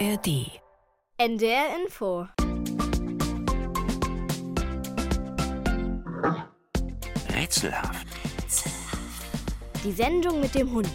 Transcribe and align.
ARD. 0.00 0.50
NDR 1.18 1.66
Info. 1.84 2.26
Rätselhaft. 7.32 8.06
Die 9.84 9.92
Sendung 9.92 10.40
mit 10.40 10.54
dem 10.56 10.72
Hund. 10.72 10.90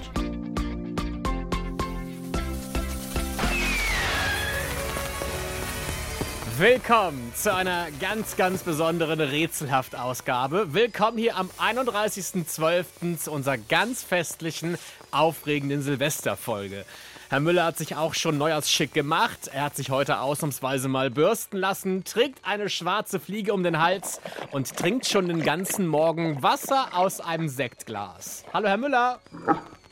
Willkommen 6.57 7.31
zu 7.35 7.55
einer 7.55 7.87
ganz, 8.01 8.35
ganz 8.35 8.63
besonderen 8.63 9.21
Rätselhaft-Ausgabe. 9.21 10.73
Willkommen 10.73 11.17
hier 11.17 11.37
am 11.37 11.49
31.12. 11.57 13.17
zu 13.17 13.31
unserer 13.31 13.57
ganz 13.57 14.03
festlichen, 14.03 14.77
aufregenden 15.11 15.81
Silvesterfolge. 15.83 16.83
Herr 17.29 17.41
Müller 17.41 17.63
hat 17.63 17.77
sich 17.77 17.95
auch 17.95 18.15
schon 18.15 18.39
neujahrsschick 18.39 18.91
gemacht. 18.91 19.51
Er 19.53 19.65
hat 19.65 19.75
sich 19.75 19.91
heute 19.91 20.19
ausnahmsweise 20.19 20.87
mal 20.87 21.11
bürsten 21.11 21.57
lassen, 21.57 22.03
trägt 22.03 22.43
eine 22.43 22.69
schwarze 22.69 23.19
Fliege 23.19 23.53
um 23.53 23.61
den 23.61 23.77
Hals 23.79 24.19
und 24.49 24.75
trinkt 24.75 25.05
schon 25.05 25.27
den 25.27 25.43
ganzen 25.43 25.85
Morgen 25.85 26.41
Wasser 26.41 26.87
aus 26.93 27.21
einem 27.21 27.47
Sektglas. 27.47 28.45
Hallo, 28.51 28.67
Herr 28.67 28.77
Müller. 28.77 29.19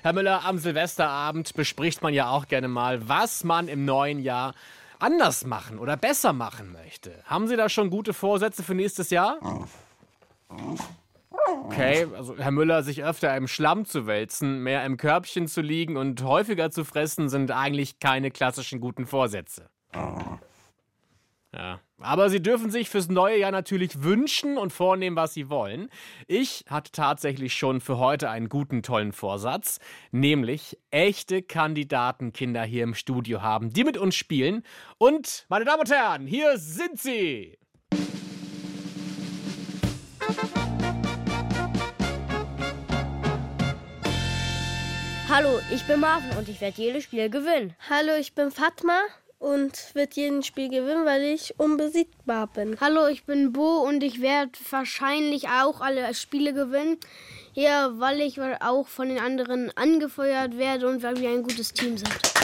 Herr 0.01 0.13
Müller, 0.13 0.45
am 0.45 0.57
Silvesterabend 0.57 1.53
bespricht 1.53 2.01
man 2.01 2.11
ja 2.11 2.31
auch 2.31 2.47
gerne 2.47 2.67
mal, 2.67 3.07
was 3.07 3.43
man 3.43 3.67
im 3.67 3.85
neuen 3.85 4.17
Jahr 4.17 4.55
anders 4.97 5.45
machen 5.45 5.77
oder 5.77 5.95
besser 5.95 6.33
machen 6.33 6.71
möchte. 6.71 7.11
Haben 7.25 7.47
Sie 7.47 7.55
da 7.55 7.69
schon 7.69 7.91
gute 7.91 8.15
Vorsätze 8.15 8.63
für 8.63 8.73
nächstes 8.73 9.11
Jahr? 9.11 9.37
Okay, 11.47 12.07
also 12.15 12.37
Herr 12.37 12.51
Müller, 12.51 12.83
sich 12.83 13.03
öfter 13.03 13.35
im 13.35 13.47
Schlamm 13.47 13.85
zu 13.85 14.05
wälzen, 14.07 14.63
mehr 14.63 14.85
im 14.85 14.97
Körbchen 14.97 15.47
zu 15.47 15.61
liegen 15.61 15.97
und 15.97 16.21
häufiger 16.23 16.71
zu 16.71 16.83
fressen, 16.83 17.29
sind 17.29 17.51
eigentlich 17.51 17.99
keine 17.99 18.31
klassischen 18.31 18.79
guten 18.79 19.05
Vorsätze. 19.05 19.69
Ja. 21.53 21.79
Aber 21.99 22.29
Sie 22.29 22.41
dürfen 22.41 22.69
sich 22.69 22.89
fürs 22.89 23.09
neue 23.09 23.39
Jahr 23.39 23.51
natürlich 23.51 24.03
wünschen 24.03 24.57
und 24.57 24.71
vornehmen, 24.71 25.15
was 25.15 25.33
Sie 25.33 25.49
wollen. 25.49 25.89
Ich 26.27 26.65
hatte 26.69 26.91
tatsächlich 26.91 27.55
schon 27.55 27.81
für 27.81 27.97
heute 27.97 28.29
einen 28.29 28.49
guten, 28.49 28.83
tollen 28.83 29.11
Vorsatz, 29.11 29.79
nämlich 30.11 30.77
echte 30.91 31.41
Kandidatenkinder 31.41 32.63
hier 32.63 32.83
im 32.83 32.93
Studio 32.93 33.41
haben, 33.41 33.71
die 33.71 33.83
mit 33.83 33.97
uns 33.97 34.15
spielen. 34.15 34.63
Und, 34.99 35.45
meine 35.49 35.65
Damen 35.65 35.79
und 35.79 35.89
Herren, 35.89 36.27
hier 36.27 36.57
sind 36.57 36.99
sie! 36.99 37.57
Hallo, 45.37 45.59
ich 45.71 45.83
bin 45.83 45.99
Marvin 45.99 46.35
und 46.35 46.49
ich 46.49 46.59
werde 46.61 46.81
jedes 46.81 47.03
Spiel 47.03 47.29
gewinnen. 47.29 47.75
Hallo, 47.91 48.15
ich 48.19 48.33
bin 48.33 48.49
Fatma 48.49 49.01
und 49.37 49.93
wird 49.93 50.15
jeden 50.15 50.41
Spiel 50.41 50.67
gewinnen, 50.67 51.05
weil 51.05 51.21
ich 51.21 51.53
unbesiegbar 51.59 52.47
bin. 52.47 52.75
Hallo, 52.81 53.05
ich 53.05 53.23
bin 53.23 53.53
Bo 53.53 53.83
und 53.87 54.01
ich 54.03 54.19
werde 54.19 54.53
wahrscheinlich 54.71 55.47
auch 55.47 55.79
alle 55.79 56.11
Spiele 56.15 56.55
gewinnen. 56.55 56.97
Ja, 57.53 57.91
weil 57.99 58.21
ich 58.21 58.41
auch 58.41 58.87
von 58.87 59.09
den 59.09 59.19
anderen 59.19 59.71
angefeuert 59.77 60.57
werde 60.57 60.87
und 60.87 61.03
weil 61.03 61.19
wir 61.19 61.29
ein 61.29 61.43
gutes 61.43 61.71
Team 61.71 61.99
sind. 61.99 62.36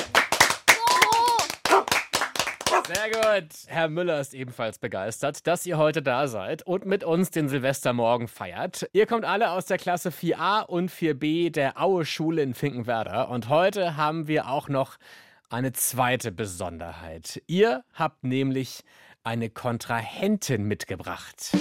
Sehr 2.93 3.09
gut. 3.09 3.49
Herr 3.67 3.89
Müller 3.89 4.19
ist 4.19 4.33
ebenfalls 4.33 4.77
begeistert, 4.77 5.47
dass 5.47 5.65
ihr 5.65 5.77
heute 5.77 6.01
da 6.01 6.27
seid 6.27 6.63
und 6.63 6.85
mit 6.85 7.03
uns 7.03 7.31
den 7.31 7.49
Silvestermorgen 7.49 8.27
feiert. 8.27 8.87
Ihr 8.93 9.07
kommt 9.07 9.25
alle 9.25 9.51
aus 9.51 9.65
der 9.65 9.77
Klasse 9.77 10.09
4a 10.09 10.65
und 10.65 10.91
4b 10.91 11.51
der 11.51 11.81
Aue 11.81 12.05
Schule 12.05 12.41
in 12.41 12.53
Finkenwerder 12.53 13.29
und 13.29 13.49
heute 13.49 13.97
haben 13.97 14.27
wir 14.27 14.47
auch 14.47 14.69
noch 14.69 14.97
eine 15.49 15.71
zweite 15.71 16.31
Besonderheit. 16.31 17.41
Ihr 17.47 17.83
habt 17.93 18.23
nämlich 18.23 18.83
eine 19.23 19.49
Kontrahentin 19.49 20.63
mitgebracht. 20.63 21.51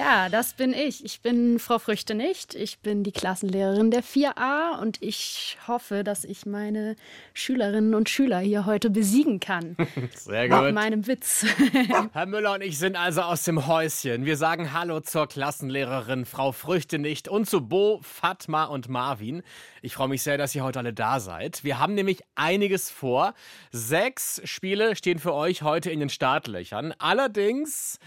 Ja, 0.00 0.30
das 0.30 0.54
bin 0.54 0.72
ich. 0.72 1.04
Ich 1.04 1.20
bin 1.20 1.58
Frau 1.58 1.78
Früchte 1.78 2.14
nicht. 2.14 2.54
Ich 2.54 2.78
bin 2.78 3.04
die 3.04 3.12
Klassenlehrerin 3.12 3.90
der 3.90 4.02
4a 4.02 4.80
und 4.80 4.96
ich 5.02 5.58
hoffe, 5.68 6.04
dass 6.04 6.24
ich 6.24 6.46
meine 6.46 6.96
Schülerinnen 7.34 7.94
und 7.94 8.08
Schüler 8.08 8.38
hier 8.38 8.64
heute 8.64 8.88
besiegen 8.88 9.40
kann. 9.40 9.76
Sehr 10.14 10.48
gut. 10.48 10.62
Mit 10.62 10.74
meinem 10.74 11.06
Witz. 11.06 11.44
Herr 12.14 12.24
Müller 12.24 12.54
und 12.54 12.62
ich 12.62 12.78
sind 12.78 12.96
also 12.96 13.20
aus 13.20 13.42
dem 13.42 13.66
Häuschen. 13.66 14.24
Wir 14.24 14.38
sagen 14.38 14.72
Hallo 14.72 15.00
zur 15.00 15.26
Klassenlehrerin 15.26 16.24
Frau 16.24 16.52
Früchte 16.52 16.98
nicht 16.98 17.28
und 17.28 17.46
zu 17.46 17.60
Bo, 17.60 18.00
Fatma 18.02 18.64
und 18.64 18.88
Marvin. 18.88 19.42
Ich 19.82 19.96
freue 19.96 20.08
mich 20.08 20.22
sehr, 20.22 20.38
dass 20.38 20.54
ihr 20.54 20.64
heute 20.64 20.78
alle 20.78 20.94
da 20.94 21.20
seid. 21.20 21.62
Wir 21.62 21.78
haben 21.78 21.92
nämlich 21.92 22.22
einiges 22.36 22.90
vor. 22.90 23.34
Sechs 23.70 24.40
Spiele 24.44 24.96
stehen 24.96 25.18
für 25.18 25.34
euch 25.34 25.60
heute 25.60 25.90
in 25.90 26.00
den 26.00 26.08
Startlöchern. 26.08 26.94
Allerdings 26.98 27.98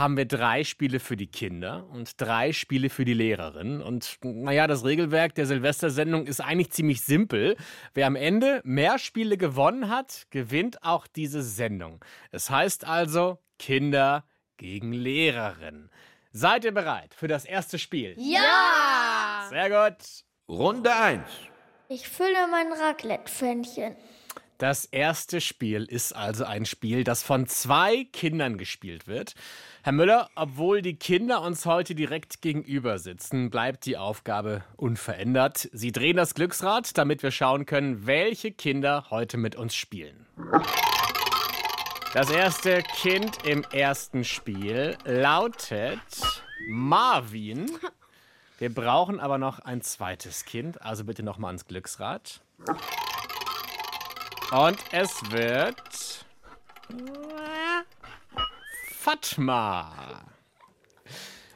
haben 0.00 0.16
wir 0.16 0.24
drei 0.24 0.64
Spiele 0.64 0.98
für 0.98 1.16
die 1.16 1.26
Kinder 1.26 1.86
und 1.92 2.20
drei 2.20 2.52
Spiele 2.52 2.88
für 2.88 3.04
die 3.04 3.14
Lehrerin. 3.14 3.82
Und 3.82 4.18
naja, 4.22 4.66
das 4.66 4.84
Regelwerk 4.84 5.34
der 5.34 5.46
Silvestersendung 5.46 6.26
ist 6.26 6.40
eigentlich 6.40 6.70
ziemlich 6.70 7.02
simpel. 7.02 7.56
Wer 7.92 8.06
am 8.06 8.16
Ende 8.16 8.62
mehr 8.64 8.98
Spiele 8.98 9.36
gewonnen 9.36 9.90
hat, 9.90 10.26
gewinnt 10.30 10.82
auch 10.82 11.06
diese 11.06 11.42
Sendung. 11.42 12.02
Es 12.32 12.48
heißt 12.48 12.86
also 12.86 13.38
Kinder 13.58 14.24
gegen 14.56 14.92
Lehrerin. 14.92 15.90
Seid 16.32 16.64
ihr 16.64 16.72
bereit 16.72 17.14
für 17.14 17.28
das 17.28 17.44
erste 17.44 17.78
Spiel? 17.78 18.14
Ja! 18.16 19.46
Sehr 19.50 19.68
gut. 19.68 19.98
Runde 20.48 20.94
1. 20.94 21.22
Ich 21.88 22.08
fülle 22.08 22.48
mein 22.50 22.72
Raclette-Pfännchen. 22.72 23.96
Das 24.60 24.84
erste 24.84 25.40
Spiel 25.40 25.84
ist 25.84 26.14
also 26.14 26.44
ein 26.44 26.66
Spiel, 26.66 27.02
das 27.02 27.22
von 27.22 27.46
zwei 27.46 28.04
Kindern 28.12 28.58
gespielt 28.58 29.06
wird. 29.06 29.34
Herr 29.82 29.92
Müller, 29.92 30.28
obwohl 30.34 30.82
die 30.82 30.96
Kinder 30.96 31.40
uns 31.40 31.64
heute 31.64 31.94
direkt 31.94 32.42
gegenüber 32.42 32.98
sitzen, 32.98 33.48
bleibt 33.48 33.86
die 33.86 33.96
Aufgabe 33.96 34.62
unverändert. 34.76 35.70
Sie 35.72 35.90
drehen 35.90 36.18
das 36.18 36.34
Glücksrad, 36.34 36.98
damit 36.98 37.22
wir 37.22 37.30
schauen 37.30 37.64
können, 37.64 38.06
welche 38.06 38.52
Kinder 38.52 39.06
heute 39.08 39.38
mit 39.38 39.56
uns 39.56 39.74
spielen. 39.74 40.26
Das 42.12 42.28
erste 42.28 42.82
Kind 42.82 43.46
im 43.46 43.64
ersten 43.72 44.22
Spiel 44.24 44.98
lautet 45.06 45.98
Marvin. 46.68 47.70
Wir 48.58 48.74
brauchen 48.74 49.18
aber 49.18 49.38
noch 49.38 49.60
ein 49.60 49.80
zweites 49.80 50.44
Kind, 50.44 50.82
also 50.82 51.04
bitte 51.04 51.22
noch 51.22 51.38
mal 51.38 51.46
ans 51.46 51.64
Glücksrad. 51.64 52.42
Und 54.50 54.78
es 54.92 55.30
wird 55.30 56.26
Fatma. 59.10 60.22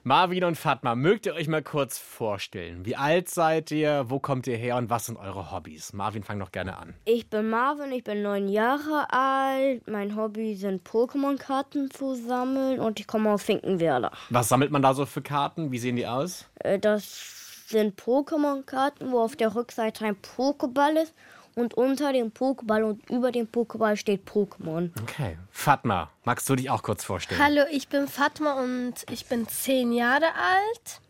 Marvin 0.02 0.42
und 0.42 0.56
Fatma, 0.56 0.96
mögt 0.96 1.24
ihr 1.26 1.34
euch 1.34 1.46
mal 1.46 1.62
kurz 1.62 1.98
vorstellen? 1.98 2.84
Wie 2.84 2.96
alt 2.96 3.28
seid 3.30 3.70
ihr? 3.70 4.06
Wo 4.08 4.18
kommt 4.18 4.48
ihr 4.48 4.56
her 4.56 4.76
und 4.76 4.90
was 4.90 5.06
sind 5.06 5.16
eure 5.18 5.52
Hobbys? 5.52 5.92
Marvin, 5.92 6.24
fang 6.24 6.40
doch 6.40 6.50
gerne 6.50 6.76
an. 6.76 6.94
Ich 7.04 7.30
bin 7.30 7.48
Marvin, 7.48 7.92
ich 7.92 8.02
bin 8.02 8.22
neun 8.22 8.48
Jahre 8.48 9.06
alt. 9.12 9.86
Mein 9.88 10.16
Hobby 10.16 10.56
sind 10.56 10.82
Pokémon-Karten 10.86 11.92
zu 11.92 12.16
sammeln 12.16 12.80
und 12.80 12.98
ich 12.98 13.06
komme 13.06 13.30
aus 13.30 13.44
Finkenwerder. 13.44 14.10
Was 14.30 14.48
sammelt 14.48 14.72
man 14.72 14.82
da 14.82 14.92
so 14.92 15.06
für 15.06 15.22
Karten? 15.22 15.70
Wie 15.70 15.78
sehen 15.78 15.94
die 15.94 16.08
aus? 16.08 16.46
Äh, 16.58 16.80
Das 16.80 17.68
sind 17.68 18.00
Pokémon-Karten, 18.00 19.12
wo 19.12 19.20
auf 19.20 19.36
der 19.36 19.54
Rückseite 19.54 20.04
ein 20.06 20.16
Pokéball 20.16 21.00
ist 21.04 21.14
und 21.54 21.74
unter 21.74 22.12
dem 22.12 22.32
Pokéball 22.32 22.82
und 22.82 23.10
über 23.10 23.32
dem 23.32 23.46
Pokéball 23.46 23.96
steht 23.96 24.28
Pokémon. 24.28 24.90
Okay. 25.02 25.38
Fatma, 25.50 26.10
magst 26.24 26.48
du 26.48 26.56
dich 26.56 26.70
auch 26.70 26.82
kurz 26.82 27.04
vorstellen? 27.04 27.40
Hallo, 27.42 27.62
ich 27.70 27.88
bin 27.88 28.08
Fatma 28.08 28.54
und 28.62 28.94
ich 29.10 29.26
bin 29.26 29.48
zehn 29.48 29.92
Jahre 29.92 30.26
alt. 30.34 31.00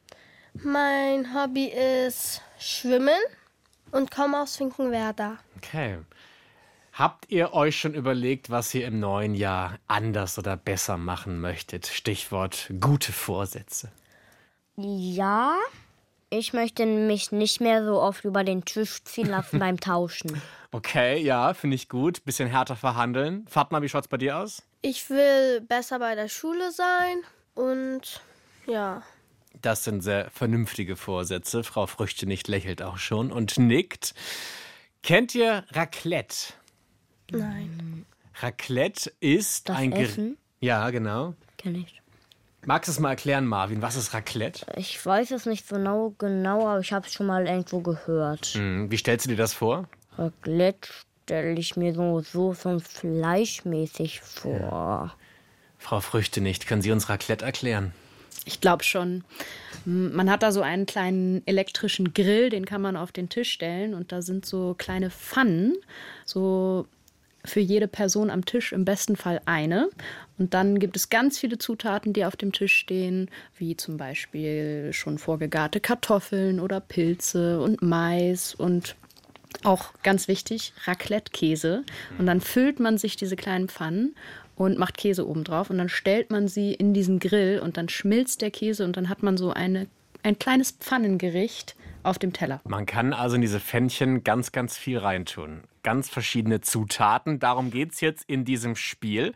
Mein 0.62 1.34
Hobby 1.34 1.66
ist 1.66 2.42
Schwimmen 2.58 3.18
und 3.90 4.10
komme 4.10 4.40
aus 4.40 4.56
Finkenwerder. 4.56 5.38
Okay. 5.56 5.98
Habt 6.92 7.28
ihr 7.28 7.54
euch 7.54 7.76
schon 7.76 7.94
überlegt, 7.94 8.50
was 8.50 8.72
ihr 8.72 8.86
im 8.86 9.00
neuen 9.00 9.34
Jahr 9.34 9.78
anders 9.88 10.38
oder 10.38 10.56
besser 10.56 10.96
machen 10.96 11.40
möchtet? 11.40 11.88
Stichwort 11.88 12.70
gute 12.80 13.10
Vorsätze. 13.12 13.90
Ja, 14.76 15.56
ich 16.30 16.52
möchte 16.52 16.86
mich 16.86 17.32
nicht 17.32 17.60
mehr 17.60 17.84
so 17.84 18.00
oft 18.00 18.24
über 18.24 18.44
den 18.44 18.64
Tisch 18.64 19.02
ziehen 19.04 19.28
lassen 19.28 19.58
beim 19.58 19.78
Tauschen. 19.80 20.40
Okay, 20.74 21.22
ja, 21.22 21.54
finde 21.54 21.76
ich 21.76 21.88
gut. 21.88 22.24
Bisschen 22.24 22.48
härter 22.48 22.74
verhandeln. 22.74 23.46
Fatma, 23.48 23.80
wie 23.80 23.88
schaut's 23.88 24.08
bei 24.08 24.16
dir 24.16 24.38
aus? 24.38 24.60
Ich 24.82 25.08
will 25.08 25.60
besser 25.60 26.00
bei 26.00 26.16
der 26.16 26.28
Schule 26.28 26.72
sein 26.72 27.18
und 27.54 28.20
ja. 28.66 29.04
Das 29.62 29.84
sind 29.84 30.00
sehr 30.02 30.28
vernünftige 30.30 30.96
Vorsätze. 30.96 31.62
Frau 31.62 31.86
Früchte 31.86 32.26
nicht 32.26 32.48
lächelt 32.48 32.82
auch 32.82 32.98
schon 32.98 33.30
und 33.30 33.56
nickt. 33.56 34.14
Kennt 35.04 35.32
ihr 35.36 35.64
Raclette? 35.70 36.54
Nein. 37.30 38.04
Raclette 38.40 39.12
ist 39.20 39.68
Das 39.68 39.76
ein 39.76 39.92
Ger- 39.94 40.02
Essen? 40.02 40.36
Ja, 40.58 40.90
genau. 40.90 41.34
Kenn 41.56 41.76
ich. 41.76 42.02
Magst 42.66 42.88
du 42.88 42.92
es 42.92 42.98
mal 42.98 43.10
erklären, 43.10 43.46
Marvin? 43.46 43.82
Was 43.82 43.96
ist 43.96 44.14
Raclette? 44.14 44.64
Ich 44.76 45.04
weiß 45.04 45.32
es 45.32 45.44
nicht 45.46 45.68
genau, 45.68 46.14
genau, 46.18 46.66
aber 46.66 46.80
ich 46.80 46.92
habe 46.92 47.06
es 47.06 47.12
schon 47.12 47.26
mal 47.26 47.46
irgendwo 47.46 47.80
gehört. 47.80 48.46
Hm, 48.46 48.90
wie 48.90 48.96
stellst 48.96 49.26
du 49.26 49.30
dir 49.30 49.36
das 49.36 49.52
vor? 49.52 49.88
Raclette 50.16 50.88
stelle 51.24 51.58
ich 51.58 51.76
mir 51.76 51.94
so 51.94 52.20
Soße 52.20 52.68
und 52.68 52.82
fleischmäßig 52.82 54.20
vor. 54.20 55.14
Frau 55.78 56.00
Früchte 56.00 56.40
nicht. 56.40 56.66
Können 56.66 56.82
Sie 56.82 56.92
uns 56.92 57.08
Raclette 57.08 57.44
erklären? 57.44 57.92
Ich 58.46 58.60
glaube 58.60 58.84
schon. 58.84 59.24
Man 59.84 60.30
hat 60.30 60.42
da 60.42 60.52
so 60.52 60.62
einen 60.62 60.86
kleinen 60.86 61.46
elektrischen 61.46 62.14
Grill, 62.14 62.50
den 62.50 62.64
kann 62.64 62.80
man 62.80 62.96
auf 62.96 63.12
den 63.12 63.28
Tisch 63.28 63.50
stellen 63.50 63.94
und 63.94 64.12
da 64.12 64.22
sind 64.22 64.46
so 64.46 64.74
kleine 64.76 65.10
Pfannen, 65.10 65.76
so 66.24 66.86
für 67.44 67.60
jede 67.60 67.88
Person 67.88 68.30
am 68.30 68.44
Tisch 68.44 68.72
im 68.72 68.84
besten 68.84 69.16
Fall 69.16 69.40
eine. 69.46 69.88
Und 70.38 70.54
dann 70.54 70.78
gibt 70.78 70.96
es 70.96 71.10
ganz 71.10 71.38
viele 71.38 71.58
Zutaten, 71.58 72.12
die 72.12 72.24
auf 72.24 72.36
dem 72.36 72.52
Tisch 72.52 72.74
stehen, 72.74 73.30
wie 73.56 73.76
zum 73.76 73.96
Beispiel 73.96 74.92
schon 74.92 75.18
vorgegarte 75.18 75.80
Kartoffeln 75.80 76.60
oder 76.60 76.80
Pilze 76.80 77.60
und 77.60 77.82
Mais 77.82 78.54
und 78.54 78.96
auch 79.62 79.92
ganz 80.02 80.26
wichtig, 80.26 80.72
Raclette-Käse. 80.84 81.84
Und 82.18 82.26
dann 82.26 82.40
füllt 82.40 82.80
man 82.80 82.98
sich 82.98 83.16
diese 83.16 83.36
kleinen 83.36 83.68
Pfannen 83.68 84.14
und 84.56 84.78
macht 84.78 84.98
Käse 84.98 85.26
oben 85.26 85.44
drauf 85.44 85.70
und 85.70 85.78
dann 85.78 85.88
stellt 85.88 86.30
man 86.30 86.48
sie 86.48 86.74
in 86.74 86.94
diesen 86.94 87.18
Grill 87.18 87.60
und 87.62 87.76
dann 87.76 87.88
schmilzt 87.88 88.40
der 88.42 88.50
Käse 88.50 88.84
und 88.84 88.96
dann 88.96 89.08
hat 89.08 89.22
man 89.22 89.36
so 89.36 89.52
eine, 89.52 89.86
ein 90.22 90.38
kleines 90.38 90.72
Pfannengericht 90.72 91.76
auf 92.02 92.18
dem 92.18 92.32
Teller. 92.32 92.60
Man 92.64 92.86
kann 92.86 93.12
also 93.12 93.36
in 93.36 93.42
diese 93.42 93.60
Pfännchen 93.60 94.24
ganz, 94.24 94.52
ganz 94.52 94.76
viel 94.76 94.98
reintun. 94.98 95.62
Ganz 95.84 96.08
verschiedene 96.08 96.60
Zutaten. 96.60 97.38
Darum 97.38 97.70
geht 97.70 97.92
es 97.92 98.00
jetzt 98.00 98.24
in 98.26 98.44
diesem 98.44 98.74
Spiel. 98.74 99.34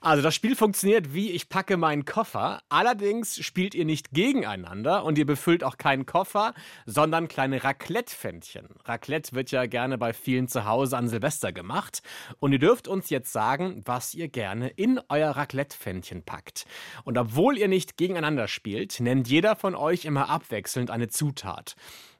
Also 0.00 0.22
das 0.22 0.34
Spiel 0.34 0.54
funktioniert 0.54 1.12
wie 1.12 1.32
ich 1.32 1.48
packe 1.48 1.76
meinen 1.76 2.04
Koffer. 2.04 2.60
Allerdings 2.68 3.36
spielt 3.44 3.74
ihr 3.74 3.84
nicht 3.84 4.12
gegeneinander 4.12 5.04
und 5.04 5.18
ihr 5.18 5.26
befüllt 5.26 5.64
auch 5.64 5.76
keinen 5.76 6.06
Koffer, 6.06 6.54
sondern 6.86 7.26
kleine 7.26 7.64
Raclette-Pfännchen. 7.64 8.68
Raclette 8.84 9.32
wird 9.32 9.50
ja 9.50 9.66
gerne 9.66 9.98
bei 9.98 10.12
vielen 10.12 10.46
zu 10.46 10.64
Hause 10.64 10.96
an 10.96 11.08
Silvester 11.08 11.52
gemacht. 11.52 12.02
Und 12.38 12.52
ihr 12.52 12.60
dürft 12.60 12.86
uns 12.86 13.10
jetzt 13.10 13.32
sagen, 13.32 13.82
was 13.84 14.14
ihr 14.14 14.28
gerne 14.28 14.68
in 14.68 15.00
euer 15.08 15.30
Raclette-Pfännchen 15.30 16.22
packt. 16.22 16.66
Und 17.04 17.18
obwohl 17.18 17.58
ihr 17.58 17.68
nicht 17.68 17.96
gegeneinander 17.96 18.46
spielt, 18.46 19.00
nennt 19.00 19.28
jeder 19.28 19.56
von 19.56 19.74
euch 19.74 20.04
immer 20.04 20.28
abwechselnd 20.28 20.90
eine 20.90 21.08
Zutat. 21.08 21.74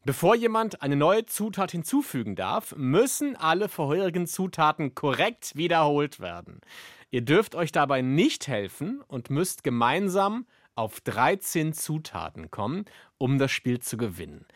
Bevor 0.04 0.34
jemand 0.34 0.80
eine 0.80 0.96
neue 0.96 1.26
Zutat 1.26 1.72
hinzufügen 1.72 2.34
darf, 2.34 2.74
müssen 2.76 3.36
alle 3.36 3.68
vorherigen 3.68 4.26
Zutaten 4.26 4.94
korrekt 4.94 5.54
wiederholt 5.54 6.18
werden. 6.18 6.60
Ihr 7.10 7.22
dürft 7.22 7.54
euch 7.54 7.72
dabei 7.72 8.02
nicht 8.02 8.48
helfen 8.48 9.02
und 9.08 9.30
müsst 9.30 9.64
gemeinsam 9.64 10.46
auf 10.74 11.00
13 11.00 11.72
Zutaten 11.72 12.50
kommen, 12.50 12.84
um 13.16 13.38
das 13.38 13.50
Spiel 13.50 13.80
zu 13.80 13.96
gewinnen. 13.96 14.46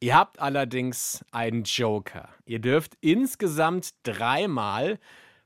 Ihr 0.00 0.16
habt 0.16 0.40
allerdings 0.40 1.24
einen 1.30 1.64
Joker. 1.64 2.28
Ihr 2.46 2.58
dürft 2.58 2.96
insgesamt 3.00 3.94
dreimal 4.02 4.98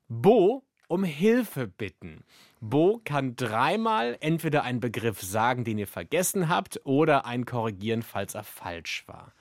Bo 0.08 0.64
um 0.88 1.04
Hilfe 1.04 1.66
bitten. 1.66 2.24
Bo 2.60 3.00
kann 3.04 3.36
dreimal 3.36 4.16
entweder 4.20 4.62
einen 4.62 4.80
Begriff 4.80 5.20
sagen, 5.20 5.64
den 5.64 5.78
ihr 5.78 5.86
vergessen 5.86 6.48
habt, 6.48 6.80
oder 6.84 7.26
einen 7.26 7.46
korrigieren, 7.46 8.02
falls 8.02 8.34
er 8.34 8.44
falsch 8.44 9.04
war. 9.06 9.32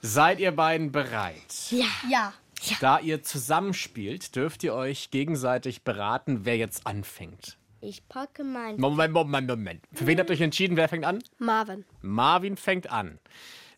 Seid 0.00 0.40
ihr 0.40 0.52
beiden 0.52 0.90
bereit? 0.90 1.70
Ja. 2.08 2.32
Da 2.80 2.98
ihr 2.98 3.22
zusammenspielt, 3.22 4.34
dürft 4.34 4.64
ihr 4.64 4.74
euch 4.74 5.10
gegenseitig 5.10 5.82
beraten, 5.82 6.44
wer 6.44 6.56
jetzt 6.56 6.86
anfängt. 6.86 7.58
Ich 7.80 8.08
packe 8.08 8.42
mein. 8.42 8.80
Moment, 8.80 9.12
Moment, 9.12 9.48
Moment. 9.48 9.84
Für 9.92 10.06
wen 10.06 10.18
habt 10.18 10.30
ihr 10.30 10.34
euch 10.34 10.40
entschieden? 10.40 10.76
Wer 10.76 10.88
fängt 10.88 11.04
an? 11.04 11.22
Marvin. 11.38 11.84
Marvin 12.00 12.56
fängt 12.56 12.90
an. 12.90 13.18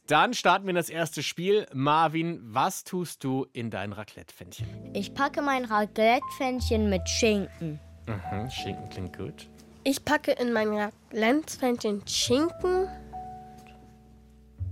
Dann 0.07 0.33
starten 0.33 0.65
wir 0.65 0.71
in 0.71 0.77
das 0.77 0.89
erste 0.89 1.23
Spiel. 1.23 1.67
Marvin, 1.75 2.41
was 2.43 2.85
tust 2.85 3.23
du 3.25 3.47
in 3.53 3.71
dein 3.71 3.93
Raclette-Pfännchen? 3.93 4.67
Ich 4.95 5.13
packe 5.13 5.43
mein 5.43 5.67
Raclette-Pfännchen 5.67 6.89
mit 6.89 7.07
Schinken. 7.07 7.79
Mhm, 8.07 8.51
Schinken 8.51 8.89
klingt 8.89 9.17
gut. 9.19 9.49
Ich 9.85 10.03
packe 10.05 10.33
in 10.33 10.53
mein 10.53 10.69
Raclette-Pfännchen 10.69 12.07
Schinken, 12.07 12.89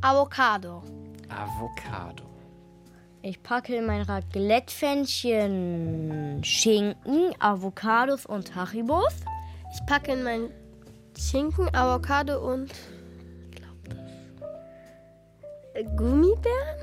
Avocado. 0.00 0.82
Avocado. 1.28 2.25
Ich 3.28 3.42
packe 3.42 3.74
in 3.74 3.86
mein 3.86 4.02
Raclette-Pfännchen 4.02 6.44
Schinken, 6.44 7.34
Avocados 7.40 8.24
und 8.24 8.54
Haribos. 8.54 9.12
Ich 9.74 9.84
packe 9.84 10.12
in 10.12 10.22
mein 10.22 10.48
Schinken, 11.18 11.68
Avocado 11.74 12.38
und 12.38 12.72
Gummibären. 15.96 16.78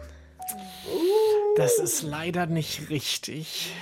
Das 1.55 1.79
ist 1.79 2.01
leider 2.01 2.45
nicht 2.45 2.89
richtig. 2.89 3.73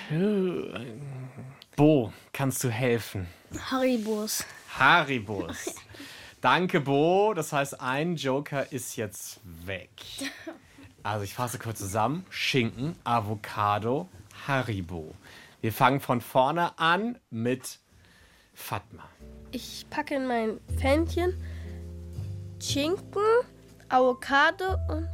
Bo, 1.75 2.13
kannst 2.31 2.63
du 2.63 2.69
helfen? 2.69 3.25
Haribos. 3.71 4.45
Haribos. 4.77 5.73
Danke, 6.41 6.79
Bo. 6.79 7.33
Das 7.33 7.53
heißt, 7.53 7.81
ein 7.81 8.17
Joker 8.17 8.71
ist 8.71 8.97
jetzt 8.97 9.39
weg. 9.65 9.89
Also 11.03 11.23
ich 11.23 11.33
fasse 11.33 11.57
kurz 11.57 11.79
zusammen. 11.79 12.25
Schinken, 12.29 12.95
Avocado, 13.03 14.07
Haribo. 14.47 15.13
Wir 15.61 15.73
fangen 15.73 15.99
von 15.99 16.21
vorne 16.21 16.77
an 16.77 17.17
mit 17.29 17.79
Fatma. 18.53 19.03
Ich 19.51 19.85
packe 19.89 20.15
in 20.15 20.27
mein 20.27 20.59
Pfännchen 20.77 21.41
Schinken, 22.59 23.21
Avocado 23.89 24.75
und 24.89 25.09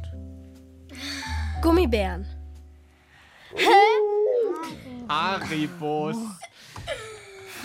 Gummibären. 1.62 2.26
Haribos. 5.08 6.16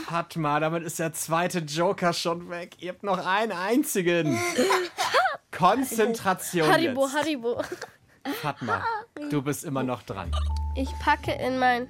Fatma, 0.06 0.60
damit 0.60 0.84
ist 0.84 1.00
der 1.00 1.14
zweite 1.14 1.60
Joker 1.60 2.14
schon 2.14 2.50
weg. 2.50 2.78
Ihr 2.80 2.94
habt 2.94 3.04
noch 3.04 3.26
einen 3.26 3.52
einzigen. 3.52 4.40
Konzentration 5.52 6.68
Haribo, 6.68 7.06
jetzt. 7.06 7.16
Haribo. 7.16 7.62
Fatma, 8.42 8.84
du 9.30 9.42
bist 9.42 9.64
immer 9.64 9.84
noch 9.84 10.04
dran. 10.04 10.32
Ich 10.76 10.90
packe 11.00 11.32
in 11.34 11.60
mein 11.60 11.90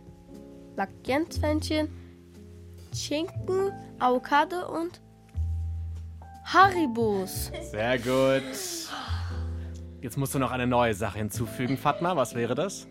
Lackienzpfännchen 0.75 1.89
Schinken, 2.93 3.71
Avocado 3.99 4.67
und 4.71 5.01
Haribos. 6.45 7.51
Sehr 7.71 7.97
gut. 7.97 8.43
Jetzt 10.01 10.17
musst 10.17 10.35
du 10.35 10.39
noch 10.39 10.51
eine 10.51 10.67
neue 10.67 10.93
Sache 10.93 11.19
hinzufügen, 11.19 11.77
Fatma. 11.77 12.15
Was 12.15 12.35
wäre 12.35 12.55
das? 12.55 12.87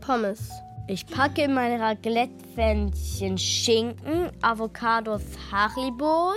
Pommes. 0.00 0.50
Ich 0.88 1.06
packe 1.06 1.42
in 1.42 1.54
mein 1.54 1.80
Raclette-Pfännchen 1.80 3.38
Schinken, 3.38 4.30
Avocados, 4.42 5.22
Haribos, 5.50 6.36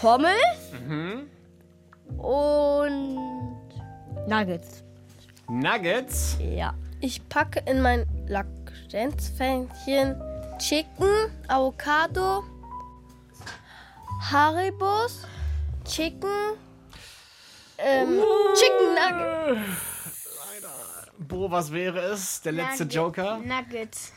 Pommes 0.00 0.32
und 2.16 3.18
Nuggets. 4.26 4.82
Nuggets. 5.48 6.36
Ja. 6.40 6.74
Ich 7.00 7.28
packe 7.28 7.62
in 7.66 7.80
mein 7.80 8.06
Lackienzpfännchen 8.26 10.16
Chicken, 10.58 11.30
Avocado, 11.46 12.42
Haribos, 14.30 15.22
Chicken, 15.84 16.56
ähm, 17.78 18.20
Chicken 18.54 18.94
Nugget. 18.94 19.58
Bo, 21.18 21.50
was 21.50 21.72
wäre 21.72 22.00
es? 22.00 22.40
Der 22.42 22.52
letzte 22.52 22.84
Joker? 22.84 23.38
Nuggets. 23.38 24.12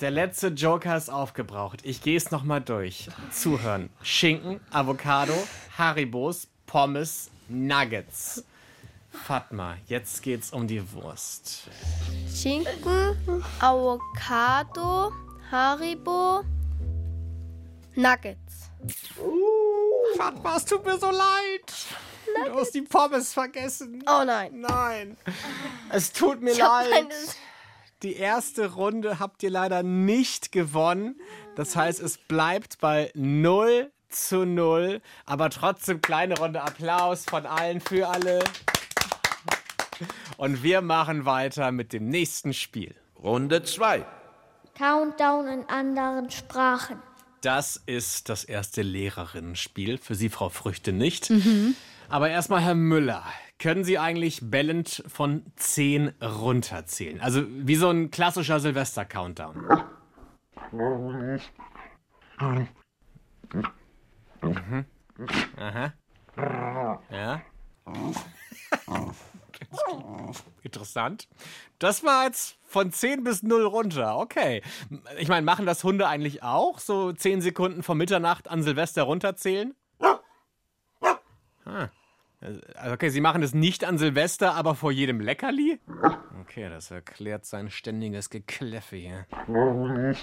Der 0.00 0.10
letzte 0.12 0.48
Joker 0.48 0.96
ist 0.96 1.08
aufgebraucht. 1.10 1.80
Ich 1.82 2.02
gehe 2.02 2.16
es 2.16 2.30
nochmal 2.30 2.60
durch. 2.60 3.08
Zuhören. 3.32 3.90
Schinken, 4.02 4.60
Avocado, 4.70 5.34
Haribos, 5.76 6.46
Pommes, 6.66 7.30
Nuggets. 7.48 8.44
Fatma, 9.10 9.76
jetzt 9.88 10.22
geht's 10.22 10.50
um 10.50 10.68
die 10.68 10.92
Wurst. 10.92 11.62
Schinken, 12.32 13.42
Avocado, 13.58 15.10
Haribo, 15.50 16.44
Nuggets. 17.96 18.70
Fatma, 20.16 20.56
es 20.56 20.64
tut 20.64 20.84
mir 20.84 20.98
so 20.98 21.10
leid. 21.10 21.72
Du 22.46 22.54
hast 22.54 22.72
die 22.74 22.82
Pommes 22.82 23.32
vergessen. 23.32 24.04
Oh 24.06 24.22
nein. 24.24 24.60
Nein. 24.60 25.16
Es 25.90 26.12
tut 26.12 26.40
mir 26.40 26.52
Ich 26.52 26.62
hab 26.62 26.84
leid. 26.88 26.90
meine- 27.08 27.14
Die 28.04 28.14
erste 28.14 28.74
Runde 28.74 29.18
habt 29.18 29.42
ihr 29.42 29.50
leider 29.50 29.82
nicht 29.82 30.52
gewonnen. 30.52 31.20
Das 31.56 31.74
heißt, 31.74 32.00
es 32.00 32.16
bleibt 32.16 32.78
bei 32.78 33.10
0 33.14 33.90
zu 34.08 34.44
0. 34.46 35.00
Aber 35.26 35.50
trotzdem 35.50 36.00
kleine 36.00 36.38
Runde 36.38 36.62
Applaus 36.62 37.24
von 37.24 37.44
allen 37.44 37.80
für 37.80 38.08
alle. 38.08 38.38
Und 40.36 40.62
wir 40.62 40.80
machen 40.80 41.24
weiter 41.24 41.72
mit 41.72 41.92
dem 41.92 42.08
nächsten 42.08 42.52
Spiel. 42.54 42.94
Runde 43.20 43.64
2. 43.64 44.06
Countdown 44.76 45.48
in 45.48 45.64
anderen 45.68 46.30
Sprachen. 46.30 47.02
Das 47.40 47.82
ist 47.86 48.28
das 48.28 48.44
erste 48.44 48.82
Lehrerinnenspiel. 48.82 49.98
Für 49.98 50.14
Sie, 50.14 50.28
Frau 50.28 50.50
Früchte, 50.50 50.92
nicht. 50.92 51.32
Aber 52.08 52.30
erstmal, 52.30 52.60
Herr 52.60 52.76
Müller, 52.76 53.24
können 53.58 53.84
Sie 53.84 53.98
eigentlich 53.98 54.40
bellend 54.42 55.02
von 55.08 55.44
10 55.56 56.14
runterzählen? 56.22 57.20
Also 57.20 57.44
wie 57.48 57.76
so 57.76 57.90
ein 57.90 58.10
klassischer 58.10 58.60
Silvester-Countdown. 58.60 59.68
Mhm. 64.42 64.84
Aha. 65.56 65.92
Ja. 67.10 67.42
Interessant. 70.62 71.28
Das 71.78 72.04
war 72.04 72.24
jetzt 72.24 72.58
von 72.64 72.92
10 72.92 73.24
bis 73.24 73.42
0 73.42 73.64
runter. 73.64 74.18
Okay. 74.18 74.62
Ich 75.18 75.28
meine, 75.28 75.44
machen 75.44 75.66
das 75.66 75.82
Hunde 75.82 76.06
eigentlich 76.06 76.42
auch? 76.42 76.78
So 76.78 77.12
10 77.12 77.40
Sekunden 77.40 77.82
vor 77.82 77.94
Mitternacht 77.94 78.48
an 78.48 78.62
Silvester 78.62 79.02
runterzählen? 79.02 79.74
Ah. 81.64 81.88
Also 82.40 82.60
okay, 82.92 83.08
Sie 83.08 83.20
machen 83.20 83.42
es 83.42 83.52
nicht 83.52 83.84
an 83.84 83.98
Silvester, 83.98 84.54
aber 84.54 84.76
vor 84.76 84.92
jedem 84.92 85.20
Leckerli? 85.20 85.80
Okay, 86.40 86.68
das 86.68 86.90
erklärt 86.90 87.44
sein 87.44 87.68
ständiges 87.68 88.30
Gekläffe 88.30 88.96
hier. 88.96 89.26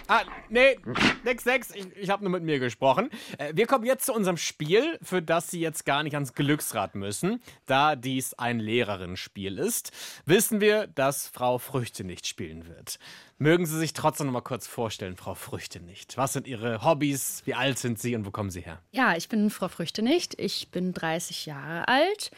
Ah, 0.07 0.21
nee, 0.49 0.77
nix, 1.25 1.45
nix, 1.45 1.75
ich, 1.75 1.95
ich 1.97 2.09
habe 2.09 2.23
nur 2.23 2.31
mit 2.31 2.43
mir 2.43 2.59
gesprochen. 2.59 3.09
Äh, 3.37 3.51
wir 3.55 3.67
kommen 3.67 3.85
jetzt 3.85 4.05
zu 4.05 4.13
unserem 4.13 4.37
Spiel, 4.37 4.97
für 5.01 5.21
das 5.21 5.49
Sie 5.51 5.59
jetzt 5.59 5.85
gar 5.85 6.03
nicht 6.03 6.13
ans 6.13 6.33
Glücksrad 6.33 6.95
müssen. 6.95 7.41
Da 7.65 7.97
dies 7.97 8.33
ein 8.33 8.59
Lehrerinnenspiel 8.59 9.57
ist, 9.57 9.91
wissen 10.25 10.61
wir, 10.61 10.87
dass 10.87 11.27
Frau 11.27 11.57
Früchte 11.57 12.05
nicht 12.05 12.27
spielen 12.27 12.67
wird. 12.67 12.97
Mögen 13.37 13.65
Sie 13.65 13.77
sich 13.77 13.91
trotzdem 13.91 14.27
noch 14.27 14.33
mal 14.33 14.41
kurz 14.41 14.65
vorstellen, 14.65 15.17
Frau 15.17 15.35
Früchte 15.35 15.81
nicht. 15.81 16.15
Was 16.15 16.31
sind 16.31 16.47
Ihre 16.47 16.85
Hobbys? 16.85 17.41
Wie 17.43 17.53
alt 17.53 17.77
sind 17.77 17.99
Sie 17.99 18.15
und 18.15 18.25
wo 18.25 18.31
kommen 18.31 18.49
Sie 18.49 18.61
her? 18.61 18.79
Ja, 18.91 19.17
ich 19.17 19.27
bin 19.27 19.49
Frau 19.49 19.67
Früchte 19.67 20.01
nicht. 20.01 20.39
Ich 20.39 20.69
bin 20.69 20.93
30 20.93 21.45
Jahre 21.45 21.87
alt. 21.89 22.31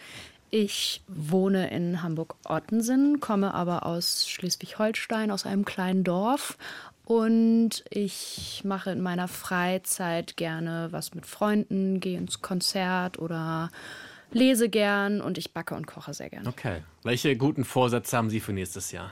Ich 0.49 1.03
wohne 1.07 1.69
in 1.69 2.01
Hamburg-Ottensen, 2.01 3.19
komme 3.19 3.53
aber 3.53 3.85
aus 3.85 4.27
Schleswig-Holstein, 4.27 5.29
aus 5.29 5.45
einem 5.45 5.65
kleinen 5.65 6.03
Dorf. 6.03 6.57
Und 7.05 7.83
ich 7.91 8.63
mache 8.65 8.91
in 8.91 9.01
meiner 9.01 9.27
Freizeit 9.27 10.35
gerne 10.35 10.87
was 10.91 11.13
mit 11.13 11.27
Freunden, 11.27 11.99
gehe 11.99 12.17
ins 12.17 12.41
Konzert 12.41 13.19
oder 13.19 13.69
lese 14.31 14.67
gern 14.67 15.21
und 15.21 15.37
ich 15.37 15.53
backe 15.53 15.75
und 15.75 15.85
koche 15.85 16.13
sehr 16.13 16.29
gern. 16.29 16.47
Okay. 16.47 16.81
Welche 17.03 17.37
guten 17.37 17.65
Vorsätze 17.65 18.17
haben 18.17 18.29
Sie 18.29 18.39
für 18.39 18.51
nächstes 18.51 18.91
Jahr? 18.91 19.11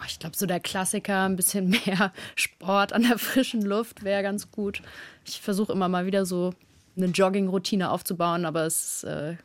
Ach, 0.00 0.06
Ich 0.08 0.18
glaube, 0.18 0.36
so 0.36 0.46
der 0.46 0.60
Klassiker, 0.60 1.24
ein 1.24 1.36
bisschen 1.36 1.68
mehr 1.86 2.12
Sport 2.34 2.92
an 2.92 3.02
der 3.02 3.18
frischen 3.18 3.62
Luft 3.62 4.02
wäre 4.02 4.22
ganz 4.22 4.50
gut. 4.50 4.82
Ich 5.26 5.40
versuche 5.40 5.72
immer 5.72 5.88
mal 5.88 6.06
wieder 6.06 6.24
so 6.26 6.54
eine 6.96 7.06
Jogging-Routine 7.06 7.90
aufzubauen, 7.90 8.44
aber 8.44 8.64
es 8.64 9.04
äh, 9.04 9.36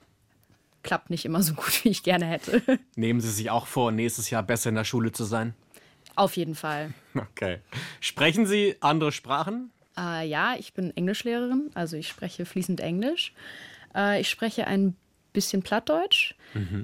klappt 0.84 1.10
nicht 1.10 1.26
immer 1.26 1.42
so 1.44 1.54
gut, 1.54 1.84
wie 1.84 1.90
ich 1.90 2.04
gerne 2.04 2.26
hätte. 2.26 2.62
Nehmen 2.96 3.22
Sie 3.22 3.30
sich 3.30 3.50
auch 3.50 3.68
vor, 3.68 3.92
nächstes 3.92 4.30
Jahr 4.30 4.44
besser 4.44 4.70
in 4.70 4.76
der 4.76 4.84
Schule 4.84 5.12
zu 5.12 5.24
sein? 5.26 5.54
Auf 6.16 6.38
jeden 6.38 6.56
Fall. 6.56 6.94
Okay. 7.14 7.60
Sprechen 8.00 8.46
Sie 8.46 8.78
andere 8.80 9.12
Sprachen? 9.12 9.72
Äh, 9.98 10.28
ja, 10.28 10.56
ich 10.58 10.74
bin 10.74 10.96
Englischlehrerin, 10.96 11.72
also 11.74 11.98
ich 11.98 12.08
spreche 12.08 12.46
fließend 12.46 12.80
Englisch. 12.80 13.34
Äh, 13.94 14.22
ich 14.22 14.30
spreche 14.30 14.66
ein 14.68 14.96
bisschen 15.34 15.62
Plattdeutsch. 15.64 16.36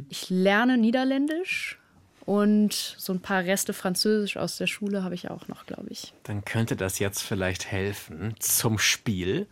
Ich 0.09 0.29
lerne 0.29 0.77
Niederländisch 0.77 1.79
und 2.25 2.73
so 2.73 3.13
ein 3.13 3.21
paar 3.21 3.43
Reste 3.43 3.73
Französisch 3.73 4.37
aus 4.37 4.57
der 4.57 4.67
Schule 4.67 5.03
habe 5.03 5.15
ich 5.15 5.29
auch 5.29 5.47
noch, 5.47 5.65
glaube 5.65 5.87
ich. 5.89 6.13
Dann 6.23 6.45
könnte 6.45 6.75
das 6.75 6.99
jetzt 6.99 7.21
vielleicht 7.21 7.71
helfen 7.71 8.35
zum 8.39 8.77
Spiel. 8.77 9.47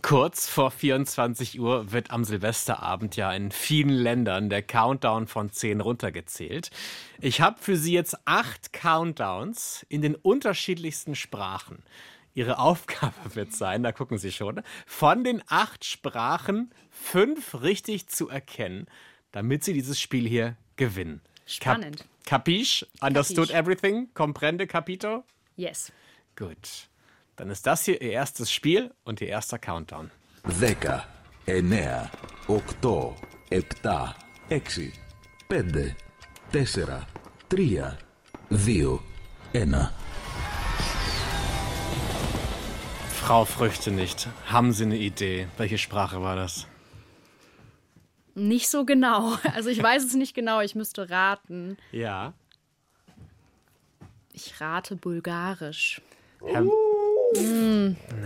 Kurz 0.00 0.48
vor 0.48 0.70
24 0.70 1.58
Uhr 1.58 1.90
wird 1.90 2.12
am 2.12 2.24
Silvesterabend 2.24 3.16
ja 3.16 3.32
in 3.32 3.50
vielen 3.50 3.90
Ländern 3.90 4.48
der 4.48 4.62
Countdown 4.62 5.26
von 5.26 5.50
10 5.50 5.80
runtergezählt. 5.80 6.70
Ich 7.20 7.40
habe 7.40 7.60
für 7.60 7.76
Sie 7.76 7.94
jetzt 7.94 8.16
acht 8.24 8.72
Countdowns 8.72 9.84
in 9.88 10.00
den 10.00 10.14
unterschiedlichsten 10.14 11.16
Sprachen. 11.16 11.82
Ihre 12.32 12.58
Aufgabe 12.60 13.34
wird 13.34 13.52
sein, 13.52 13.82
da 13.82 13.90
gucken 13.90 14.18
Sie 14.18 14.30
schon, 14.30 14.62
von 14.86 15.24
den 15.24 15.42
acht 15.48 15.84
Sprachen 15.84 16.72
fünf 16.90 17.60
richtig 17.60 18.08
zu 18.08 18.28
erkennen, 18.28 18.86
damit 19.32 19.64
Sie 19.64 19.72
dieses 19.72 20.00
Spiel 20.00 20.28
hier 20.28 20.56
gewinnen. 20.76 21.20
Spannend. 21.48 22.04
Cap 22.24 22.44
Capiche? 22.44 22.86
Understood 23.00 23.48
Capiche. 23.48 23.58
everything? 23.58 24.08
Comprende 24.12 24.66
capito? 24.66 25.24
Yes. 25.56 25.90
Gut. 26.36 26.88
Dann 27.36 27.48
ist 27.50 27.66
das 27.66 27.84
hier 27.86 28.00
Ihr 28.02 28.12
erstes 28.12 28.52
Spiel 28.52 28.92
und 29.04 29.20
Ihr 29.20 29.28
erster 29.28 29.58
Countdown. 29.58 30.10
10, 31.46 31.68
9, 31.68 32.10
8, 32.48 32.76
7, 33.50 34.14
6, 34.50 34.74
5, 35.48 35.94
4, 36.52 36.84
3, 37.50 37.96
2, 38.50 38.98
1. 39.54 39.88
Frau 43.14 43.44
Früchte 43.44 43.90
nicht. 43.90 44.28
Haben 44.46 44.72
Sie 44.72 44.84
eine 44.84 44.96
Idee? 44.96 45.48
Welche 45.56 45.78
Sprache 45.78 46.22
war 46.22 46.36
das? 46.36 46.67
Nicht 48.38 48.68
so 48.68 48.84
genau. 48.84 49.36
Also 49.54 49.68
ich 49.70 49.82
weiß 49.82 50.04
es 50.04 50.14
nicht 50.14 50.34
genau, 50.34 50.60
ich 50.60 50.74
müsste 50.74 51.10
raten. 51.10 51.76
Ja. 51.92 52.32
Ich 54.32 54.60
rate 54.60 54.96
Bulgarisch. 54.96 56.00
Herr, 56.46 56.64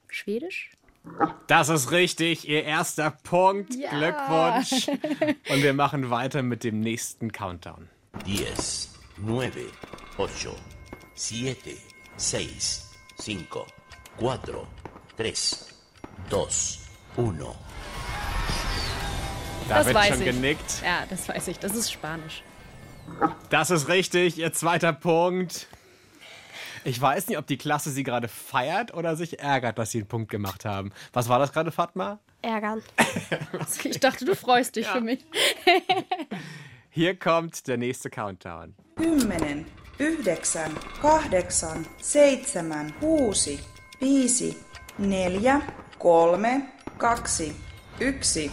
Schwedisch? 0.09 0.71
Das 1.47 1.69
ist 1.69 1.91
richtig, 1.91 2.47
Ihr 2.47 2.63
erster 2.63 3.11
Punkt. 3.11 3.71
Glückwunsch. 3.71 4.87
Und 5.49 5.63
wir 5.63 5.73
machen 5.73 6.09
weiter 6.09 6.43
mit 6.43 6.63
dem 6.63 6.81
nächsten 6.81 7.31
Countdown. 7.31 7.89
10, 8.25 8.45
9, 9.25 9.51
8, 10.17 10.29
7, 11.15 11.57
6, 12.17 12.91
5, 13.19 13.47
4, 14.19 14.37
3, 15.17 15.31
2, 15.33 15.33
1. 15.33 15.67
Da 19.67 19.75
Das 19.77 19.85
wird 19.87 19.95
weiß 19.95 20.07
schon 20.09 20.19
ich. 20.19 20.25
genickt. 20.25 20.81
Ja, 20.83 21.03
das 21.09 21.27
weiß 21.29 21.47
ich. 21.47 21.59
Das 21.59 21.75
ist 21.75 21.91
Spanisch. 21.91 22.43
Das 23.49 23.69
ist 23.69 23.87
richtig, 23.87 24.37
Ihr 24.37 24.53
zweiter 24.53 24.93
Punkt. 24.93 25.67
Ich 26.85 26.99
weiß 26.99 27.27
nicht, 27.27 27.37
ob 27.37 27.47
die 27.47 27.57
Klasse 27.57 27.91
Sie 27.91 28.03
gerade 28.03 28.27
feiert 28.27 28.93
oder 28.93 29.15
sich 29.15 29.39
ärgert, 29.39 29.77
dass 29.79 29.91
Sie 29.91 29.99
einen 29.99 30.07
Punkt 30.07 30.29
gemacht 30.29 30.65
haben. 30.65 30.91
Was 31.13 31.29
war 31.29 31.39
das 31.39 31.53
gerade, 31.53 31.71
Fatma? 31.71 32.19
Ärgern. 32.41 32.81
Ich 33.85 33.99
dachte, 33.99 34.25
du 34.25 34.35
freust 34.35 34.75
dich 34.75 34.85
für 34.87 34.99
mich. 35.01 35.23
Hier 36.89 37.17
kommt 37.17 37.67
der 37.67 37.77
nächste 37.77 38.09
Countdown. 38.09 38.75
kymmenen, 38.97 39.65
yhdeksän, 39.99 40.71
kahdeksan, 41.01 41.85
seitsemän, 42.01 42.93
kuusi, 42.99 43.59
viisi, 44.01 44.57
neljä, 44.97 45.61
kolme, 45.99 46.61
kaksi, 46.97 47.55
yksi. 47.99 48.51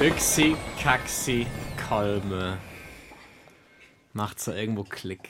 Yxi, 0.00 0.56
Kaxi, 0.84 1.46
Kolme. 1.88 2.58
Macht 4.14 4.40
so 4.40 4.52
irgendwo 4.52 4.84
Klick. 4.84 5.28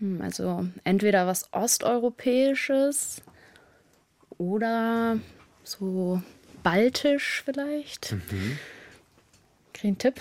Hm, 0.00 0.20
Also 0.22 0.64
entweder 0.84 1.26
was 1.26 1.48
Osteuropäisches 1.52 3.22
oder 4.38 5.18
so 5.64 6.22
baltisch 6.62 7.42
vielleicht. 7.44 8.12
Mhm. 8.12 8.58
Einen 9.82 9.96
Tipp? 9.98 10.20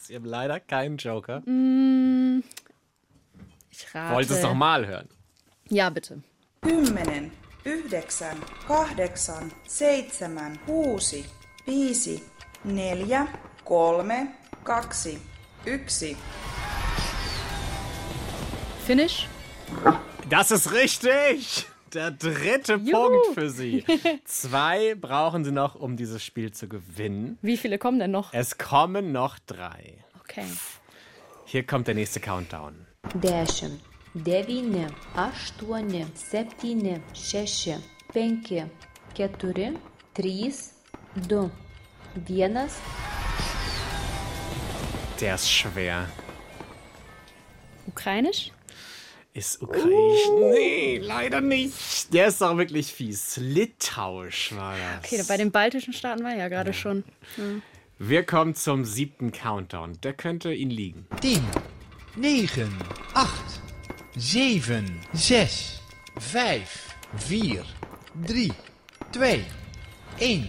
Sie 0.00 0.14
haben 0.14 0.24
leider 0.24 0.60
keinen 0.60 0.96
Joker. 0.96 1.42
Hm, 1.44 2.42
ich 3.70 3.94
rate. 3.94 4.14
Wollt 4.14 4.30
es 4.30 4.42
noch 4.42 4.54
mal 4.54 4.86
hören? 4.86 5.08
Ja, 5.68 5.90
bitte. 5.90 6.22
Kymmenen, 6.62 7.32
yhdeksän, 7.64 8.36
kahdeksan, 8.66 9.52
seitsemän, 9.66 10.58
kuusi, 10.66 11.26
viisi, 11.66 12.22
neljä, 12.64 13.26
kolme, 13.64 14.28
kaksi, 14.64 15.18
yksi. 15.66 16.16
Finnisch? 18.86 19.26
Das 20.30 20.50
ist 20.50 20.70
richtig! 20.72 21.66
Der 21.94 22.10
dritte 22.10 22.78
Punkt 22.78 23.26
für 23.34 23.48
Sie. 23.50 23.84
Zwei 24.24 24.94
brauchen 24.94 25.44
Sie 25.44 25.52
noch, 25.52 25.74
um 25.74 25.96
dieses 25.96 26.22
Spiel 26.24 26.52
zu 26.52 26.68
gewinnen. 26.68 27.38
Wie 27.40 27.56
viele 27.56 27.78
kommen 27.78 27.98
denn 27.98 28.10
noch? 28.10 28.32
Es 28.34 28.58
kommen 28.58 29.12
noch 29.12 29.38
drei. 29.38 30.04
Okay. 30.20 30.44
Hier 31.46 31.64
kommt 31.66 31.86
der 31.86 31.94
nächste 31.94 32.20
Countdown. 32.20 32.86
Dešimt, 33.14 33.80
devyni, 34.12 34.86
aštuoni, 35.14 36.04
septyni, 36.14 37.00
šeši, 37.14 37.76
penki, 38.12 38.64
keturi, 39.14 39.72
trys, 40.14 40.74
du, 41.28 41.50
vienas. 42.14 42.80
Der 45.20 45.36
ist 45.36 45.50
schwer. 45.50 46.06
Ukrainisch? 47.86 48.52
Ist 49.38 49.62
ukrainisch? 49.62 50.28
Nee, 50.52 50.98
leider 51.00 51.40
nicht. 51.40 52.12
Der 52.12 52.26
ist 52.26 52.40
doch 52.40 52.56
wirklich 52.58 52.92
fies. 52.92 53.36
Litauisch 53.36 54.52
war 54.56 54.74
das. 54.74 55.12
Okay, 55.12 55.24
bei 55.28 55.36
den 55.36 55.52
baltischen 55.52 55.92
Staaten 55.92 56.24
war 56.24 56.34
ja 56.34 56.48
gerade 56.48 56.72
schon. 56.72 57.04
Ja. 57.36 57.44
Wir 58.00 58.24
kommen 58.24 58.56
zum 58.56 58.84
siebten 58.84 59.30
Countdown. 59.30 60.00
Der 60.02 60.14
könnte 60.14 60.52
Ihnen 60.52 60.72
liegen. 60.72 61.06
10, 61.22 61.40
9, 62.16 62.48
8, 63.14 63.30
7, 64.16 65.00
6, 65.12 65.82
5, 66.18 66.60
4, 67.28 67.64
3, 68.26 68.48
2, 69.12 69.44
1. 70.20 70.46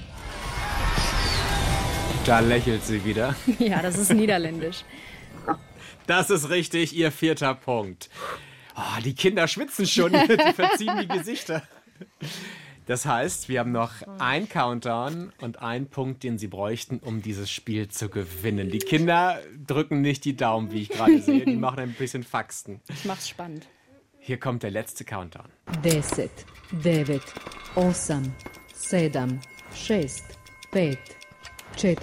Da 2.26 2.40
lächelt 2.40 2.84
sie 2.84 3.06
wieder. 3.06 3.36
Ja, 3.60 3.84
das 3.84 4.00
ist 4.00 4.12
niederländisch. 4.12 4.84
Das 6.08 6.32
ist 6.32 6.50
richtig, 6.50 6.96
Ihr 6.96 7.12
vierter 7.12 7.54
Punkt. 7.54 8.10
Oh, 8.76 9.02
die 9.04 9.14
Kinder 9.14 9.48
schwitzen 9.48 9.86
schon, 9.86 10.12
die 10.30 10.54
verziehen 10.54 10.98
die 11.02 11.08
Gesichter. 11.08 11.64
Das 12.90 13.06
heißt, 13.06 13.50
wir 13.50 13.60
haben 13.60 13.72
noch 13.72 13.92
ein 14.18 14.50
Countdown 14.50 15.32
und 15.42 15.62
einen 15.62 15.90
Punkt, 15.90 16.24
den 16.24 16.40
sie 16.40 16.48
bräuchten, 16.48 16.98
um 16.98 17.22
dieses 17.22 17.52
Spiel 17.52 17.88
zu 17.90 18.10
gewinnen. 18.10 18.72
Die 18.72 18.80
Kinder 18.80 19.40
drücken 19.68 20.02
nicht 20.02 20.26
die 20.26 20.36
Daumen, 20.36 20.72
wie 20.72 20.82
ich 20.82 20.90
gerade 20.90 21.22
sehe. 21.22 21.46
Die 21.46 21.56
machen 21.56 21.82
ein 21.82 21.94
bisschen 21.94 22.24
Faxen. 22.24 22.82
Ich 22.90 23.06
mach's 23.06 23.30
spannend. 23.30 23.68
Hier 24.18 24.40
kommt 24.40 24.64
der 24.64 24.72
letzte 24.72 25.06
Countdown. 25.06 25.50
10, 25.84 26.30
9, 26.84 27.22
8, 27.76 27.96
7, 28.74 29.40
6, 29.74 30.24
5, 30.72 30.98
4, 31.78 31.96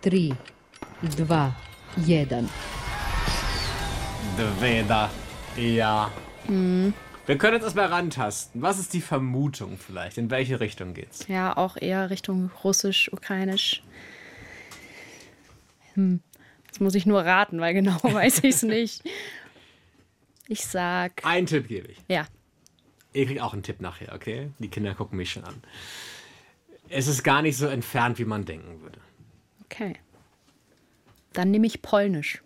3, 0.00 0.36
2, 1.10 1.52
1. 1.96 2.50
Dveda. 4.36 5.10
Ja. 5.56 6.10
Hm. 6.46 6.92
Wir 7.26 7.38
können 7.38 7.54
uns 7.54 7.64
erstmal 7.64 7.86
rantasten. 7.86 8.60
Was 8.60 8.78
ist 8.78 8.92
die 8.92 9.00
Vermutung 9.00 9.78
vielleicht? 9.78 10.18
In 10.18 10.30
welche 10.30 10.60
Richtung 10.60 10.94
geht's? 10.94 11.26
Ja, 11.28 11.56
auch 11.56 11.76
eher 11.76 12.10
Richtung 12.10 12.50
Russisch, 12.62 13.10
Ukrainisch. 13.12 13.82
Hm. 15.94 16.20
Jetzt 16.66 16.80
muss 16.80 16.94
ich 16.94 17.06
nur 17.06 17.24
raten, 17.24 17.60
weil 17.60 17.72
genau 17.72 17.98
weiß 18.02 18.38
ich 18.38 18.56
es 18.56 18.62
nicht. 18.62 19.02
Ich 20.48 20.66
sag. 20.66 21.24
Einen 21.24 21.46
Tipp 21.46 21.68
gebe 21.68 21.88
ich. 21.88 21.98
Ja. 22.08 22.26
Ihr 23.12 23.26
kriegt 23.26 23.40
auch 23.40 23.52
einen 23.52 23.62
Tipp 23.62 23.80
nachher, 23.80 24.12
okay? 24.12 24.50
Die 24.58 24.68
Kinder 24.68 24.94
gucken 24.94 25.16
mich 25.16 25.30
schon 25.30 25.44
an. 25.44 25.62
Es 26.88 27.06
ist 27.06 27.22
gar 27.22 27.42
nicht 27.42 27.56
so 27.56 27.66
entfernt, 27.66 28.18
wie 28.18 28.24
man 28.24 28.44
denken 28.44 28.82
würde. 28.82 28.98
Okay. 29.64 29.94
Dann 31.32 31.50
nehme 31.50 31.66
ich 31.66 31.80
Polnisch. 31.80 32.42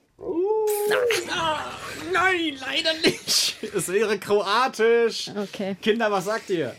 Nein, 2.12 2.58
leider 2.60 2.92
nicht. 3.04 3.56
Es 3.74 3.88
wäre 3.88 4.18
kroatisch. 4.18 5.30
Okay. 5.36 5.76
Kinder, 5.80 6.10
was 6.10 6.24
sagt 6.26 6.50
ihr? 6.50 6.74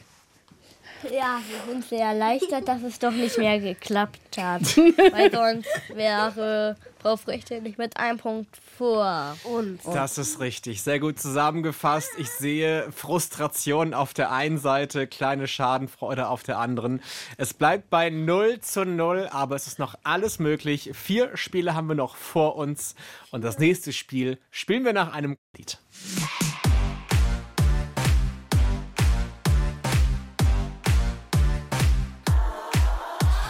Ja, 1.03 1.41
wir 1.47 1.73
sind 1.73 1.87
sehr 1.87 2.07
erleichtert, 2.07 2.67
dass 2.67 2.81
es 2.83 2.99
doch 2.99 3.11
nicht 3.11 3.37
mehr 3.37 3.59
geklappt 3.59 4.37
hat. 4.37 4.61
Weil 5.11 5.31
sonst 5.31 5.69
wäre 5.93 6.75
Frau 7.01 7.15
Frichte 7.15 7.61
nicht 7.61 7.77
mit 7.77 7.95
einem 7.95 8.17
Punkt 8.17 8.49
vor 8.79 9.35
uns. 9.43 9.83
Das 9.83 10.17
ist 10.17 10.39
richtig. 10.39 10.81
Sehr 10.81 11.01
gut 11.01 11.19
zusammengefasst. 11.19 12.11
Ich 12.17 12.29
sehe 12.29 12.89
Frustration 12.93 13.93
auf 13.93 14.13
der 14.13 14.31
einen 14.31 14.57
Seite, 14.57 15.05
kleine 15.05 15.49
Schadenfreude 15.49 16.29
auf 16.29 16.43
der 16.43 16.59
anderen. 16.59 17.01
Es 17.35 17.53
bleibt 17.53 17.89
bei 17.89 18.09
0 18.09 18.61
zu 18.61 18.85
0, 18.85 19.27
aber 19.31 19.57
es 19.57 19.67
ist 19.67 19.79
noch 19.79 19.95
alles 20.03 20.39
möglich. 20.39 20.91
Vier 20.93 21.35
Spiele 21.35 21.75
haben 21.75 21.87
wir 21.87 21.95
noch 21.95 22.15
vor 22.15 22.55
uns. 22.55 22.95
Und 23.31 23.43
das 23.43 23.59
nächste 23.59 23.91
Spiel 23.91 24.39
spielen 24.49 24.85
wir 24.85 24.93
nach 24.93 25.11
einem 25.11 25.35
Lied. 25.57 25.77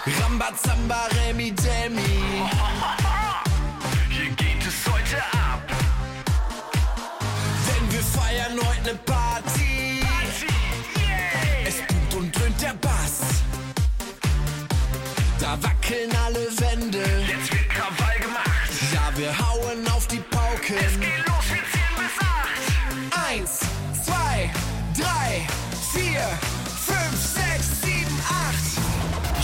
Rambazamba, 0.07 1.07
Remi 1.27 1.51
Demi. 1.51 2.18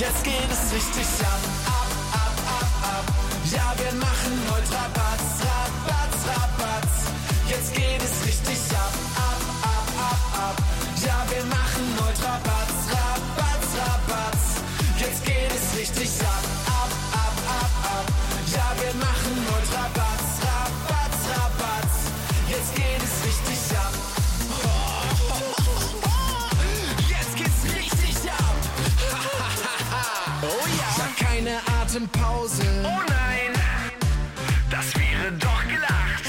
Jetzt 0.06 0.24
geht 0.24 0.52
es 0.52 0.72
richtig 0.72 1.08
ab, 1.26 1.40
ab, 1.66 1.90
ab, 2.14 2.36
ab, 2.46 2.70
ab. 2.94 3.06
Ja, 3.52 3.74
wir 3.76 3.92
machen 4.00 4.34
heute 4.52 4.72
Rabatz, 4.72 5.25
Atempause. 31.96 32.62
Oh 32.84 33.00
nein, 33.08 33.54
das 34.70 34.94
wäre 34.96 35.32
doch 35.40 35.64
gelacht. 35.64 36.26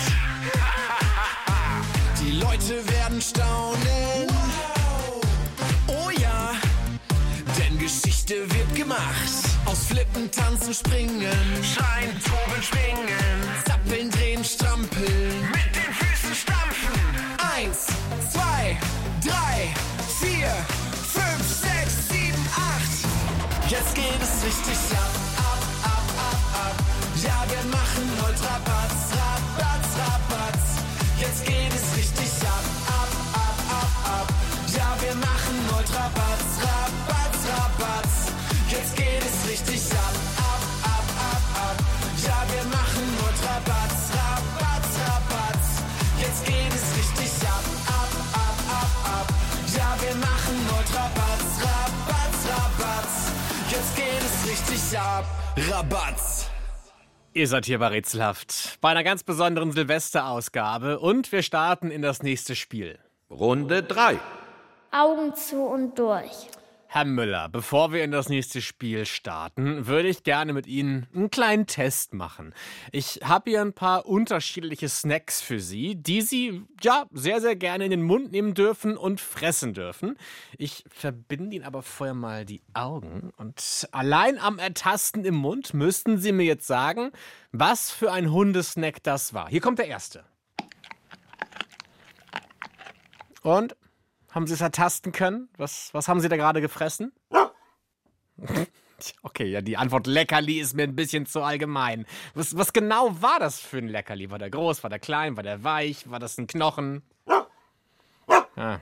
Die 2.21 2.39
Leute 2.39 2.89
werden 2.89 3.21
staunen. 3.21 4.29
Oh 5.89 6.11
ja, 6.21 6.53
denn 7.59 7.77
Geschichte 7.81 8.49
wird 8.55 8.77
gemacht. 8.77 9.03
Aus 9.65 9.87
Flippen, 9.89 10.31
Tanzen, 10.31 10.73
Springen. 10.73 11.35
Schreien, 11.65 12.13
Toben, 12.23 12.63
Schwingen. 12.63 13.11
Zappeln, 13.67 14.09
drehen, 14.13 14.45
strampeln. 14.45 15.51
Mit 15.51 15.75
den 15.75 15.93
Füßen 15.93 16.33
stampfen. 16.33 16.95
Eins, 17.57 17.87
zwei, 18.33 18.79
drei, 19.21 19.75
vier, 20.21 20.49
fünf, 21.13 21.43
sechs, 21.43 22.09
sieben, 22.09 22.47
acht. 22.55 23.69
Jetzt 23.69 23.97
geht 23.97 24.23
es 24.23 24.45
richtig 24.45 24.97
ab, 24.97 25.36
ja, 27.23 27.33
wir 27.49 27.65
machen 27.73 28.05
heute 28.21 28.45
Rabatz, 28.45 29.09
Rabatz, 29.17 29.89
Rabatz. 29.97 30.65
Jetzt 31.19 31.47
geht 31.47 31.73
es 31.73 31.97
richtig 31.97 32.29
ab, 32.45 32.65
ab, 32.93 33.09
ab, 33.33 33.59
ab, 33.73 33.93
ab. 34.21 34.29
Ja, 34.77 34.89
wir 35.01 35.15
machen 35.15 35.57
heute 35.73 35.95
Rabatz, 35.97 36.49
Rabatz, 36.61 37.41
Rabatz. 37.49 38.13
Jetzt 38.69 38.97
geht 38.97 39.25
es 39.25 39.49
richtig 39.49 39.81
ab, 39.97 40.13
ab, 40.45 40.61
ab, 40.85 41.09
ab, 41.33 41.45
ab. 41.57 41.77
Ja, 42.21 42.37
wir 42.53 42.65
machen 42.69 43.09
heute 43.25 43.43
Rabatz, 43.49 43.97
Rabatz, 44.13 44.89
Rabatz. 45.01 45.67
Jetzt 46.21 46.45
geht 46.45 46.69
es 46.69 46.87
richtig 47.01 47.33
ab, 47.49 47.65
ab, 47.97 48.13
ab, 48.45 48.59
ab, 48.77 48.93
ab. 49.25 49.29
Ja, 49.73 49.89
wir 50.05 50.17
machen 50.21 50.57
heute 50.69 50.93
Rabatz, 51.01 51.49
Rabatz, 51.65 52.39
Rabatz. 52.45 53.15
Jetzt 53.73 53.97
geht 53.97 54.21
es 54.21 54.37
richtig 54.45 54.99
ab, 54.99 55.25
Rabatz. 55.57 56.36
Ihr 57.37 57.49
seid 57.49 57.67
hier 57.67 57.79
bei 57.79 57.89
Rätselhaft, 57.89 58.79
bei 58.81 58.89
einer 58.89 59.05
ganz 59.05 59.23
besonderen 59.23 59.71
Silvesterausgabe 59.71 60.99
und 60.99 61.33
wir 61.33 61.43
starten 61.43 61.91
in 61.91 62.01
das 62.01 62.23
nächste 62.23 62.57
Spiel. 62.57 62.99
Runde 63.29 63.83
3. 63.83 64.19
Augen 64.91 65.35
zu 65.35 65.61
und 65.61 65.99
durch. 65.99 66.49
Herr 66.97 67.05
Müller, 67.05 67.51
bevor 67.51 67.93
wir 67.93 68.03
in 68.03 68.11
das 68.11 68.31
nächste 68.31 68.63
Spiel 68.63 69.05
starten, 69.05 69.87
würde 69.87 70.09
ich 70.09 70.23
gerne 70.23 70.55
mit 70.55 70.67
Ihnen 70.67 71.07
einen 71.15 71.29
kleinen 71.29 71.67
Test 71.67 72.15
machen. 72.15 72.55
Ich 72.91 73.21
habe 73.23 73.51
hier 73.51 73.61
ein 73.61 73.75
paar 73.75 74.07
unterschiedliche 74.07 74.89
Snacks 74.89 75.43
für 75.43 75.61
Sie, 75.61 75.97
die 75.97 76.23
Sie 76.23 76.63
ja 76.81 77.05
sehr, 77.13 77.43
sehr 77.43 77.55
gerne 77.55 77.85
in 77.85 77.91
den 77.91 78.03
Mund 78.03 78.33
nehmen 78.33 78.55
dürfen 78.55 78.97
und 78.97 79.21
fressen 79.21 79.75
dürfen. 79.75 80.17
Ich 80.57 80.85
verbinde 80.89 81.57
Ihnen 81.57 81.67
aber 81.67 81.83
vorher 81.83 82.15
mal 82.15 82.47
die 82.47 82.63
Augen 82.73 83.31
und 83.37 83.87
allein 83.93 84.39
am 84.39 84.59
Ertasten 84.59 85.27
im 85.27 85.35
Mund 85.35 85.75
müssten 85.75 86.17
Sie 86.17 86.33
mir 86.33 86.47
jetzt 86.47 86.67
sagen, 86.67 87.11
was 87.53 87.91
für 87.91 88.11
ein 88.11 88.33
Hundesnack 88.33 89.03
das 89.03 89.35
war. 89.35 89.51
Hier 89.51 89.61
kommt 89.61 89.81
der 89.81 89.89
erste. 89.89 90.25
Und 93.43 93.77
haben 94.37 94.47
Sie 94.47 94.55
es 94.55 94.61
ertasten 94.61 95.13
können? 95.13 95.49
Was, 95.57 95.93
was 95.95 96.09
haben 96.09 96.21
Sie 96.21 96.29
da 96.29 96.37
gerade 96.37 96.61
gefressen? 96.61 97.13
Okay, 99.23 99.45
ja, 99.51 99.61
die 99.61 99.77
Antwort 99.77 100.07
Leckerli 100.07 100.59
ist 100.59 100.75
mir 100.75 100.85
ein 100.85 100.97
bisschen 100.97 101.27
zu 101.27 101.43
allgemein. 101.43 102.07
Was, 102.33 102.57
was 102.57 102.73
genau 102.73 103.21
war 103.21 103.39
das 103.39 103.61
für 103.61 103.77
ein 103.77 103.89
Leckerli? 103.89 104.31
War 104.31 104.39
der 104.39 104.49
groß, 104.49 104.83
war 104.83 104.89
der 104.89 104.99
klein, 104.99 105.37
war 105.37 105.43
der 105.43 105.63
weich, 105.63 106.11
war 106.11 106.19
das 106.19 106.39
ein 106.39 106.47
Knochen? 106.47 107.03
Ah. 108.57 108.79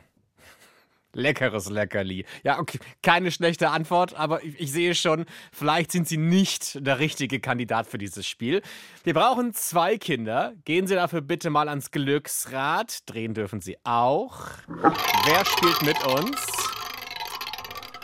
Leckeres 1.15 1.71
Leckerli. 1.71 2.25
Ja, 2.43 2.59
okay, 2.59 2.79
keine 3.03 3.31
schlechte 3.31 3.71
Antwort, 3.71 4.15
aber 4.15 4.45
ich, 4.45 4.61
ich 4.61 4.73
sehe 4.73 4.95
schon, 4.95 5.25
vielleicht 5.53 5.93
sind 5.93 6.07
Sie 6.07 6.17
nicht 6.17 6.85
der 6.87 6.99
richtige 6.99 7.41
Kandidat 7.41 7.87
für 7.87 7.99
dieses 7.99 8.27
Spiel. 8.27 8.63
Wir 9.03 9.15
brauchen 9.15 9.55
zwei 9.55 9.97
Kinder. 9.97 10.55
Gehen 10.65 10.87
Sie 10.87 10.95
dafür 10.95 11.21
bitte 11.21 11.51
mal 11.51 11.69
ans 11.69 11.91
Glücksrad. 11.91 12.99
Drehen 13.07 13.35
dürfen 13.35 13.61
Sie 13.61 13.77
auch. 13.85 14.41
Wer 14.67 15.45
spielt 15.45 15.83
mit 15.83 16.07
uns? 16.07 16.47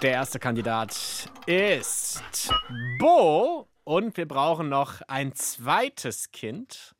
Der 0.02 0.12
erste 0.12 0.38
Kandidat 0.38 0.96
ist 1.46 2.22
Bo. 2.98 3.68
Und 3.84 4.16
wir 4.16 4.26
brauchen 4.26 4.68
noch 4.68 5.00
ein 5.08 5.34
zweites 5.34 6.30
Kind. 6.32 6.94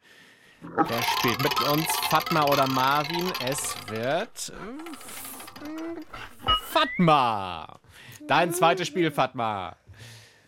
Wer 0.60 1.02
spielt 1.18 1.42
mit 1.42 1.68
uns? 1.68 1.86
Fatma 2.10 2.44
oder 2.44 2.66
Marvin? 2.66 3.32
Es 3.46 3.74
wird 3.88 4.52
Fatma. 6.70 7.78
Dein 8.26 8.52
zweites 8.52 8.86
Spiel, 8.86 9.10
Fatma. 9.10 9.76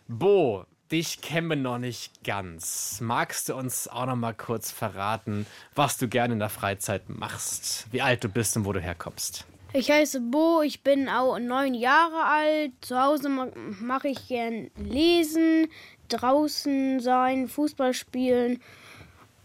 Bo, 0.07 0.65
dich 0.91 1.21
kennen 1.21 1.47
wir 1.47 1.55
noch 1.55 1.77
nicht 1.77 2.23
ganz. 2.23 2.99
Magst 3.01 3.49
du 3.49 3.55
uns 3.55 3.87
auch 3.87 4.05
noch 4.05 4.15
mal 4.15 4.33
kurz 4.33 4.71
verraten, 4.71 5.45
was 5.75 5.97
du 5.97 6.07
gerne 6.07 6.33
in 6.33 6.39
der 6.39 6.49
Freizeit 6.49 7.09
machst? 7.09 7.87
Wie 7.91 8.01
alt 8.01 8.23
du 8.23 8.29
bist 8.29 8.55
und 8.57 8.65
wo 8.65 8.73
du 8.73 8.79
herkommst? 8.79 9.45
Ich 9.75 9.89
heiße 9.89 10.21
Bo, 10.21 10.61
ich 10.61 10.81
bin 10.83 11.09
auch 11.09 11.39
neun 11.39 11.73
Jahre 11.73 12.23
alt. 12.25 12.71
Zu 12.81 13.01
Hause 13.01 13.29
ma- 13.29 13.47
mache 13.81 14.09
ich 14.09 14.27
gern 14.27 14.69
lesen, 14.77 15.67
draußen 16.09 16.99
sein, 16.99 17.47
Fußball 17.47 17.95
spielen 17.95 18.61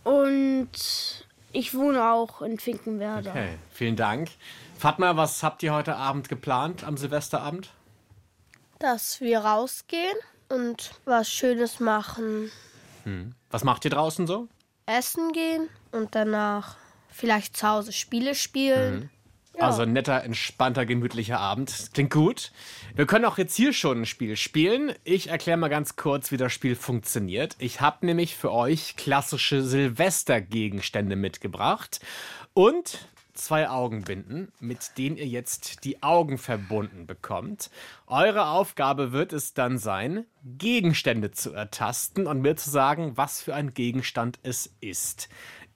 und 0.05 0.69
ich 1.53 1.75
wohne 1.75 2.05
auch 2.13 2.43
in 2.43 2.59
Finkenwerder. 2.59 3.31
Okay, 3.31 3.59
vielen 3.71 3.97
Dank. 3.97 4.29
Fatma, 4.79 5.17
was 5.17 5.43
habt 5.43 5.65
ihr 5.65 5.75
heute 5.75 5.97
Abend 5.97 6.29
geplant 6.29 6.85
am 6.85 6.97
Silvesterabend? 6.97 7.71
Dass 8.79 9.21
wir 9.21 9.41
rausgehen 9.41 10.15
und 10.49 10.93
was 11.05 11.29
Schönes 11.29 11.81
machen. 11.81 12.53
Hm. 13.03 13.35
Was 13.51 13.65
macht 13.65 13.85
ihr 13.85 13.91
draußen 13.91 14.29
so? 14.29 14.47
Essen 14.87 15.33
gehen 15.33 15.69
und 15.91 16.15
danach 16.15 16.77
vielleicht 17.09 17.57
zu 17.57 17.67
Hause 17.67 17.93
Spiele 17.93 18.37
spielen. 18.37 19.11
Ja. 19.57 19.65
Also 19.65 19.83
ein 19.83 19.93
netter, 19.93 20.23
entspannter, 20.23 20.87
gemütlicher 20.87 21.41
Abend. 21.41 21.91
Klingt 21.93 22.13
gut. 22.13 22.53
Wir 22.95 23.07
können 23.07 23.25
auch 23.25 23.37
jetzt 23.37 23.57
hier 23.57 23.73
schon 23.73 24.03
ein 24.03 24.07
Spiel 24.07 24.37
spielen. 24.37 24.95
Ich 25.03 25.27
erkläre 25.27 25.59
mal 25.59 25.67
ganz 25.67 25.97
kurz, 25.97 26.31
wie 26.31 26.37
das 26.37 26.53
Spiel 26.53 26.77
funktioniert. 26.77 27.57
Ich 27.59 27.81
habe 27.81 28.07
nämlich 28.07 28.37
für 28.37 28.53
euch 28.53 28.95
klassische 28.95 29.61
Silvestergegenstände 29.61 31.17
mitgebracht 31.17 31.99
und 32.55 33.09
zwei 33.39 33.69
Augenbinden, 33.69 34.53
mit 34.61 34.99
denen 34.99 35.17
ihr 35.17 35.27
jetzt 35.27 35.85
die 35.85 36.03
Augen 36.03 36.39
verbunden 36.39 37.07
bekommt. 37.07 37.71
Eure 38.07 38.49
Aufgabe 38.49 39.13
wird 39.13 39.33
es 39.33 39.55
dann 39.55 39.79
sein, 39.79 40.27
Gegenstände 40.45 41.31
zu 41.31 41.53
ertasten 41.53 42.27
und 42.27 42.43
mir 42.43 42.57
zu 42.57 42.71
sagen, 42.71 43.17
was 43.17 43.41
für 43.41 43.55
ein 43.55 43.75
Gegenstand 43.75 44.39
es 44.43 44.75
ist. 44.81 45.29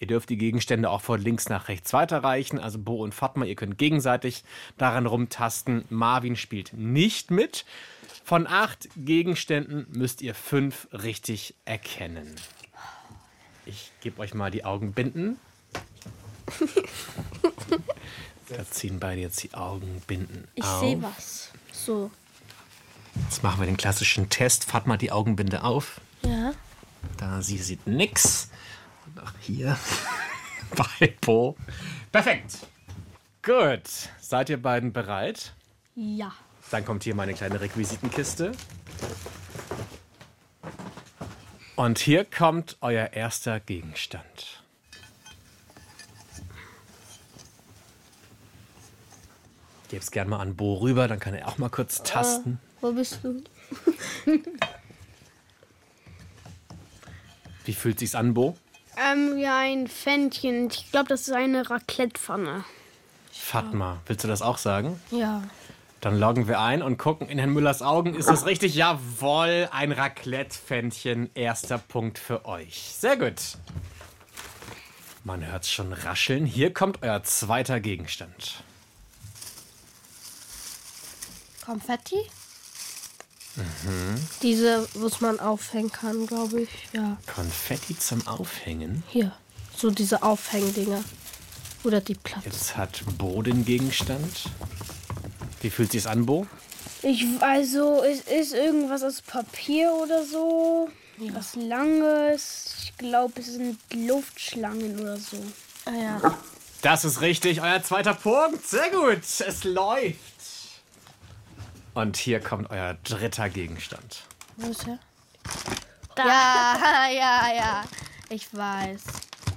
Ihr 0.02 0.08
dürft 0.08 0.30
die 0.30 0.36
Gegenstände 0.36 0.90
auch 0.90 1.00
von 1.00 1.20
links 1.20 1.48
nach 1.48 1.68
rechts 1.68 1.92
weiterreichen. 1.92 2.58
Also 2.58 2.80
Bo 2.80 2.96
und 3.04 3.14
Fatma, 3.14 3.44
ihr 3.44 3.54
könnt 3.54 3.78
gegenseitig 3.78 4.42
daran 4.76 5.06
rumtasten. 5.06 5.84
Marvin 5.90 6.34
spielt 6.34 6.72
nicht 6.72 7.30
mit. 7.30 7.64
Von 8.24 8.48
acht 8.48 8.88
Gegenständen 8.96 9.86
müsst 9.90 10.20
ihr 10.20 10.34
fünf 10.34 10.88
richtig 10.92 11.54
erkennen. 11.64 12.34
Ich 13.64 13.92
gebe 14.00 14.20
euch 14.20 14.34
mal 14.34 14.50
die 14.50 14.64
Augenbinden. 14.64 15.38
Da 18.56 18.64
ziehen 18.70 18.98
beide 19.00 19.20
jetzt 19.20 19.42
die 19.42 19.54
Augenbinden 19.54 20.48
Ich 20.54 20.64
auf. 20.64 20.80
sehe 20.80 21.02
was. 21.02 21.50
So. 21.72 22.10
Jetzt 23.28 23.42
machen 23.42 23.60
wir 23.60 23.66
den 23.66 23.76
klassischen 23.76 24.28
Test. 24.30 24.64
Fatma 24.64 24.96
die 24.96 25.12
Augenbinde 25.12 25.64
auf. 25.64 26.00
Ja. 26.24 26.52
Da 27.18 27.42
sie 27.42 27.58
sieht 27.58 27.86
nix. 27.86 28.50
Und 29.06 29.22
auch 29.22 29.32
hier 29.40 29.76
bei 30.76 31.08
Po. 31.20 31.56
Perfekt. 32.10 32.58
Gut. 33.42 33.82
Seid 34.20 34.48
ihr 34.50 34.60
beiden 34.62 34.92
bereit? 34.92 35.52
Ja. 35.94 36.32
Dann 36.70 36.84
kommt 36.84 37.02
hier 37.04 37.14
meine 37.14 37.34
kleine 37.34 37.60
Requisitenkiste. 37.60 38.52
Und 41.76 41.98
hier 41.98 42.24
kommt 42.24 42.76
euer 42.80 43.12
erster 43.12 43.60
Gegenstand. 43.60 44.61
Gebe 49.92 50.02
es 50.02 50.10
gerne 50.10 50.30
mal 50.30 50.40
an 50.40 50.56
Bo 50.56 50.76
rüber, 50.76 51.06
dann 51.06 51.20
kann 51.20 51.34
er 51.34 51.46
auch 51.46 51.58
mal 51.58 51.68
kurz 51.68 52.02
tasten. 52.02 52.58
Äh, 52.78 52.82
wo 52.82 52.92
bist 52.92 53.18
du? 53.22 53.44
Wie 57.66 57.74
fühlt 57.74 57.98
sich's 57.98 58.14
an, 58.14 58.32
Bo? 58.32 58.56
Ähm, 58.96 59.36
ja, 59.36 59.58
ein 59.58 59.88
Pfännchen. 59.88 60.68
Ich 60.70 60.90
glaube, 60.90 61.08
das 61.08 61.28
ist 61.28 61.32
eine 61.34 61.68
Raclettepfanne. 61.68 62.64
Fatma, 63.30 64.00
willst 64.06 64.24
du 64.24 64.28
das 64.28 64.40
auch 64.40 64.56
sagen? 64.56 64.98
Ja. 65.10 65.42
Dann 66.00 66.18
loggen 66.18 66.48
wir 66.48 66.58
ein 66.58 66.82
und 66.82 66.96
gucken 66.96 67.28
in 67.28 67.38
Herrn 67.38 67.52
Müllers 67.52 67.82
Augen. 67.82 68.14
Ist 68.14 68.30
das 68.30 68.46
richtig? 68.46 68.74
Jawohl, 68.74 69.68
ein 69.72 69.92
Raclette-Pfännchen. 69.92 71.28
Erster 71.34 71.76
Punkt 71.76 72.18
für 72.18 72.46
euch. 72.46 72.94
Sehr 72.98 73.18
gut. 73.18 73.58
Man 75.22 75.46
hört's 75.46 75.70
schon 75.70 75.92
rascheln. 75.92 76.46
Hier 76.46 76.72
kommt 76.72 77.02
euer 77.02 77.22
zweiter 77.24 77.78
Gegenstand. 77.78 78.64
Konfetti? 81.64 82.16
Mhm. 83.56 84.14
Diese, 84.42 84.88
was 84.94 85.20
man 85.20 85.40
aufhängen 85.40 85.92
kann, 85.92 86.26
glaube 86.26 86.62
ich. 86.62 86.70
Ja. 86.92 87.16
Konfetti 87.32 87.98
zum 87.98 88.26
Aufhängen. 88.26 89.02
Hier. 89.08 89.32
So 89.76 89.90
diese 89.90 90.22
Aufhängdinger. 90.22 91.02
Oder 91.84 92.00
die 92.00 92.14
Platte. 92.14 92.46
Jetzt 92.46 92.76
hat 92.76 93.02
Bo 93.18 93.42
den 93.42 93.64
Gegenstand. 93.64 94.50
Wie 95.60 95.70
fühlt 95.70 95.92
sich's 95.92 96.06
an, 96.06 96.26
Bo? 96.26 96.46
Ich, 97.02 97.26
also, 97.40 98.02
es 98.02 98.20
ist 98.20 98.54
irgendwas 98.54 99.02
aus 99.02 99.20
Papier 99.22 99.92
oder 99.92 100.24
so. 100.24 100.88
Was 101.32 101.54
Langes. 101.56 102.74
Ich 102.84 102.96
glaube, 102.96 103.40
es 103.40 103.46
sind 103.46 103.78
Luftschlangen 103.92 104.98
oder 105.00 105.16
so. 105.16 105.36
Ah 105.84 105.90
ja. 105.92 106.38
Das 106.80 107.04
ist 107.04 107.20
richtig, 107.20 107.60
euer 107.60 107.82
zweiter 107.82 108.14
Punkt. 108.14 108.66
Sehr 108.66 108.90
gut, 108.90 109.20
es 109.22 109.64
läuft. 109.64 110.31
Und 111.94 112.16
hier 112.16 112.40
kommt 112.40 112.70
euer 112.70 112.94
dritter 113.04 113.48
Gegenstand. 113.50 114.22
Wo 114.56 114.70
ist 114.70 114.86
er? 114.86 114.98
Ja, 116.16 117.08
ja, 117.12 117.54
ja. 117.54 117.84
Ich 118.28 118.54
weiß. 118.54 119.02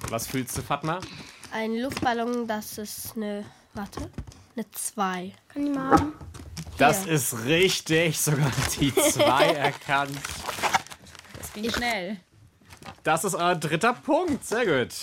Was 0.09 0.27
fühlst 0.27 0.57
du, 0.57 0.61
Fatma? 0.61 0.99
Ein 1.51 1.75
Luftballon, 1.77 2.47
das 2.47 2.77
ist 2.77 3.15
eine. 3.15 3.45
Warte. 3.73 4.09
Eine 4.55 4.69
2. 4.71 5.33
Kann 5.49 5.67
ich 5.67 5.73
mal 5.73 5.91
haben? 5.91 6.13
Das 6.77 7.03
Hier. 7.03 7.13
ist 7.13 7.45
richtig, 7.45 8.19
sogar 8.19 8.51
die 8.79 8.93
zwei 8.93 9.45
erkannt. 9.53 10.17
Das 11.37 11.53
ging 11.53 11.71
schnell. 11.71 12.17
Das 13.03 13.23
ist 13.23 13.35
euer 13.35 13.55
dritter 13.55 13.93
Punkt, 13.93 14.45
sehr 14.45 14.65
gut. 14.65 14.93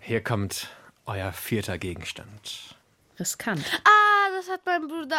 Hier 0.00 0.22
kommt 0.22 0.68
euer 1.06 1.32
vierter 1.32 1.78
Gegenstand. 1.78 2.76
Riskant. 3.18 3.64
Ah, 3.84 4.01
das 4.36 4.48
hat 4.50 4.60
mein 4.64 4.88
Bruder 4.88 5.16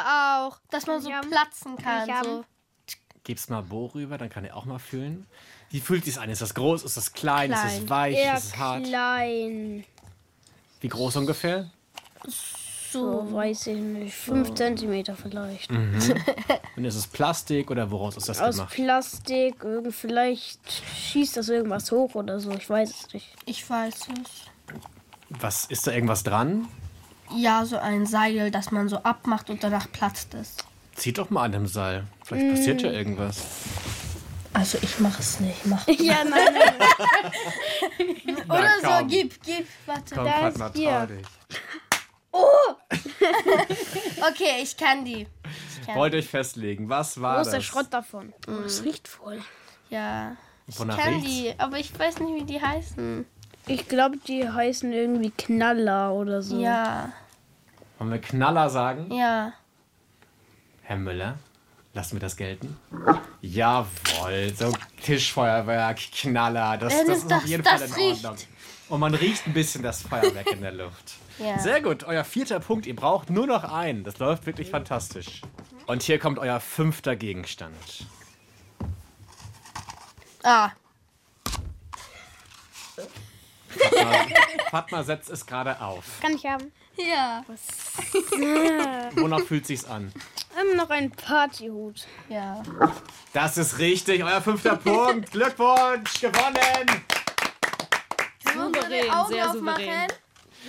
auch. 0.47 0.60
Dass 0.69 0.88
man 0.88 1.02
so 1.02 1.12
haben? 1.12 1.30
platzen 1.30 1.78
Kann 1.78 2.10
ich 2.10 2.15
so. 2.23 2.45
Gib's 3.23 3.49
mal 3.49 3.63
Bo 3.63 3.86
rüber, 3.88 4.17
dann 4.17 4.30
kann 4.30 4.43
er 4.43 4.58
auch 4.58 4.65
mal 4.65 4.80
fühlen. 4.80 5.26
Wie 5.69 5.80
fühlt 5.80 6.06
sich's 6.06 6.17
an? 6.17 6.30
Ist 6.30 6.41
das 6.41 6.54
groß? 6.54 6.84
Ist 6.84 6.97
das 6.97 7.13
klein? 7.13 7.52
Ist 7.52 7.63
es 7.65 7.89
weich? 7.89 8.17
Eher 8.17 8.36
ist 8.36 8.45
es 8.45 8.58
hart? 8.58 8.84
klein. 8.84 9.86
Wie 10.82 10.89
groß 10.89 11.15
ungefähr? 11.15 11.71
So, 12.91 13.34
weiß 13.34 13.67
ich 13.67 13.80
nicht. 13.80 14.13
Fünf 14.13 14.54
Zentimeter 14.54 15.15
vielleicht. 15.15 15.71
Mhm. 15.71 15.97
Und 16.76 16.86
ist 16.86 16.95
es 16.95 17.08
Plastik 17.08 17.71
oder 17.71 17.89
woraus 17.89 18.17
ist 18.17 18.30
das 18.30 18.39
Aus 18.39 18.58
gemacht? 18.58 18.73
Plastik, 18.76 19.63
irgend, 19.63 19.95
vielleicht 19.95 20.60
schießt 20.71 21.38
das 21.38 21.49
irgendwas 21.49 21.91
hoch 21.91 22.13
oder 22.13 22.39
so. 22.39 22.52
Ich 22.52 22.69
weiß 22.69 22.89
es 22.89 23.13
nicht. 23.13 23.30
Ich 23.45 23.67
weiß 23.67 23.95
es. 23.95 24.52
Was 25.30 25.65
ist 25.65 25.88
da 25.88 25.91
irgendwas 25.91 26.23
dran? 26.23 26.67
Ja, 27.36 27.65
so 27.65 27.77
ein 27.77 28.05
Seil, 28.05 28.51
das 28.51 28.71
man 28.71 28.89
so 28.89 28.97
abmacht 28.97 29.49
und 29.49 29.63
danach 29.63 29.91
platzt 29.91 30.33
es. 30.33 30.57
Zieht 30.95 31.17
doch 31.17 31.29
mal 31.29 31.43
an 31.43 31.51
dem 31.53 31.67
Seil. 31.67 32.05
Vielleicht 32.23 32.49
passiert 32.55 32.81
ja 32.83 32.91
irgendwas. 32.91 33.43
Also 34.53 34.77
ich 34.81 34.99
mache 34.99 35.19
es 35.21 35.39
nicht. 35.39 35.65
Mach. 35.65 35.88
Ja, 35.88 36.23
nein, 36.23 36.53
nein. 36.53 38.38
Oder 38.49 38.69
so, 38.81 38.88
komm. 38.99 39.07
gib, 39.07 39.41
gib, 39.43 39.67
warte. 39.88 40.13
Komm, 40.15 40.25
da 40.25 40.31
Fatma, 40.33 40.67
ist 40.67 40.75
hier. 40.77 41.07
Oh! 42.31 42.73
okay, 44.29 44.62
ich 44.62 44.77
kann 44.77 45.05
die. 45.05 45.27
Ich 45.79 45.86
kann 45.86 45.95
Wollt 45.95 46.13
euch 46.13 46.27
festlegen, 46.27 46.89
was 46.89 47.19
war 47.19 47.38
Wo 47.38 47.41
ist 47.41 47.49
der 47.51 47.59
das? 47.59 47.65
Schrott 47.65 47.88
davon? 47.91 48.33
Oh, 48.47 48.51
Mhm. 48.51 48.63
das 48.63 48.83
riecht 48.83 49.07
voll. 49.07 49.41
Ja. 49.89 50.36
Wonach 50.67 50.97
ich 50.97 51.03
kann 51.03 51.13
riecht's? 51.15 51.29
die, 51.29 51.53
aber 51.57 51.77
ich 51.79 51.97
weiß 51.99 52.19
nicht, 52.19 52.36
wie 52.41 52.45
die 52.45 52.62
heißen. 52.62 53.25
Ich 53.67 53.88
glaube, 53.88 54.17
die 54.17 54.49
heißen 54.49 54.91
irgendwie 54.91 55.32
Knaller 55.32 56.13
oder 56.13 56.41
so. 56.41 56.60
Ja, 56.60 57.12
Wollen 57.97 58.12
wir 58.12 58.19
Knaller 58.19 58.69
sagen? 58.69 59.12
ja. 59.13 59.54
Herr 60.86 60.97
Müller, 60.97 61.38
lassen 61.93 62.17
wir 62.17 62.19
das 62.19 62.36
gelten? 62.36 62.78
Jawohl, 63.41 64.54
so 64.54 64.73
Tischfeuerwerk, 65.02 65.97
Knaller, 66.12 66.78
das, 66.78 66.93
das 67.06 67.17
ist 67.19 67.32
auf 67.34 67.45
jeden 67.45 67.63
das 67.63 67.73
Fall 67.84 67.88
in 67.88 67.93
riecht. 67.93 68.26
Ordnung. 68.26 68.47
Und 68.89 68.99
man 68.99 69.13
riecht 69.15 69.47
ein 69.47 69.54
bisschen 69.54 69.82
das 69.82 70.02
Feuerwerk 70.02 70.52
in 70.52 70.62
der 70.62 70.73
Luft. 70.73 71.13
Ja. 71.39 71.58
Sehr 71.58 71.82
gut, 71.82 72.04
euer 72.04 72.23
vierter 72.23 72.60
Punkt. 72.60 72.86
Ihr 72.86 72.95
braucht 72.95 73.32
nur 73.32 73.47
noch 73.47 73.63
einen. 73.63 74.04
Das 74.04 74.19
läuft 74.19 74.45
wirklich 74.45 74.69
fantastisch. 74.69 75.41
Und 75.88 76.04
hier 76.04 76.19
kommt 76.19 76.38
euer 76.38 76.60
fünfter 76.60 77.15
Gegenstand. 77.15 77.73
Ah, 80.43 80.69
Fatma, 83.79 84.25
Fatma 84.69 85.03
setzt 85.03 85.29
es 85.29 85.45
gerade 85.45 85.79
auf. 85.81 86.03
Kann 86.21 86.33
ich 86.36 86.45
haben. 86.45 86.71
ja. 86.97 87.43
Wonach 89.15 89.41
fühlt 89.41 89.65
sich's 89.65 89.86
an? 89.86 90.12
Ähm, 90.59 90.77
noch 90.77 90.89
ein 90.89 91.12
Partyhut. 91.12 92.05
Ja. 92.29 92.62
Das 93.33 93.57
ist 93.57 93.79
richtig, 93.79 94.23
euer 94.23 94.41
fünfter 94.41 94.75
Punkt. 94.75 95.31
Glückwunsch, 95.31 96.21
gewonnen. 96.21 97.03
Souverän, 98.53 99.09
Augen 99.09 99.33
sehr 99.33 99.49
aufmachen. 99.49 99.83
souverän. 99.83 100.07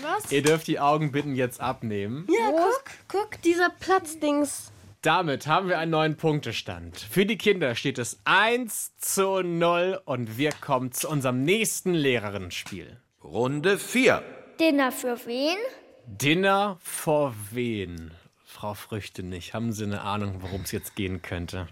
Was? 0.02 0.32
Ihr 0.32 0.42
dürft 0.42 0.66
die 0.66 0.80
Augen 0.80 1.12
bitten 1.12 1.34
jetzt 1.36 1.60
abnehmen. 1.60 2.26
Ja, 2.28 2.50
guck, 2.50 2.84
guck, 3.08 3.42
dieser 3.42 3.70
Platzdings. 3.70 4.72
Damit 5.04 5.46
haben 5.46 5.68
wir 5.68 5.78
einen 5.78 5.90
neuen 5.90 6.16
Punktestand. 6.16 6.98
Für 6.98 7.26
die 7.26 7.36
Kinder 7.36 7.74
steht 7.74 7.98
es 7.98 8.20
1 8.24 8.96
zu 8.96 9.42
0 9.42 10.00
und 10.06 10.38
wir 10.38 10.50
kommen 10.50 10.92
zu 10.92 11.10
unserem 11.10 11.42
nächsten 11.42 11.92
Lehrerinnenspiel. 11.92 12.96
Runde 13.22 13.78
4. 13.78 14.22
Dinner 14.58 14.90
für 14.90 15.18
wen? 15.26 15.58
Dinner 16.06 16.78
vor 16.80 17.34
wen? 17.50 18.12
Frau 18.46 18.72
Früchte 18.72 19.22
nicht. 19.22 19.52
Haben 19.52 19.72
Sie 19.72 19.84
eine 19.84 20.00
Ahnung, 20.00 20.36
worum 20.40 20.62
es 20.62 20.72
jetzt 20.72 20.96
gehen 20.96 21.20
könnte? 21.20 21.68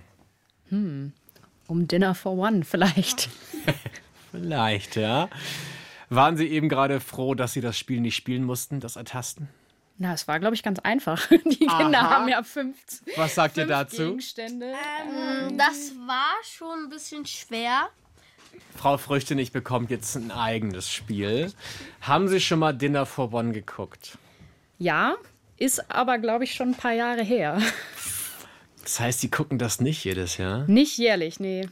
Um 1.68 1.88
Dinner 1.88 2.14
for 2.14 2.32
One 2.36 2.64
vielleicht. 2.64 3.30
Vielleicht, 4.30 4.96
ja. 4.96 5.30
Waren 6.10 6.36
Sie 6.36 6.48
eben 6.48 6.68
gerade 6.68 7.00
froh, 7.00 7.34
dass 7.34 7.54
Sie 7.54 7.62
das 7.62 7.78
Spiel 7.78 8.00
nicht 8.00 8.16
spielen 8.16 8.44
mussten, 8.44 8.80
das 8.80 8.96
Ertasten? 8.96 9.48
Na, 10.02 10.14
es 10.14 10.26
war, 10.26 10.40
glaube 10.40 10.56
ich, 10.56 10.64
ganz 10.64 10.80
einfach. 10.80 11.28
Die 11.44 11.58
Kinder 11.58 12.00
Aha. 12.00 12.10
haben 12.10 12.28
ja 12.28 12.42
fünf, 12.42 12.76
Was 13.14 13.36
sagt 13.36 13.56
ihr 13.56 13.66
fünf 13.66 13.70
dazu? 13.70 14.02
Gegenstände. 14.06 14.66
Ähm, 14.66 15.56
das 15.56 15.92
war 16.08 16.34
schon 16.42 16.86
ein 16.86 16.88
bisschen 16.88 17.24
schwer. 17.24 17.88
Frau 18.76 18.98
Früchte 18.98 19.36
nicht 19.36 19.52
bekommt 19.52 19.90
jetzt 19.92 20.16
ein 20.16 20.32
eigenes 20.32 20.90
Spiel. 20.90 21.52
Haben 22.00 22.26
Sie 22.26 22.40
schon 22.40 22.58
mal 22.58 22.72
Dinner 22.72 23.06
for 23.06 23.32
One 23.32 23.52
geguckt? 23.52 24.18
Ja, 24.80 25.14
ist 25.56 25.88
aber, 25.88 26.18
glaube 26.18 26.42
ich, 26.42 26.52
schon 26.52 26.70
ein 26.70 26.76
paar 26.76 26.94
Jahre 26.94 27.22
her. 27.22 27.62
Das 28.82 28.98
heißt, 29.00 29.20
Sie 29.20 29.30
gucken 29.30 29.58
das 29.58 29.80
nicht 29.80 30.04
jedes 30.04 30.38
Jahr? 30.38 30.66
Nicht 30.66 30.98
jährlich, 30.98 31.38
nee. 31.38 31.68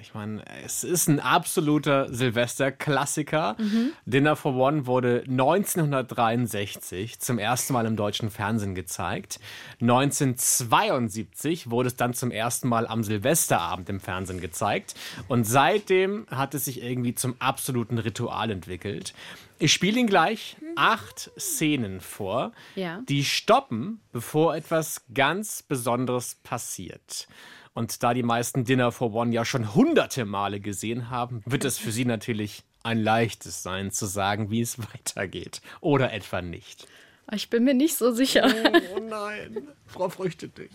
Ich 0.00 0.14
meine, 0.14 0.42
es 0.64 0.84
ist 0.84 1.08
ein 1.08 1.20
absoluter 1.20 2.12
Silvester-Klassiker. 2.12 3.56
Mhm. 3.58 3.92
Dinner 4.04 4.36
for 4.36 4.54
One 4.54 4.86
wurde 4.86 5.24
1963 5.28 7.20
zum 7.20 7.38
ersten 7.38 7.72
Mal 7.72 7.86
im 7.86 7.96
deutschen 7.96 8.30
Fernsehen 8.30 8.74
gezeigt. 8.74 9.38
1972 9.80 11.70
wurde 11.70 11.86
es 11.86 11.96
dann 11.96 12.14
zum 12.14 12.32
ersten 12.32 12.68
Mal 12.68 12.86
am 12.86 13.04
Silvesterabend 13.04 13.88
im 13.88 14.00
Fernsehen 14.00 14.40
gezeigt. 14.40 14.94
Und 15.28 15.44
seitdem 15.44 16.26
hat 16.30 16.54
es 16.54 16.64
sich 16.64 16.82
irgendwie 16.82 17.14
zum 17.14 17.36
absoluten 17.38 17.98
Ritual 17.98 18.50
entwickelt. 18.50 19.14
Ich 19.58 19.72
spiele 19.72 20.00
Ihnen 20.00 20.08
gleich 20.08 20.56
acht 20.76 21.30
Szenen 21.38 22.00
vor, 22.00 22.52
Ja. 22.74 23.00
die 23.08 23.24
stoppen, 23.24 24.00
bevor 24.12 24.54
etwas 24.56 25.02
ganz 25.14 25.62
Besonderes 25.62 26.36
passiert. 26.42 27.26
Und 27.74 28.02
da 28.02 28.12
die 28.14 28.22
meisten 28.22 28.64
Dinner 28.64 28.92
for 28.92 29.12
One 29.14 29.32
ja 29.32 29.44
schon 29.44 29.74
hunderte 29.74 30.24
Male 30.26 30.60
gesehen 30.60 31.08
haben, 31.10 31.42
wird 31.46 31.64
es 31.64 31.78
für 31.78 31.90
sie 31.92 32.04
natürlich 32.04 32.64
ein 32.82 33.02
leichtes 33.02 33.62
sein, 33.62 33.90
zu 33.92 34.06
sagen, 34.06 34.50
wie 34.50 34.60
es 34.60 34.78
weitergeht. 34.94 35.62
Oder 35.80 36.12
etwa 36.12 36.42
nicht. 36.42 36.86
Ich 37.32 37.48
bin 37.48 37.64
mir 37.64 37.74
nicht 37.74 37.96
so 37.96 38.12
sicher. 38.12 38.52
Oh 38.94 39.00
nein, 39.00 39.68
Frau 39.86 40.08
Früchte 40.10 40.48
dich. 40.48 40.70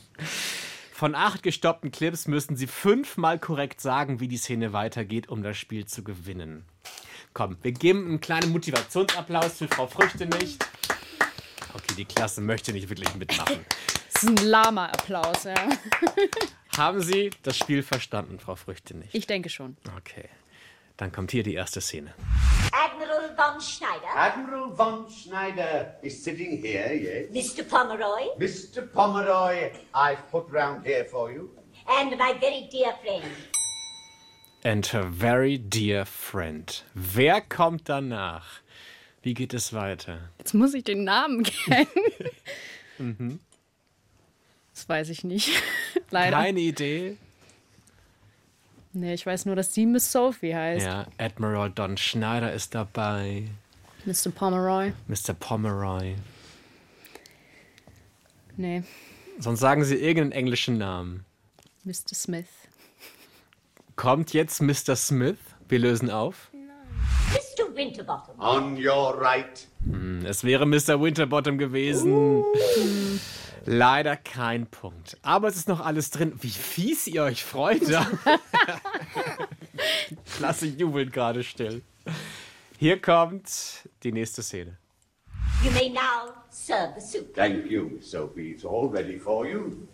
Von 0.91 1.13
acht 1.13 1.43
gestoppten 1.43 1.91
Clips 1.91 2.27
müssen 2.27 2.55
Sie 2.55 2.65
fünfmal 2.65 3.37
korrekt 3.37 3.81
sagen, 3.81 4.19
wie 4.19 4.27
die 4.27 4.37
Szene 4.37 4.73
weitergeht, 4.73 5.29
um 5.29 5.43
das 5.43 5.55
Spiel 5.57 5.85
zu 5.85 6.03
gewinnen. 6.03 6.65
Komm, 7.37 7.55
wir 7.61 7.71
geben 7.71 8.07
einen 8.07 8.19
kleinen 8.19 8.51
Motivationsapplaus 8.51 9.59
für 9.59 9.67
Frau 9.67 9.85
Früchte 9.85 10.25
nicht. 10.25 10.65
Okay, 11.71 11.93
die 11.95 12.05
Klasse 12.05 12.41
möchte 12.41 12.73
nicht 12.73 12.89
wirklich 12.89 13.13
mitmachen. 13.13 13.63
Das 14.11 14.23
ist 14.23 14.29
ein 14.29 14.37
Lama-Applaus, 14.37 15.43
ja. 15.43 15.53
Haben 16.75 16.99
Sie 16.99 17.29
das 17.43 17.55
Spiel 17.55 17.83
verstanden, 17.83 18.39
Frau 18.39 18.55
Früchte 18.55 18.97
nicht? 18.97 19.13
Ich 19.13 19.27
denke 19.27 19.49
schon. 19.49 19.77
Okay, 19.99 20.29
dann 20.97 21.11
kommt 21.11 21.29
hier 21.29 21.43
die 21.43 21.53
erste 21.53 21.79
Szene. 21.79 22.15
Admiral 22.71 23.35
von 23.35 23.61
Schneider. 23.61 24.15
Admiral 24.15 24.75
von 24.75 25.07
Schneider 25.07 25.99
is 26.01 26.23
sitting 26.23 26.59
here, 26.59 26.91
yes. 26.91 27.29
Mr. 27.29 27.61
Pomeroy. 27.65 28.35
Mr. 28.39 28.81
Pomeroy, 28.81 29.69
I've 29.93 30.27
put 30.31 30.51
round 30.51 30.83
here 30.83 31.05
for 31.05 31.31
you. 31.31 31.51
And 31.85 32.09
my 32.17 32.33
very 32.41 32.67
dear 32.71 32.95
friend. 33.03 33.31
And 34.67 34.85
her 34.91 35.05
very 35.09 35.57
dear 35.57 36.05
friend. 36.05 36.83
Wer 36.93 37.39
kommt 37.39 37.87
danach? 37.87 38.59
Wie 39.21 39.33
geht 39.33 39.53
es 39.53 39.71
weiter? 39.71 40.29
Jetzt 40.39 40.53
muss 40.53 40.73
ich 40.73 40.83
den 40.83 41.05
Namen 41.05 41.43
kennen. 41.65 41.87
Mhm. 42.97 43.39
Das 44.73 44.89
weiß 44.89 45.07
ich 45.07 45.23
nicht. 45.23 45.51
Leider. 46.11 46.35
Keine 46.35 46.59
Idee. 46.59 47.15
Nee, 48.91 49.13
ich 49.13 49.25
weiß 49.25 49.45
nur, 49.45 49.55
dass 49.55 49.73
sie 49.73 49.85
Miss 49.85 50.11
Sophie 50.11 50.53
heißt. 50.53 50.85
Ja, 50.85 51.07
Admiral 51.17 51.69
Don 51.69 51.95
Schneider 51.95 52.51
ist 52.51 52.75
dabei. 52.75 53.47
Mr. 54.05 54.31
Pomeroy. 54.35 54.91
Mr. 55.07 55.33
Pomeroy. 55.33 56.15
Nee, 58.57 58.83
Sonst 59.39 59.61
sagen 59.61 59.85
Sie 59.85 59.95
irgendeinen 59.95 60.31
englischen 60.33 60.77
Namen. 60.77 61.23
Mr. 61.85 62.13
Smith. 62.15 62.47
Kommt 63.97 64.31
jetzt 64.31 64.61
Mr. 64.61 64.95
Smith? 64.95 65.39
Wir 65.67 65.79
lösen 65.79 66.11
auf. 66.11 66.51
Mr. 66.53 67.75
Winterbottom. 67.75 68.39
On 68.39 68.77
your 68.77 69.19
right. 69.19 69.67
Hm, 69.83 70.23
es 70.23 70.43
wäre 70.43 70.67
Mr. 70.67 71.01
Winterbottom 71.01 71.57
gewesen. 71.57 72.43
Leider 73.65 74.15
kein 74.15 74.67
Punkt. 74.67 75.17
Aber 75.23 75.47
es 75.47 75.55
ist 75.55 75.67
noch 75.67 75.83
alles 75.83 76.11
drin. 76.11 76.33
Wie 76.39 76.51
fies 76.51 77.07
ihr 77.07 77.23
euch 77.23 77.43
freut. 77.43 77.81
Klasse 80.37 80.67
jubelt 80.67 81.11
gerade 81.11 81.43
still. 81.43 81.81
Hier 82.77 83.01
kommt 83.01 83.89
die 84.03 84.11
nächste 84.11 84.43
Szene. 84.43 84.77
You 85.63 85.71
may 85.71 85.89
now 85.89 86.33
serve 86.51 86.93
the 86.99 87.01
soup. 87.01 87.33
Thank 87.33 87.65
you, 87.65 87.99
Sophie. 87.99 88.51
It's 88.51 88.63
all 88.63 88.91
ready 88.91 89.17
for 89.17 89.47
you. 89.47 89.87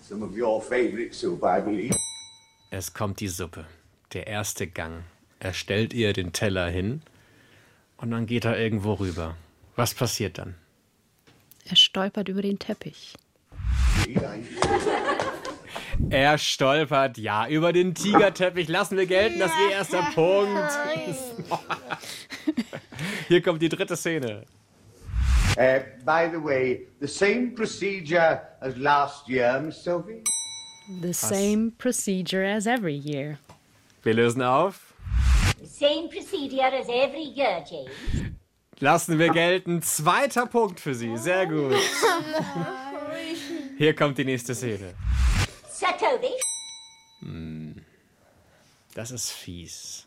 Some 0.00 0.24
of 0.24 0.30
your 0.38 0.62
favorite 0.62 1.12
soup, 1.12 1.42
I 1.42 1.60
believe. 1.60 1.96
Es 2.70 2.92
kommt 2.92 3.20
die 3.20 3.28
Suppe. 3.28 3.64
Der 4.12 4.26
erste 4.26 4.66
Gang. 4.66 5.04
Er 5.40 5.54
stellt 5.54 5.94
ihr 5.94 6.12
den 6.12 6.32
Teller 6.32 6.68
hin 6.68 7.02
und 7.96 8.10
dann 8.10 8.26
geht 8.26 8.44
er 8.44 8.58
irgendwo 8.58 8.94
rüber. 8.94 9.36
Was 9.76 9.94
passiert 9.94 10.38
dann? 10.38 10.54
Er 11.64 11.76
stolpert 11.76 12.28
über 12.28 12.42
den 12.42 12.58
Teppich. 12.58 13.14
Er 16.10 16.38
stolpert, 16.38 17.18
ja, 17.18 17.48
über 17.48 17.72
den 17.72 17.94
Tigerteppich. 17.94 18.68
Lassen 18.68 18.96
wir 18.96 19.06
gelten, 19.06 19.38
das 19.38 19.50
ist 19.50 19.58
ihr 19.68 19.72
erster 19.72 20.02
Punkt. 20.14 20.70
Hier 23.28 23.42
kommt 23.42 23.62
die 23.62 23.68
dritte 23.68 23.96
Szene. 23.96 24.44
Uh, 25.56 25.80
by 26.04 26.28
the 26.30 26.42
way, 26.42 26.86
the 27.00 27.08
same 27.08 27.52
procedure 27.54 28.40
as 28.60 28.76
last 28.76 29.28
year, 29.28 29.60
Miss 29.60 29.82
Sophie? 29.82 30.22
The 31.02 31.12
same 31.12 31.72
procedure 31.76 32.44
as 32.44 32.66
every 32.66 32.94
year. 32.96 33.38
Wir 34.02 34.14
lösen 34.14 34.42
auf. 34.42 34.94
The 35.60 35.66
same 35.66 36.08
procedure 36.08 36.72
as 36.72 36.88
every 36.88 37.24
year, 37.34 37.62
James. 37.68 38.32
Lassen 38.80 39.18
wir 39.18 39.30
gelten. 39.30 39.82
Zweiter 39.82 40.46
Punkt 40.46 40.80
für 40.80 40.94
Sie. 40.94 41.16
Sehr 41.16 41.46
gut. 41.46 41.74
Hier 43.76 43.94
kommt 43.94 44.18
die 44.18 44.24
nächste 44.24 44.54
Szene. 44.54 44.94
Sir 45.68 45.88
Toby, 45.98 46.28
Hm. 47.20 47.84
Das 48.94 49.10
ist 49.10 49.30
fies. 49.30 50.06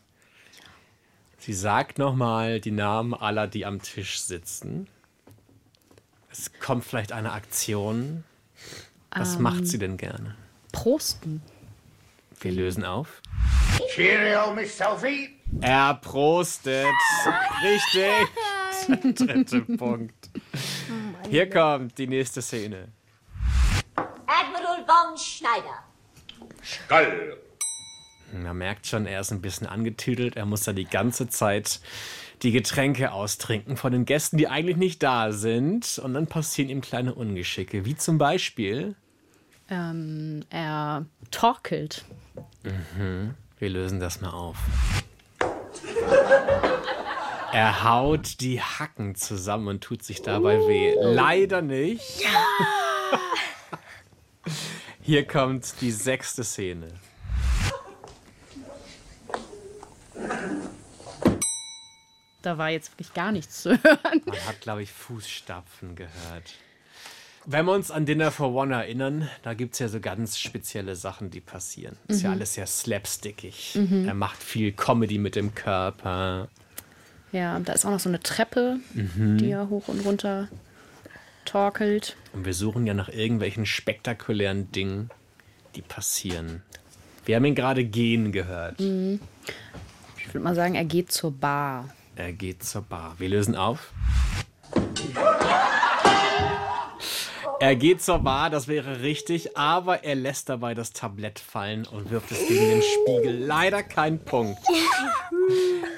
Sie 1.38 1.54
sagt 1.54 1.98
nochmal 1.98 2.60
die 2.60 2.72
Namen 2.72 3.14
aller, 3.14 3.48
die 3.48 3.66
am 3.66 3.82
Tisch 3.82 4.22
sitzen. 4.22 4.88
Es 6.32 6.52
kommt 6.60 6.86
vielleicht 6.86 7.12
eine 7.12 7.34
Aktion. 7.34 8.24
Was 9.12 9.36
Ähm. 9.36 9.42
macht 9.42 9.68
sie 9.68 9.78
denn 9.78 9.98
gerne? 9.98 10.36
Prosten. 10.72 11.42
Wir 12.40 12.52
lösen 12.52 12.84
auf. 12.86 13.22
Cheerio, 13.94 14.54
Miss 14.54 14.78
Sophie. 14.78 15.30
Er 15.62 15.96
prostet. 15.96 16.88
Richtig. 17.64 18.28
Der 18.88 18.98
dritte 19.14 19.62
Punkt. 19.62 20.30
Hier 21.30 21.50
kommt 21.50 21.98
die 21.98 22.08
nächste 22.08 22.42
Szene. 22.42 22.88
Admiral 23.96 24.86
von 24.86 25.18
Schneider. 25.18 25.84
Skull. 26.64 27.38
Man 28.34 28.58
merkt 28.58 28.88
schon, 28.88 29.06
er 29.06 29.22
ist 29.22 29.32
ein 29.32 29.42
bisschen 29.42 29.68
angetüdelt. 29.68 30.36
Er 30.38 30.46
muss 30.46 30.64
da 30.64 30.74
die 30.74 30.86
ganze 30.86 31.28
Zeit 31.28 31.82
die 32.44 32.52
Getränke 32.52 33.12
austrinken 33.12 33.78
von 33.78 33.92
den 33.92 34.06
Gästen, 34.06 34.38
die 34.38 34.48
eigentlich 34.48 34.78
nicht 34.78 35.04
da 35.04 35.32
sind. 35.32 36.00
Und 36.00 36.14
dann 36.14 36.28
passieren 36.28 36.70
ihm 36.70 36.82
kleine 36.82 37.14
Ungeschicke, 37.14 37.86
wie 37.86 37.96
zum 37.96 38.18
Beispiel. 38.18 38.96
Ähm, 39.72 40.44
er 40.50 41.06
torkelt. 41.32 42.04
Mhm. 42.64 43.34
Wir 43.58 43.70
lösen 43.70 44.02
das 44.02 44.20
mal 44.20 44.32
auf. 44.32 44.58
Er 47.54 47.84
haut 47.84 48.42
die 48.42 48.62
Hacken 48.62 49.16
zusammen 49.16 49.68
und 49.70 49.82
tut 49.82 50.04
sich 50.04 50.22
dabei 50.22 50.58
weh. 50.60 50.94
Leider 51.00 51.62
nicht. 51.62 52.02
Hier 55.02 55.26
kommt 55.26 55.80
die 55.82 55.92
sechste 55.92 56.44
Szene. 56.44 56.88
Da 62.42 62.58
war 62.58 62.70
jetzt 62.70 62.92
wirklich 62.92 63.14
gar 63.14 63.32
nichts 63.32 63.62
zu 63.62 63.70
hören. 63.84 64.22
Man 64.26 64.46
hat, 64.48 64.60
glaube 64.60 64.84
ich, 64.84 64.92
Fußstapfen 64.92 65.96
gehört. 65.96 66.56
Wenn 67.46 67.66
wir 67.66 67.74
uns 67.74 67.90
an 67.90 68.06
Dinner 68.06 68.30
for 68.32 68.54
One 68.54 68.74
erinnern, 68.76 69.28
da 69.42 69.54
gibt 69.56 69.74
es 69.74 69.80
ja 69.80 69.88
so 69.88 70.00
ganz 70.00 70.38
spezielle 70.38 70.96
Sachen, 70.96 71.32
die 71.32 71.42
passieren. 71.42 71.98
Ist 72.08 72.22
ja 72.22 72.30
Mhm. 72.30 72.36
alles 72.36 72.54
sehr 72.54 72.68
slapstickig. 72.68 73.74
Mhm. 73.76 74.08
Er 74.08 74.14
macht 74.14 74.42
viel 74.44 74.72
Comedy 74.72 75.18
mit 75.18 75.36
dem 75.36 75.56
Körper. 75.56 76.50
Ja, 77.32 77.56
und 77.56 77.68
da 77.68 77.74
ist 77.74 77.86
auch 77.86 77.90
noch 77.92 78.00
so 78.00 78.10
eine 78.10 78.20
Treppe, 78.20 78.78
Mhm. 78.94 79.38
die 79.40 79.50
er 79.50 79.70
hoch 79.70 79.88
und 79.88 80.06
runter 80.06 80.50
torkelt. 81.46 82.16
Und 82.34 82.46
wir 82.46 82.54
suchen 82.54 82.86
ja 82.86 82.94
nach 82.94 83.10
irgendwelchen 83.10 83.66
spektakulären 83.66 84.72
Dingen, 84.72 85.10
die 85.76 85.82
passieren. 85.82 86.62
Wir 87.26 87.38
haben 87.38 87.46
ihn 87.46 87.56
gerade 87.56 87.84
gehen 87.86 88.32
gehört. 88.32 88.80
Mhm. 88.80 89.20
Ich 90.18 90.28
würde 90.28 90.40
mal 90.44 90.56
sagen, 90.56 90.76
er 90.76 90.86
geht 90.86 91.12
zur 91.12 91.32
Bar. 91.32 91.90
Er 92.16 92.34
geht 92.34 92.64
zur 92.64 92.84
Bar. 92.84 93.16
Wir 93.18 93.30
lösen 93.30 93.56
auf. 93.56 93.92
Er 97.62 97.76
geht 97.76 98.02
zur 98.02 98.18
Bar, 98.18 98.50
das 98.50 98.68
wäre 98.68 99.02
richtig, 99.02 99.56
aber 99.56 100.04
er 100.04 100.16
lässt 100.16 100.50
dabei 100.50 100.74
das 100.74 100.94
Tablett 100.94 101.38
fallen 101.38 101.86
und 101.86 102.10
wirft 102.10 102.32
es 102.32 102.48
gegen 102.48 102.70
den 102.70 102.82
Spiegel. 102.82 103.38
Leider 103.38 103.84
kein 103.84 104.18
Punkt. 104.18 104.60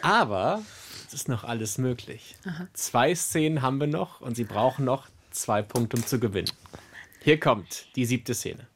Aber 0.01 0.61
es 1.07 1.13
ist 1.13 1.29
noch 1.29 1.45
alles 1.45 1.77
möglich. 1.77 2.35
Aha. 2.45 2.67
Zwei 2.73 3.15
Szenen 3.15 3.61
haben 3.61 3.79
wir 3.79 3.87
noch 3.87 4.19
und 4.19 4.35
sie 4.35 4.43
brauchen 4.43 4.83
noch 4.83 5.07
zwei 5.31 5.61
Punkte, 5.61 5.95
um 5.95 6.05
zu 6.05 6.19
gewinnen. 6.19 6.51
Hier 7.21 7.39
kommt 7.39 7.87
die 7.95 8.03
siebte 8.03 8.33
Szene. 8.33 8.67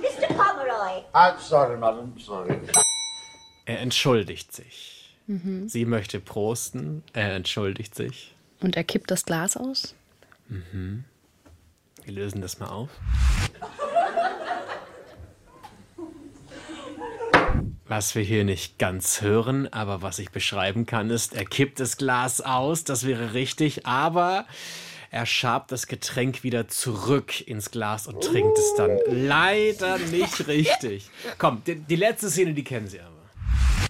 Mr. 0.00 0.28
Pomeroy. 0.28 1.02
I'm 1.12 1.36
sorry, 1.40 1.76
madam, 1.76 2.12
sorry. 2.16 2.60
Er 3.64 3.80
entschuldigt 3.80 4.52
sich. 4.52 5.16
Mhm. 5.26 5.68
Sie 5.68 5.84
möchte 5.84 6.20
prosten. 6.20 7.02
Er 7.12 7.34
entschuldigt 7.34 7.96
sich. 7.96 8.36
Und 8.60 8.76
er 8.76 8.84
kippt 8.84 9.10
das 9.10 9.24
Glas 9.24 9.56
aus. 9.56 9.96
Mhm. 10.48 11.02
Wir 12.08 12.14
lösen 12.14 12.40
das 12.40 12.58
mal 12.58 12.70
auf. 12.70 12.88
Was 17.86 18.14
wir 18.14 18.22
hier 18.22 18.44
nicht 18.44 18.78
ganz 18.78 19.20
hören, 19.20 19.70
aber 19.74 20.00
was 20.00 20.18
ich 20.18 20.30
beschreiben 20.30 20.86
kann, 20.86 21.10
ist, 21.10 21.34
er 21.34 21.44
kippt 21.44 21.80
das 21.80 21.98
Glas 21.98 22.40
aus, 22.40 22.84
das 22.84 23.06
wäre 23.06 23.34
richtig, 23.34 23.86
aber 23.86 24.46
er 25.10 25.26
schabt 25.26 25.70
das 25.70 25.86
Getränk 25.86 26.42
wieder 26.42 26.66
zurück 26.66 27.46
ins 27.46 27.70
Glas 27.70 28.06
und 28.06 28.24
trinkt 28.24 28.56
es 28.56 28.74
dann. 28.78 28.98
Leider 29.06 29.98
nicht 29.98 30.46
richtig. 30.46 31.10
Komm, 31.36 31.62
die, 31.66 31.74
die 31.74 31.96
letzte 31.96 32.30
Szene, 32.30 32.54
die 32.54 32.64
kennen 32.64 32.86
Sie 32.86 33.00
aber. 33.00 33.16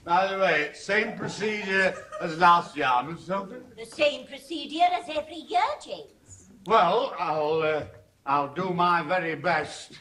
By 0.05 0.35
the 0.35 0.41
way, 0.41 0.71
same 0.75 1.15
procedure 1.17 1.95
as 2.21 2.37
last 2.37 2.77
year, 2.77 3.01
Miss 3.09 3.25
Sophie? 3.25 3.63
The 3.77 3.85
same 3.85 4.27
procedure 4.27 4.89
as 5.01 5.09
every 5.09 5.45
year, 5.49 5.63
James. 5.85 6.51
Well, 6.67 7.15
I'll, 7.17 7.63
uh, 7.63 7.85
I'll 8.29 8.53
do 8.55 8.71
my 8.75 9.03
very 9.07 9.37
best. 9.37 9.93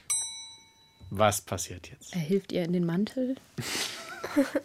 Was 1.10 1.40
passiert 1.40 1.90
jetzt? 1.90 2.14
Er 2.14 2.20
hilft 2.20 2.52
ihr 2.52 2.64
in 2.66 2.74
den 2.74 2.86
Mantel. 2.86 3.38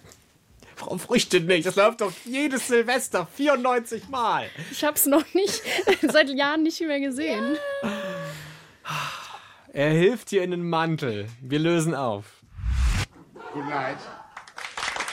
Frau 0.75 0.98
Früchte 0.98 1.40
nicht, 1.40 1.64
das 1.66 1.77
läuft 1.77 2.01
doch 2.01 2.12
jedes 2.25 2.66
Silvester 2.66 3.25
94 3.25 4.09
Mal. 4.09 4.46
Ich 4.72 4.83
hab's 4.83 5.07
noch 5.07 5.25
nicht, 5.33 5.62
seit 6.03 6.29
Jahren 6.31 6.64
nicht 6.64 6.81
mehr 6.81 6.98
gesehen. 6.98 7.57
Er 9.72 9.90
hilft 9.90 10.33
ihr 10.33 10.42
in 10.42 10.51
den 10.51 10.68
Mantel. 10.68 11.29
Wir 11.40 11.61
lösen 11.61 11.94
auf. 11.94 12.25
Good 13.55 13.66
night. 13.66 13.98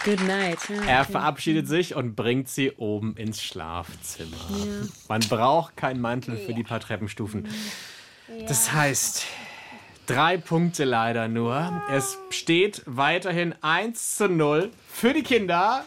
Good 0.03 0.21
night. 0.25 0.57
Ja, 0.69 0.83
Er 0.85 1.01
okay. 1.01 1.12
verabschiedet 1.12 1.67
sich 1.67 1.93
und 1.93 2.15
bringt 2.15 2.49
sie 2.49 2.71
oben 2.71 3.15
ins 3.15 3.43
Schlafzimmer. 3.43 4.38
Ja. 4.49 4.88
Man 5.07 5.21
braucht 5.29 5.77
keinen 5.77 6.01
Mantel 6.01 6.38
für 6.38 6.55
die 6.55 6.63
paar 6.63 6.79
Treppenstufen. 6.79 7.47
Das 8.47 8.71
heißt, 8.71 9.25
drei 10.05 10.37
Punkte 10.37 10.83
leider 10.83 11.27
nur. 11.27 11.81
Es 11.89 12.17
steht 12.29 12.83
weiterhin 12.85 13.55
1 13.61 14.17
zu 14.17 14.29
0 14.29 14.71
für 14.87 15.13
die 15.13 15.23
Kinder. 15.23 15.85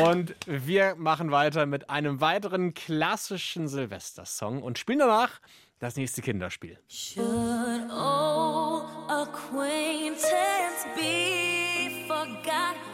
Und 0.00 0.34
wir 0.46 0.94
machen 0.96 1.30
weiter 1.30 1.66
mit 1.66 1.90
einem 1.90 2.20
weiteren 2.20 2.72
klassischen 2.72 3.68
Silvestersong 3.68 4.62
und 4.62 4.78
spielen 4.78 5.00
danach 5.00 5.40
das 5.78 5.96
nächste 5.96 6.22
Kinderspiel. 6.22 6.78
Should 6.88 7.90
old 7.90 8.84
acquaintance 9.10 10.86
be 10.96 12.06
forgot 12.08 12.91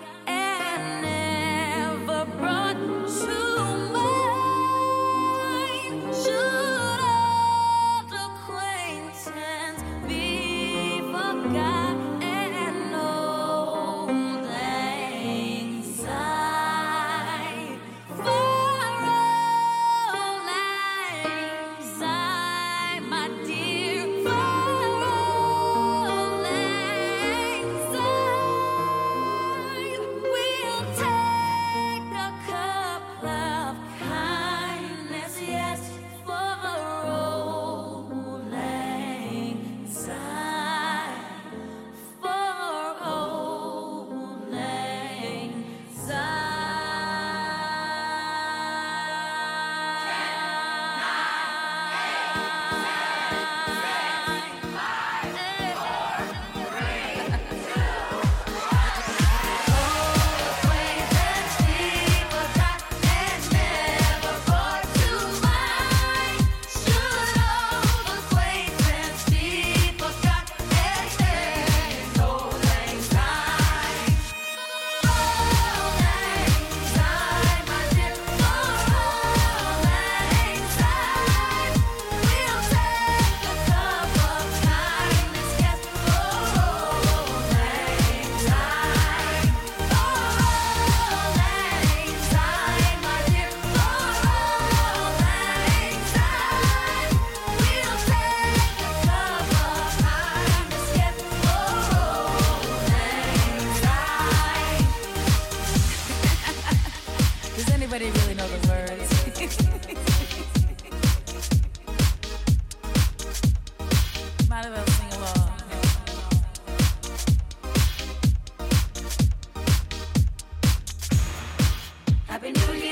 Happy 122.40 122.52
New 122.52 122.72
Year. 122.74 122.87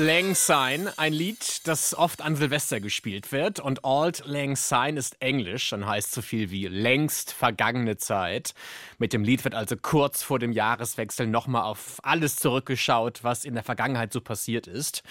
Lang 0.00 0.34
Syne, 0.34 0.94
ein 0.96 1.12
Lied, 1.12 1.68
das 1.68 1.94
oft 1.94 2.22
an 2.22 2.34
Silvester 2.34 2.80
gespielt 2.80 3.32
wird. 3.32 3.60
Und 3.60 3.84
Auld 3.84 4.22
Lang 4.24 4.56
Syne 4.56 4.98
ist 4.98 5.20
Englisch 5.20 5.74
und 5.74 5.86
heißt 5.86 6.12
so 6.12 6.22
viel 6.22 6.50
wie 6.50 6.68
längst 6.68 7.34
vergangene 7.34 7.98
Zeit. 7.98 8.54
Mit 8.96 9.12
dem 9.12 9.24
Lied 9.24 9.44
wird 9.44 9.54
also 9.54 9.76
kurz 9.76 10.22
vor 10.22 10.38
dem 10.38 10.52
Jahreswechsel 10.52 11.26
nochmal 11.26 11.64
auf 11.64 11.98
alles 12.02 12.36
zurückgeschaut, 12.36 13.22
was 13.24 13.44
in 13.44 13.52
der 13.52 13.62
Vergangenheit 13.62 14.10
so 14.10 14.22
passiert 14.22 14.66
ist. 14.66 15.02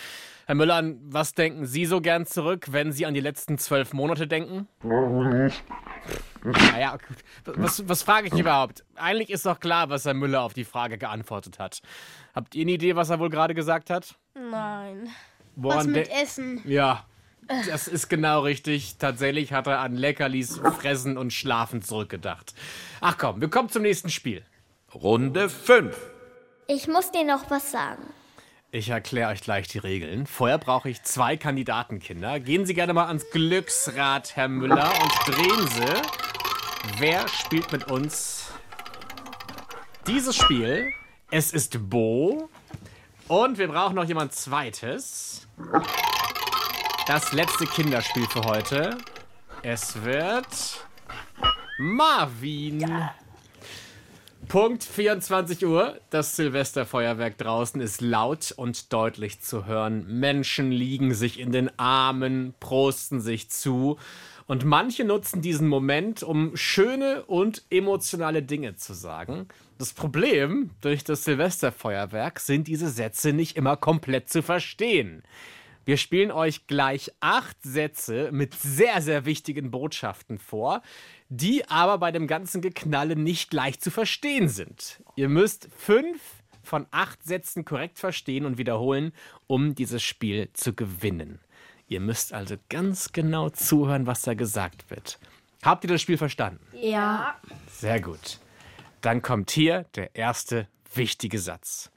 Herr 0.47 0.55
Müller, 0.55 0.77
an 0.77 0.99
was 1.03 1.35
denken 1.35 1.67
Sie 1.67 1.85
so 1.85 2.01
gern 2.01 2.25
zurück, 2.25 2.69
wenn 2.71 2.91
Sie 2.91 3.05
an 3.05 3.13
die 3.13 3.19
letzten 3.19 3.59
zwölf 3.59 3.93
Monate 3.93 4.25
denken? 4.25 4.67
Naja, 6.43 6.97
was, 7.45 7.87
was 7.87 8.01
frage 8.01 8.29
ich 8.29 8.33
überhaupt? 8.33 8.83
Eigentlich 8.95 9.29
ist 9.29 9.45
doch 9.45 9.59
klar, 9.59 9.89
was 9.89 10.05
Herr 10.05 10.15
Müller 10.15 10.41
auf 10.41 10.53
die 10.53 10.63
Frage 10.63 10.97
geantwortet 10.97 11.59
hat. 11.59 11.81
Habt 12.33 12.55
ihr 12.55 12.63
eine 12.63 12.71
Idee, 12.71 12.95
was 12.95 13.11
er 13.11 13.19
wohl 13.19 13.29
gerade 13.29 13.53
gesagt 13.53 13.91
hat? 13.91 14.15
Nein. 14.39 15.09
Woran 15.55 15.77
Was 15.79 15.87
mit 15.87 16.09
Essen? 16.09 16.61
Ja, 16.65 17.05
das 17.67 17.87
ist 17.87 18.09
genau 18.09 18.41
richtig. 18.41 18.97
Tatsächlich 18.97 19.51
hat 19.51 19.67
er 19.67 19.79
an 19.79 19.95
Leckerlis, 19.95 20.57
Fressen 20.79 21.17
und 21.17 21.33
Schlafen 21.33 21.81
zurückgedacht. 21.81 22.53
Ach 23.01 23.17
komm, 23.17 23.41
wir 23.41 23.49
kommen 23.49 23.69
zum 23.69 23.81
nächsten 23.81 24.09
Spiel. 24.09 24.43
Runde 24.93 25.49
5. 25.49 25.95
Ich 26.67 26.87
muss 26.87 27.11
dir 27.11 27.25
noch 27.25 27.49
was 27.49 27.71
sagen. 27.71 28.03
Ich 28.71 28.89
erkläre 28.89 29.31
euch 29.31 29.41
gleich 29.41 29.67
die 29.67 29.79
Regeln. 29.79 30.27
Vorher 30.27 30.59
brauche 30.59 30.89
ich 30.89 31.01
zwei 31.01 31.35
Kandidatenkinder. 31.35 32.39
Gehen 32.39 32.67
Sie 32.67 32.75
gerne 32.75 32.93
mal 32.93 33.07
ans 33.07 33.27
Glücksrad, 33.31 34.35
Herr 34.35 34.47
Müller, 34.47 34.91
und 35.01 35.35
drehen 35.35 35.67
Sie. 35.67 36.99
Wer 36.99 37.27
spielt 37.27 37.71
mit 37.71 37.89
uns 37.89 38.51
dieses 40.05 40.35
Spiel? 40.35 40.91
Es 41.31 41.51
ist 41.51 41.89
Bo. 41.89 42.49
Und 43.29 43.59
wir 43.59 43.67
brauchen 43.67 43.95
noch 43.95 44.05
jemand 44.05 44.33
Zweites. 44.33 45.47
Das 47.05 47.31
letzte 47.31 47.67
Kinderspiel 47.67 48.25
für 48.25 48.41
heute. 48.41 48.97
Es 49.61 50.03
wird 50.03 50.47
Marvin. 51.77 52.83
Punkt 54.47 54.83
24 54.83 55.63
Uhr. 55.63 55.99
Das 56.09 56.37
Silvesterfeuerwerk 56.37 57.37
draußen 57.37 57.79
ist 57.81 58.01
laut 58.01 58.51
und 58.51 58.91
deutlich 58.91 59.41
zu 59.41 59.67
hören. 59.67 60.07
Menschen 60.07 60.71
liegen 60.71 61.13
sich 61.13 61.39
in 61.39 61.51
den 61.51 61.69
Armen, 61.77 62.55
prosten 62.59 63.21
sich 63.21 63.51
zu. 63.51 63.99
Und 64.47 64.65
manche 64.65 65.05
nutzen 65.05 65.43
diesen 65.43 65.67
Moment, 65.67 66.23
um 66.23 66.57
schöne 66.57 67.25
und 67.25 67.61
emotionale 67.69 68.41
Dinge 68.41 68.75
zu 68.75 68.93
sagen. 68.93 69.47
Das 69.79 69.93
Problem 69.93 70.71
durch 70.81 71.05
das 71.05 71.23
Silvesterfeuerwerk 71.23 72.41
sind 72.41 72.67
diese 72.67 72.89
Sätze 72.89 73.31
nicht 73.31 73.55
immer 73.55 73.77
komplett 73.77 74.27
zu 74.27 74.43
verstehen. 74.43 75.23
Wir 75.85 75.95
spielen 75.95 76.31
euch 76.31 76.67
gleich 76.67 77.13
acht 77.21 77.55
Sätze 77.63 78.29
mit 78.33 78.53
sehr, 78.53 79.01
sehr 79.01 79.23
wichtigen 79.23 79.71
Botschaften 79.71 80.37
vor, 80.37 80.81
die 81.29 81.65
aber 81.69 81.97
bei 81.97 82.11
dem 82.11 82.27
ganzen 82.27 82.59
Geknalle 82.59 83.15
nicht 83.15 83.51
gleich 83.51 83.79
zu 83.79 83.89
verstehen 83.89 84.49
sind. 84.49 85.01
Ihr 85.15 85.29
müsst 85.29 85.69
fünf 85.77 86.19
von 86.61 86.85
acht 86.91 87.23
Sätzen 87.23 87.63
korrekt 87.63 87.99
verstehen 87.99 88.45
und 88.45 88.57
wiederholen, 88.57 89.13
um 89.47 89.75
dieses 89.75 90.03
Spiel 90.03 90.49
zu 90.51 90.73
gewinnen. 90.73 91.39
Ihr 91.87 92.01
müsst 92.01 92.33
also 92.33 92.57
ganz 92.67 93.13
genau 93.13 93.49
zuhören, 93.49 94.07
was 94.07 94.23
da 94.23 94.33
gesagt 94.33 94.89
wird. 94.89 95.19
Habt 95.63 95.85
ihr 95.85 95.89
das 95.89 96.01
Spiel 96.01 96.17
verstanden? 96.17 96.59
Ja. 96.73 97.39
Sehr 97.71 98.01
gut. 98.01 98.39
Dann 99.01 99.21
kommt 99.21 99.51
hier 99.51 99.85
der 99.95 100.15
erste 100.15 100.67
wichtige 100.93 101.39
Satz. 101.39 101.89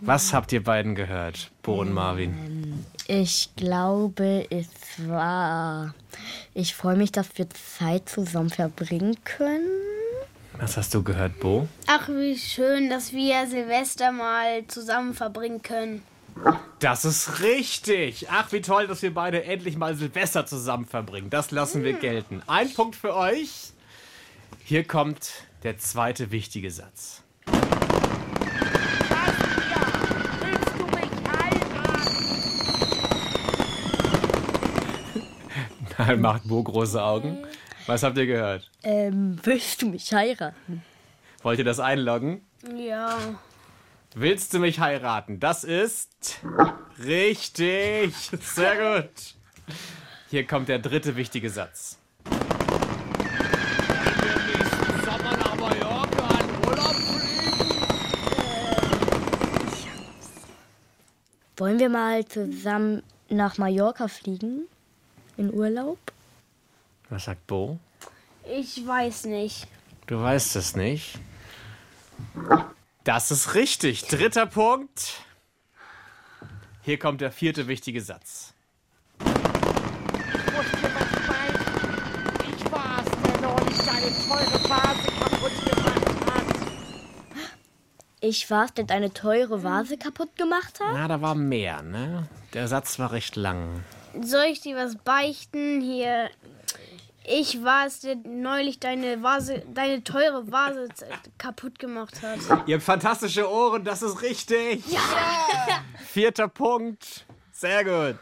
Was 0.00 0.32
habt 0.32 0.52
ihr 0.52 0.62
beiden 0.62 0.94
gehört, 0.94 1.50
Bo 1.62 1.80
und 1.80 1.92
Marvin? 1.92 2.84
Ich 3.08 3.50
glaube, 3.56 4.46
es 4.50 4.68
war. 5.06 5.94
Ich 6.54 6.74
freue 6.74 6.96
mich, 6.96 7.12
dass 7.12 7.36
wir 7.36 7.46
Zeit 7.50 8.08
zusammen 8.08 8.50
verbringen 8.50 9.16
können. 9.24 9.68
Was 10.58 10.76
hast 10.76 10.94
du 10.94 11.02
gehört, 11.02 11.38
Bo? 11.40 11.68
Ach, 11.86 12.08
wie 12.08 12.36
schön, 12.36 12.90
dass 12.90 13.12
wir 13.12 13.46
Silvester 13.46 14.12
mal 14.12 14.66
zusammen 14.66 15.14
verbringen 15.14 15.62
können. 15.62 16.02
Das 16.80 17.04
ist 17.04 17.40
richtig. 17.40 18.28
Ach, 18.30 18.52
wie 18.52 18.60
toll, 18.60 18.86
dass 18.86 19.02
wir 19.02 19.12
beide 19.12 19.42
endlich 19.42 19.76
mal 19.76 19.96
Silvester 19.96 20.46
zusammen 20.46 20.86
verbringen. 20.86 21.28
Das 21.28 21.50
lassen 21.50 21.82
wir 21.82 21.94
gelten. 21.94 22.40
Ein 22.46 22.72
Punkt 22.72 22.94
für 22.94 23.16
euch. 23.16 23.72
Hier 24.64 24.84
kommt 24.84 25.32
der 25.64 25.78
zweite 25.78 26.30
wichtige 26.30 26.70
Satz. 26.70 27.24
Dann 35.96 36.20
macht 36.20 36.46
Bo 36.46 36.62
große 36.62 37.02
Augen. 37.02 37.38
Was 37.88 38.04
habt 38.04 38.16
ihr 38.18 38.26
gehört? 38.26 38.70
Ähm, 38.84 39.40
willst 39.42 39.82
du 39.82 39.88
mich 39.88 40.12
heiraten? 40.12 40.84
Wollt 41.42 41.58
ihr 41.58 41.64
das 41.64 41.80
einloggen? 41.80 42.42
Ja. 42.76 43.18
Willst 44.14 44.54
du 44.54 44.58
mich 44.58 44.80
heiraten? 44.80 45.38
Das 45.38 45.64
ist 45.64 46.40
richtig. 46.98 48.14
Sehr 48.40 49.02
gut. 49.02 49.34
Hier 50.30 50.46
kommt 50.46 50.68
der 50.68 50.78
dritte 50.78 51.14
wichtige 51.14 51.50
Satz. 51.50 51.98
Wollen 61.56 61.78
wir 61.78 61.88
mal 61.88 62.24
zusammen 62.24 63.02
nach 63.28 63.58
Mallorca 63.58 64.08
fliegen? 64.08 64.68
In 65.36 65.52
Urlaub? 65.52 65.98
Was 67.10 67.24
sagt 67.24 67.46
Bo? 67.46 67.78
Ich 68.50 68.86
weiß 68.86 69.24
nicht. 69.26 69.66
Du 70.06 70.20
weißt 70.20 70.56
es 70.56 70.76
nicht. 70.76 71.18
Das 73.08 73.30
ist 73.30 73.54
richtig. 73.54 74.02
Dritter 74.04 74.44
Punkt. 74.44 75.22
Hier 76.82 76.98
kommt 76.98 77.22
der 77.22 77.32
vierte 77.32 77.66
wichtige 77.66 78.02
Satz. 78.02 78.52
Ich 79.24 79.24
war's, 82.70 83.06
der 83.24 83.40
neulich 83.40 83.78
deine 83.78 84.10
teure 84.12 84.68
Vase 84.68 85.10
kaputt 85.18 85.54
gemacht 85.64 86.26
hat. 86.26 86.54
Ich 88.20 88.50
war's, 88.50 88.74
der 88.74 88.84
deine 88.84 89.10
teure 89.14 89.62
Vase 89.64 89.96
kaputt 89.96 90.36
gemacht 90.36 90.78
hat? 90.78 90.92
Na, 90.92 91.08
da 91.08 91.22
war 91.22 91.34
mehr, 91.34 91.80
ne? 91.80 92.28
Der 92.52 92.68
Satz 92.68 92.98
war 92.98 93.12
recht 93.12 93.36
lang. 93.36 93.84
Soll 94.20 94.48
ich 94.52 94.60
dir 94.60 94.76
was 94.76 94.96
beichten? 94.96 95.80
Hier. 95.80 96.28
Ich 97.30 97.62
war 97.62 97.86
es, 97.86 98.00
der 98.00 98.16
neulich 98.16 98.80
deine 98.80 99.22
Vase, 99.22 99.62
deine 99.74 100.02
teure 100.02 100.50
Vase 100.50 100.88
kaputt 101.36 101.78
gemacht 101.78 102.22
hat. 102.22 102.38
Ihr 102.66 102.76
habt 102.76 102.84
fantastische 102.84 103.50
Ohren, 103.50 103.84
das 103.84 104.00
ist 104.02 104.22
richtig. 104.22 104.82
Ja! 104.90 104.98
Vierter 106.06 106.48
Punkt. 106.48 107.26
Sehr 107.52 107.84
gut. 107.84 108.18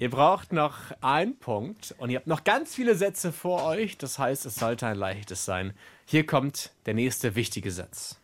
Ihr 0.00 0.10
braucht 0.10 0.52
noch 0.52 0.76
einen 1.02 1.38
Punkt 1.38 1.94
und 1.98 2.10
ihr 2.10 2.16
habt 2.18 2.26
noch 2.26 2.42
ganz 2.42 2.74
viele 2.74 2.96
Sätze 2.96 3.30
vor 3.32 3.64
euch. 3.64 3.96
Das 3.96 4.18
heißt, 4.18 4.44
es 4.44 4.56
sollte 4.56 4.86
ein 4.88 4.96
leichtes 4.96 5.44
sein. 5.44 5.72
Hier 6.04 6.26
kommt 6.26 6.72
der 6.86 6.94
nächste 6.94 7.36
wichtige 7.36 7.70
Satz. 7.70 8.18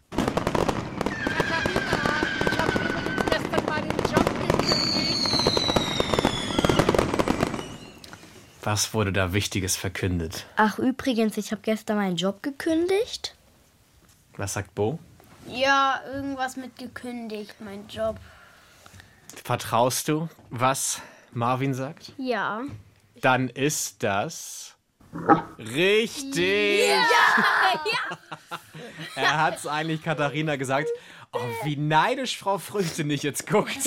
Gestern 3.31 3.65
mal 3.67 3.83
den 3.83 3.97
Job 3.99 4.25
gekündigt. 4.41 5.31
Was 8.63 8.93
wurde 8.93 9.13
da 9.13 9.33
Wichtiges 9.33 9.77
verkündet? 9.77 10.45
Ach, 10.57 10.79
übrigens, 10.79 11.37
ich 11.37 11.51
habe 11.51 11.63
gestern 11.63 11.97
meinen 11.97 12.17
Job 12.17 12.43
gekündigt. 12.43 13.35
Was 14.37 14.55
sagt 14.55 14.75
Bo? 14.75 14.99
Ja, 15.47 16.01
irgendwas 16.13 16.57
mit 16.57 16.77
gekündigt, 16.77 17.55
mein 17.61 17.87
Job. 17.89 18.17
Vertraust 19.45 20.09
du, 20.09 20.29
was 20.51 21.01
Marvin 21.33 21.73
sagt? 21.75 22.13
Ja. 22.19 22.63
Dann 23.23 23.49
ist 23.49 24.03
das 24.03 24.75
richtig. 25.59 26.91
Er 29.17 29.43
hat 29.43 29.59
es 29.59 29.67
eigentlich 29.67 30.03
Katharina 30.03 30.57
gesagt. 30.57 30.89
Oh, 31.33 31.39
wie 31.65 31.77
neidisch 31.77 32.39
Frau 32.39 32.59
Früchte 32.59 33.05
nicht 33.05 33.23
jetzt 33.23 33.47
guckt. 33.47 33.71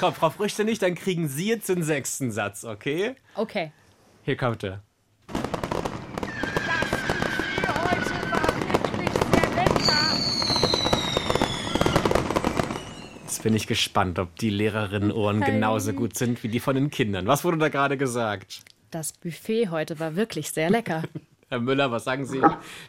Komm, 0.00 0.14
Frau 0.14 0.30
Früchte 0.30 0.64
nicht, 0.64 0.80
dann 0.80 0.94
kriegen 0.94 1.28
Sie 1.28 1.48
jetzt 1.48 1.68
den 1.68 1.82
sechsten 1.82 2.30
Satz, 2.30 2.64
okay? 2.64 3.16
Okay. 3.34 3.70
Hier 4.24 4.34
kommt 4.34 4.64
er. 4.64 4.82
Jetzt 13.24 13.42
bin 13.42 13.54
ich 13.54 13.66
gespannt, 13.66 14.18
ob 14.18 14.34
die 14.36 14.48
Lehrerinnenohren 14.48 15.42
genauso 15.42 15.92
gut 15.92 16.16
sind 16.16 16.42
wie 16.42 16.48
die 16.48 16.60
von 16.60 16.76
den 16.76 16.88
Kindern. 16.90 17.26
Was 17.26 17.44
wurde 17.44 17.58
da 17.58 17.68
gerade 17.68 17.98
gesagt? 17.98 18.60
Das 18.90 19.12
Buffet 19.12 19.68
heute 19.68 20.00
war 20.00 20.16
wirklich 20.16 20.50
sehr 20.50 20.70
lecker. 20.70 21.02
Herr 21.50 21.60
Müller, 21.60 21.90
was 21.90 22.04
sagen 22.04 22.24
Sie? 22.24 22.40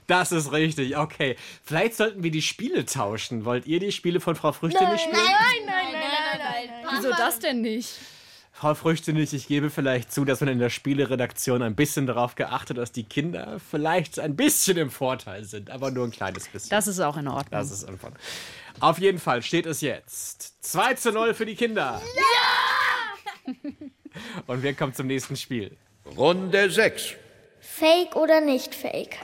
Das 0.08 0.32
ist 0.32 0.54
richtig, 0.54 0.96
okay. 0.96 1.36
Vielleicht 1.62 1.96
sollten 1.96 2.24
wir 2.24 2.32
die 2.32 2.42
Spiele 2.42 2.86
tauschen. 2.86 3.44
Wollt 3.44 3.68
ihr 3.68 3.82
die 3.82 3.92
Spiele 3.92 4.22
von 4.22 4.36
Frau 4.36 4.54
Früchte 4.54 4.88
nicht 4.88 5.02
spielen? 5.02 5.18
nein, 5.18 5.66
nein, 5.66 5.86
nein, 5.92 5.94
nein. 5.94 6.21
Wieso 6.92 7.10
das 7.12 7.40
denn 7.40 7.62
nicht? 7.62 7.90
Frau 8.54 8.76
Früchte 8.76 9.14
nicht, 9.14 9.34
ich 9.34 9.48
gebe 9.48 9.70
vielleicht 9.70 10.12
zu, 10.12 10.26
dass 10.26 10.42
man 10.42 10.50
in 10.50 10.60
der 10.60 10.70
Spieleredaktion 10.70 11.62
ein 11.62 11.76
bisschen 11.76 12.06
darauf 12.06 12.36
geachtet, 12.36 12.78
dass 12.78 12.92
die 12.92 13.04
Kinder 13.04 13.60
vielleicht 13.72 14.20
ein 14.20 14.36
bisschen 14.36 14.78
im 14.78 14.92
Vorteil 14.92 15.46
sind, 15.46 15.70
aber 15.70 15.90
nur 15.90 16.06
ein 16.06 16.12
kleines 16.12 16.48
bisschen. 16.48 16.70
Das 16.70 16.86
ist 16.86 17.00
auch 17.00 17.18
in 17.18 17.28
Ordnung. 17.28 17.50
Das 17.50 17.72
ist 17.72 17.86
einfach. 17.86 18.12
Auf 18.80 19.00
jeden 19.00 19.20
Fall 19.20 19.42
steht 19.42 19.66
es 19.66 19.82
jetzt 19.82 20.64
2 20.66 20.94
zu 20.96 21.12
0 21.12 21.34
für 21.34 21.46
die 21.46 21.56
Kinder. 21.56 22.02
Ja! 22.16 23.54
Und 24.48 24.62
wir 24.62 24.74
kommen 24.74 24.94
zum 24.94 25.08
nächsten 25.08 25.38
Spiel. 25.38 25.76
Runde 26.18 26.70
6. 26.70 27.16
Fake 27.62 28.16
oder 28.16 28.42
nicht 28.42 28.76
fake? 28.76 29.18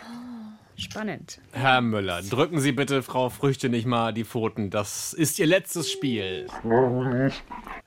Spannend. 0.77 1.39
Herr 1.53 1.81
Müller, 1.81 2.21
drücken 2.21 2.59
Sie 2.59 2.71
bitte 2.71 3.01
Frau 3.01 3.29
Früchte 3.29 3.67
nicht 3.67 3.87
mal 3.87 4.13
die 4.13 4.23
Pfoten. 4.23 4.69
Das 4.69 5.11
ist 5.11 5.39
Ihr 5.39 5.47
letztes 5.47 5.91
Spiel. 5.91 6.45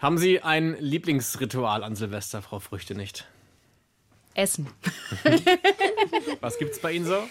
Haben 0.00 0.18
Sie 0.18 0.42
ein 0.42 0.76
Lieblingsritual 0.80 1.84
an 1.84 1.94
Silvester, 1.94 2.42
Frau 2.42 2.58
Früchte 2.58 2.96
nicht? 2.96 3.28
Essen. 4.34 4.66
Was 6.40 6.58
gibt's 6.58 6.80
bei 6.80 6.92
Ihnen 6.92 7.04
so? 7.04 7.22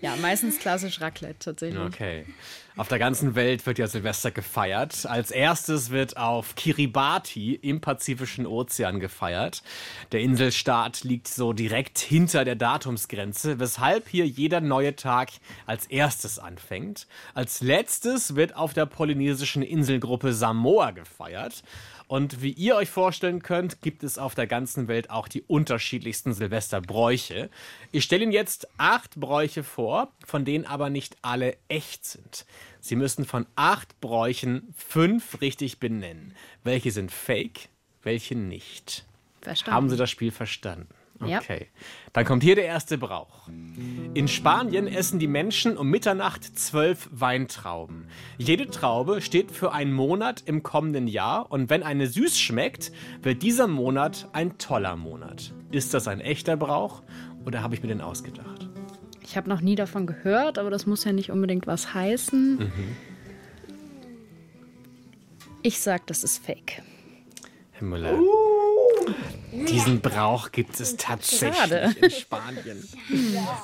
Ja, 0.00 0.16
meistens 0.16 0.58
klassisch 0.58 1.00
Raclette 1.00 1.38
tatsächlich. 1.38 1.80
Okay. 1.80 2.24
Auf 2.76 2.88
der 2.88 2.98
ganzen 2.98 3.34
Welt 3.34 3.66
wird 3.66 3.78
ja 3.78 3.86
Silvester 3.86 4.30
gefeiert. 4.30 5.04
Als 5.04 5.30
erstes 5.30 5.90
wird 5.90 6.16
auf 6.16 6.54
Kiribati 6.54 7.54
im 7.54 7.82
Pazifischen 7.82 8.46
Ozean 8.46 9.00
gefeiert. 9.00 9.62
Der 10.12 10.20
Inselstaat 10.20 11.04
liegt 11.04 11.28
so 11.28 11.52
direkt 11.52 11.98
hinter 11.98 12.46
der 12.46 12.54
Datumsgrenze, 12.54 13.58
weshalb 13.58 14.08
hier 14.08 14.26
jeder 14.26 14.62
neue 14.62 14.96
Tag 14.96 15.30
als 15.66 15.86
erstes 15.86 16.38
anfängt. 16.38 17.06
Als 17.34 17.60
letztes 17.60 18.34
wird 18.36 18.56
auf 18.56 18.72
der 18.72 18.86
polynesischen 18.86 19.62
Inselgruppe 19.62 20.32
Samoa 20.32 20.92
gefeiert. 20.92 21.62
Und 22.10 22.42
wie 22.42 22.50
ihr 22.50 22.74
euch 22.74 22.90
vorstellen 22.90 23.40
könnt, 23.40 23.82
gibt 23.82 24.02
es 24.02 24.18
auf 24.18 24.34
der 24.34 24.48
ganzen 24.48 24.88
Welt 24.88 25.10
auch 25.10 25.28
die 25.28 25.42
unterschiedlichsten 25.42 26.32
Silvesterbräuche. 26.32 27.50
Ich 27.92 28.02
stelle 28.02 28.24
Ihnen 28.24 28.32
jetzt 28.32 28.66
acht 28.78 29.14
Bräuche 29.14 29.62
vor, 29.62 30.10
von 30.26 30.44
denen 30.44 30.64
aber 30.66 30.90
nicht 30.90 31.16
alle 31.22 31.56
echt 31.68 32.04
sind. 32.04 32.46
Sie 32.80 32.96
müssen 32.96 33.24
von 33.26 33.46
acht 33.54 34.00
Bräuchen 34.00 34.74
fünf 34.76 35.40
richtig 35.40 35.78
benennen. 35.78 36.34
Welche 36.64 36.90
sind 36.90 37.12
fake, 37.12 37.68
welche 38.02 38.34
nicht. 38.34 39.06
Verstanden. 39.40 39.76
Haben 39.76 39.90
Sie 39.90 39.96
das 39.96 40.10
Spiel 40.10 40.32
verstanden? 40.32 40.88
Ja. 41.24 41.38
Okay. 41.38 41.66
Dann 42.12 42.24
kommt 42.24 42.42
hier 42.42 42.54
der 42.54 42.64
erste 42.64 42.96
Brauch. 42.96 43.48
In 44.14 44.26
Spanien 44.26 44.86
essen 44.86 45.18
die 45.18 45.26
Menschen 45.26 45.76
um 45.76 45.88
Mitternacht 45.90 46.58
zwölf 46.58 47.08
Weintrauben. 47.12 48.06
Jede 48.38 48.68
Traube 48.68 49.20
steht 49.20 49.50
für 49.50 49.72
einen 49.72 49.92
Monat 49.92 50.42
im 50.46 50.62
kommenden 50.62 51.06
Jahr 51.06 51.50
und 51.52 51.68
wenn 51.68 51.82
eine 51.82 52.06
süß 52.06 52.38
schmeckt, 52.38 52.90
wird 53.22 53.42
dieser 53.42 53.66
Monat 53.66 54.28
ein 54.32 54.58
toller 54.58 54.96
Monat. 54.96 55.52
Ist 55.70 55.94
das 55.94 56.08
ein 56.08 56.20
echter 56.20 56.56
Brauch 56.56 57.02
oder 57.44 57.62
habe 57.62 57.74
ich 57.74 57.82
mir 57.82 57.88
den 57.88 58.00
ausgedacht? 58.00 58.68
Ich 59.22 59.36
habe 59.36 59.48
noch 59.48 59.60
nie 59.60 59.76
davon 59.76 60.06
gehört, 60.06 60.58
aber 60.58 60.70
das 60.70 60.86
muss 60.86 61.04
ja 61.04 61.12
nicht 61.12 61.30
unbedingt 61.30 61.66
was 61.66 61.94
heißen. 61.94 62.58
Mhm. 62.58 62.96
Ich 65.62 65.80
sag, 65.80 66.06
das 66.06 66.24
ist 66.24 66.44
fake. 66.44 66.82
Herr 67.72 67.86
Müller. 67.86 68.18
Diesen 69.52 70.00
Brauch 70.00 70.52
gibt 70.52 70.78
es 70.80 70.96
tatsächlich 70.96 71.56
Schade. 71.56 71.94
in 72.00 72.10
Spanien. 72.10 72.88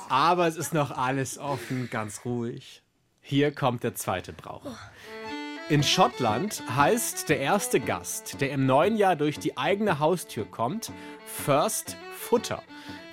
Aber 0.09 0.47
es 0.47 0.57
ist 0.57 0.73
noch 0.73 0.91
alles 0.91 1.37
offen, 1.37 1.89
ganz 1.89 2.21
ruhig. 2.25 2.83
Hier 3.21 3.51
kommt 3.51 3.83
der 3.83 3.95
zweite 3.95 4.33
Brauch. 4.33 4.65
In 5.69 5.83
Schottland 5.83 6.63
heißt 6.73 7.27
der 7.27 7.39
erste 7.39 7.81
Gast, 7.81 8.39
der 8.39 8.51
im 8.51 8.65
neuen 8.65 8.95
Jahr 8.95 9.17
durch 9.17 9.37
die 9.37 9.57
eigene 9.57 9.99
Haustür 9.99 10.45
kommt, 10.45 10.91
First 11.25 11.97
Futter. 12.17 12.63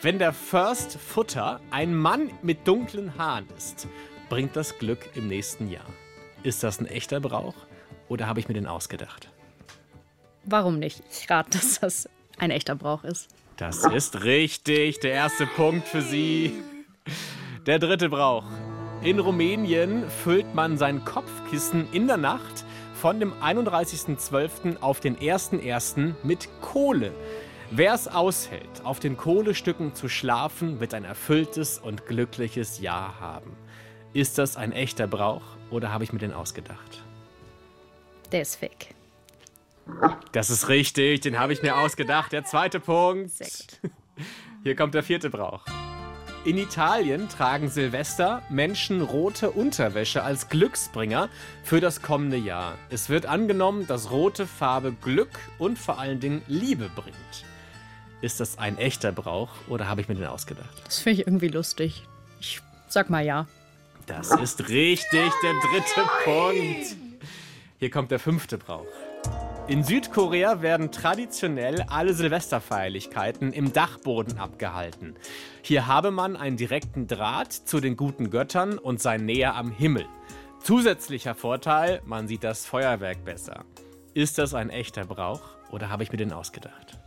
Wenn 0.03 0.21
der 0.21 0.33
First 0.33 0.99
Futter 0.99 1.61
ein 1.71 1.95
Mann 1.97 2.31
mit 2.43 2.69
dunklen 2.69 3.19
Haaren 3.19 3.49
ist, 3.57 3.89
bringt 4.29 4.55
das 4.55 4.79
Glück 4.79 5.11
im 5.17 5.27
nächsten 5.27 5.69
Jahr. 5.69 5.87
Ist 6.45 6.63
das 6.63 6.79
ein 6.79 6.87
echter 6.87 7.21
Brauch 7.21 7.57
oder 8.09 8.29
habe 8.29 8.39
ich 8.39 8.47
mir 8.47 8.55
den 8.55 8.67
ausgedacht? 8.67 9.34
Warum 10.47 10.79
nicht? 10.79 11.03
Ich 11.11 11.31
rate, 11.31 11.51
dass 11.59 11.81
das 11.81 12.09
ein 12.39 12.51
echter 12.51 12.75
Brauch 12.75 13.05
ist. 13.05 13.29
Das 13.57 13.85
ist 13.85 14.25
richtig. 14.25 15.01
Der 15.01 15.13
erste 15.13 15.47
Punkt 15.47 15.87
für 15.87 16.03
Sie. 16.03 16.53
Der 17.67 17.79
dritte 17.79 18.09
Brauch. 18.09 18.45
In 19.03 19.19
Rumänien 19.21 20.09
füllt 20.09 20.55
man 20.55 20.77
sein 20.79 21.05
Kopfkissen 21.05 21.93
in 21.93 22.07
der 22.07 22.17
Nacht 22.17 22.65
von 22.95 23.21
dem 23.21 23.33
31.12. 23.35 24.81
auf 24.81 25.01
den 25.01 25.17
1.1. 25.17 26.15
mit 26.23 26.49
Kohle. 26.63 27.13
Wer 27.71 27.95
es 27.95 28.09
aushält, 28.09 28.83
auf 28.83 29.01
den 29.01 29.17
Kohlestücken 29.17 29.95
zu 29.95 30.09
schlafen, 30.09 30.81
wird 30.81 30.95
ein 30.95 31.05
erfülltes 31.05 31.79
und 31.79 32.07
glückliches 32.07 32.81
Jahr 32.81 33.21
haben. 33.21 33.57
Ist 34.13 34.39
das 34.39 34.57
ein 34.57 34.73
echter 34.73 35.07
Brauch 35.07 35.43
oder 35.71 35.93
habe 35.93 36.05
ich 36.05 36.13
mir 36.13 36.19
den 36.19 36.33
ausgedacht? 36.33 37.03
Der 38.33 38.43
ist 38.43 38.57
fake. 38.57 38.95
Das 40.33 40.51
ist 40.51 40.69
richtig, 40.69 41.21
den 41.21 41.39
habe 41.39 41.53
ich 41.53 41.63
mir 41.63 41.77
ausgedacht. 41.77 42.33
Der 42.33 42.45
zweite 42.45 42.81
Punkt. 42.81 43.31
Hier 44.63 44.77
kommt 44.77 44.95
der 44.95 45.03
vierte 45.03 45.31
Brauch. 45.31 45.65
In 46.45 46.59
Italien 46.59 47.29
tragen 47.31 47.71
Silvester 47.71 48.43
Menschen 48.51 49.01
rote 49.01 49.51
Unterwäsche 49.51 50.23
als 50.23 50.51
Glücksbringer 50.51 51.31
für 51.63 51.81
das 51.81 52.03
kommende 52.03 52.37
Jahr. 52.37 52.77
Es 52.91 53.09
wird 53.09 53.25
angenommen, 53.25 53.87
dass 53.87 54.11
rote 54.11 54.47
Farbe 54.47 54.93
Glück 54.93 55.31
und 55.59 55.79
vor 55.79 55.99
allen 55.99 56.21
Dingen 56.21 56.43
Liebe 56.47 56.91
bringt. 56.95 57.17
Ist 58.21 58.41
das 58.41 58.59
ein 58.59 58.77
echter 58.77 59.11
Brauch 59.11 59.51
oder 59.69 59.89
habe 59.89 60.03
ich 60.03 60.09
mir 60.09 60.17
den 60.17 60.27
ausgedacht? 60.27 60.83
Das 60.85 60.99
finde 60.99 61.21
ich 61.21 61.27
irgendwie 61.27 61.49
lustig. 61.49 62.07
Ich 62.41 62.61
sag 62.89 63.09
mal 63.09 63.25
ja. 63.25 63.47
Das 64.07 64.31
ist 64.33 64.69
richtig, 64.69 65.33
der 65.43 65.55
dritte 65.55 66.11
Punkt. 66.25 66.97
Hier 67.79 67.91
kommt 67.91 68.11
der 68.11 68.19
fünfte 68.19 68.59
Brauch. 68.59 68.87
In 69.67 69.83
Südkorea 69.83 70.61
werden 70.61 70.93
traditionell 70.93 71.87
alle 71.89 72.13
Silvesterfeierlichkeiten 72.13 73.55
im 73.55 73.73
Dachboden 73.73 74.39
abgehalten. 74.39 75.15
Hier 75.63 75.87
habe 75.87 76.11
man 76.11 76.37
einen 76.37 76.59
direkten 76.59 77.07
Draht 77.07 77.53
zu 77.55 77.81
den 77.81 77.97
guten 77.97 78.29
Göttern 78.29 78.77
und 78.77 79.01
sei 79.01 79.17
näher 79.17 79.55
am 79.55 79.71
Himmel. 79.71 80.05
Zusätzlicher 80.63 81.35
Vorteil, 81.35 82.03
man 82.05 82.29
sieht 82.29 82.45
das 82.45 82.67
Feuerwerk 82.67 83.25
besser. 83.25 83.65
Ist 84.13 84.37
das 84.37 84.53
ein 84.53 84.69
echter 84.69 85.07
Brauch 85.07 85.41
oder 85.71 85.89
habe 85.89 86.03
ich 86.03 86.13
mir 86.13 86.19
den 86.19 86.35
ausgedacht? 86.35 86.99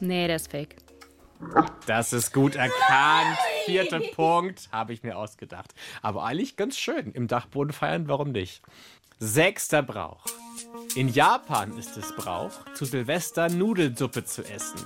Nee, 0.00 0.26
der 0.26 0.36
ist 0.36 0.50
fake. 0.50 0.74
Das 1.86 2.12
ist 2.12 2.32
gut 2.34 2.56
erkannt. 2.56 3.38
Vierter 3.64 4.00
Punkt 4.14 4.68
habe 4.72 4.92
ich 4.92 5.02
mir 5.02 5.16
ausgedacht. 5.16 5.72
Aber 6.02 6.24
eigentlich 6.24 6.56
ganz 6.56 6.76
schön. 6.76 7.12
Im 7.12 7.28
Dachboden 7.28 7.72
feiern, 7.72 8.08
warum 8.08 8.32
nicht? 8.32 8.62
Sechster 9.22 9.82
Brauch. 9.82 10.24
In 10.96 11.10
Japan 11.10 11.76
ist 11.76 11.94
es 11.98 12.16
Brauch, 12.16 12.52
zu 12.72 12.86
Silvester 12.86 13.50
Nudelsuppe 13.50 14.24
zu 14.24 14.42
essen. 14.42 14.80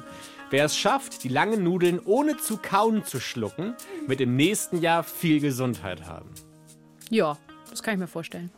Wer 0.51 0.65
es 0.65 0.77
schafft, 0.77 1.23
die 1.23 1.29
langen 1.29 1.63
Nudeln 1.63 2.01
ohne 2.05 2.37
zu 2.37 2.57
kauen 2.57 3.05
zu 3.05 3.21
schlucken, 3.21 3.77
wird 4.09 4.21
im 4.21 4.35
nächsten 4.35 4.81
Jahr 4.81 5.05
viel 5.05 5.39
Gesundheit 5.39 6.07
haben. 6.07 6.29
Ja, 7.11 7.39
das 7.71 7.81
kann 7.81 7.95
ich 7.95 8.01
mir 8.01 8.09
vorstellen. 8.09 8.51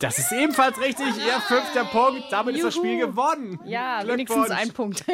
Das 0.00 0.18
ist 0.18 0.32
ebenfalls 0.32 0.78
richtig, 0.78 1.06
Ihr 1.06 1.40
fünfter 1.40 1.86
Punkt. 1.86 2.24
Damit 2.30 2.56
ist 2.56 2.64
das 2.64 2.74
Spiel 2.74 2.98
gewonnen. 2.98 3.58
Ja, 3.64 4.06
wenigstens 4.06 4.50
ein 4.50 4.70
Punkt. 4.72 5.06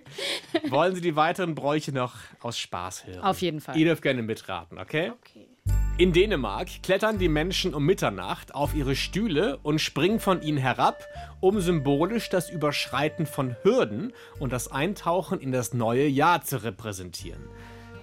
Wollen 0.68 0.94
Sie 0.94 1.00
die 1.00 1.16
weiteren 1.16 1.54
Bräuche 1.54 1.92
noch 1.92 2.16
aus 2.42 2.58
Spaß 2.58 3.06
hören? 3.06 3.20
Auf 3.24 3.40
jeden 3.40 3.62
Fall. 3.62 3.78
Ihr 3.78 3.86
dürft 3.86 4.02
gerne 4.02 4.22
mitraten, 4.22 4.78
okay? 4.78 5.10
Okay. 5.10 5.48
In 6.02 6.12
Dänemark 6.12 6.82
klettern 6.82 7.18
die 7.18 7.28
Menschen 7.28 7.74
um 7.74 7.86
Mitternacht 7.86 8.56
auf 8.56 8.74
ihre 8.74 8.96
Stühle 8.96 9.58
und 9.62 9.78
springen 9.78 10.18
von 10.18 10.42
ihnen 10.42 10.58
herab, 10.58 11.06
um 11.38 11.60
symbolisch 11.60 12.28
das 12.28 12.50
Überschreiten 12.50 13.24
von 13.24 13.54
Hürden 13.62 14.12
und 14.40 14.52
das 14.52 14.66
Eintauchen 14.66 15.38
in 15.38 15.52
das 15.52 15.74
neue 15.74 16.08
Jahr 16.08 16.42
zu 16.42 16.64
repräsentieren. 16.64 17.44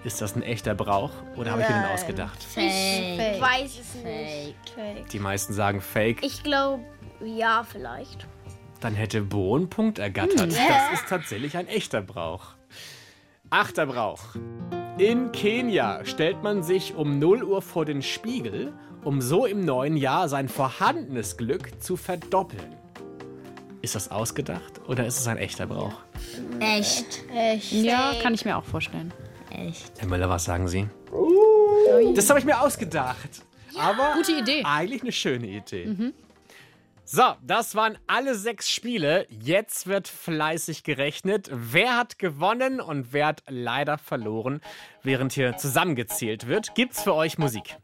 Ist 0.05 0.21
das 0.21 0.33
ein 0.37 0.43
echter 0.43 0.75
Brauch 0.75 1.11
oder 1.35 1.51
habe 1.51 1.61
ich 1.61 1.67
mir 1.67 1.75
den 1.75 1.91
ausgedacht? 1.91 2.41
Fake. 2.41 3.35
Ich 3.35 3.41
weiß 3.41 3.79
es 3.81 3.95
nicht. 3.95 4.69
Fake. 4.73 5.09
Die 5.09 5.19
meisten 5.19 5.51
sagen 5.51 5.81
Fake. 5.81 6.23
Ich 6.23 6.41
glaube, 6.41 6.85
ja, 7.21 7.65
vielleicht. 7.69 8.27
Dann 8.79 8.95
hätte 8.95 9.19
Bo 9.23 9.57
einen 9.57 9.69
Punkt 9.69 9.99
ergattert. 9.99 10.39
Hm. 10.39 10.67
Das 10.69 11.01
ist 11.01 11.09
tatsächlich 11.09 11.57
ein 11.57 11.67
echter 11.67 12.01
Brauch. 12.01 12.53
Achter 13.51 13.85
Brauch. 13.87 14.19
In 14.97 15.31
Kenia 15.31 16.05
stellt 16.05 16.43
man 16.43 16.61
sich 16.61 16.95
um 16.95 17.19
0 17.19 17.43
Uhr 17.43 17.61
vor 17.61 17.85
den 17.85 18.01
Spiegel, 18.01 18.73
um 19.03 19.21
so 19.21 19.45
im 19.45 19.63
neuen 19.65 19.97
Jahr 19.97 20.29
sein 20.29 20.49
vorhandenes 20.49 21.37
Glück 21.37 21.81
zu 21.81 21.95
verdoppeln. 21.95 22.75
Ist 23.81 23.95
das 23.95 24.11
ausgedacht 24.11 24.81
oder 24.87 25.05
ist 25.05 25.17
es 25.19 25.27
ein 25.27 25.37
echter 25.37 25.65
Brauch? 25.65 25.93
Echt. 26.59 27.23
Echt. 27.33 27.71
Ja, 27.71 28.13
kann 28.21 28.33
ich 28.33 28.43
mir 28.43 28.57
auch 28.57 28.65
vorstellen. 28.65 29.13
Echt. 29.49 29.93
Herr 29.97 30.07
Müller, 30.09 30.29
was 30.29 30.43
sagen 30.43 30.67
Sie? 30.67 30.87
Das 32.15 32.29
habe 32.29 32.39
ich 32.39 32.45
mir 32.45 32.59
ausgedacht. 32.61 33.41
Aber 33.79 34.13
Gute 34.15 34.33
Idee. 34.33 34.63
eigentlich 34.65 35.01
eine 35.01 35.11
schöne 35.13 35.47
Idee. 35.47 35.85
Mhm. 35.85 36.13
So, 37.11 37.23
das 37.41 37.73
waren 37.73 37.97
alle 38.05 38.35
sechs 38.35 38.69
Spiele. 38.69 39.25
Jetzt 39.31 39.87
wird 39.87 40.07
fleißig 40.07 40.83
gerechnet. 40.83 41.49
Wer 41.51 41.97
hat 41.97 42.19
gewonnen 42.19 42.79
und 42.79 43.13
wer 43.13 43.25
hat 43.25 43.41
leider 43.47 43.97
verloren, 43.97 44.61
während 45.01 45.33
hier 45.33 45.57
zusammengezählt 45.57 46.45
wird. 46.45 46.75
Gibt's 46.75 47.01
für 47.01 47.15
euch 47.15 47.39
Musik? 47.39 47.77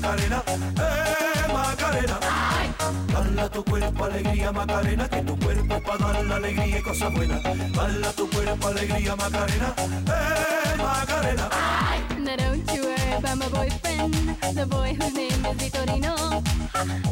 Macarena, 0.00 0.42
eh 0.46 1.52
Macarena. 1.52 2.20
Dala 3.12 3.48
tu 3.50 3.64
cuerpo 3.64 4.04
alegría 4.04 4.52
Macarena, 4.52 5.08
que 5.08 5.22
tu 5.22 5.36
cuerpo 5.38 5.82
para 5.82 6.12
dar 6.12 6.24
la 6.24 6.36
alegría 6.36 6.78
y 6.78 6.82
cosas 6.82 7.12
buenas. 7.12 7.42
Dala 7.42 8.12
tu 8.12 8.30
cuerpo 8.30 8.68
alegría 8.68 9.16
Macarena, 9.16 9.74
eh 9.76 10.76
Macarena. 10.78 11.48
Now 12.20 12.36
don't 12.36 12.72
you 12.72 12.84
worry 12.84 13.12
about 13.16 13.38
my 13.38 13.48
boyfriend, 13.48 14.14
the 14.54 14.66
boy 14.66 14.94
whose 14.94 15.14
name 15.14 15.44
is 15.46 15.56
Vitorino. 15.56 16.42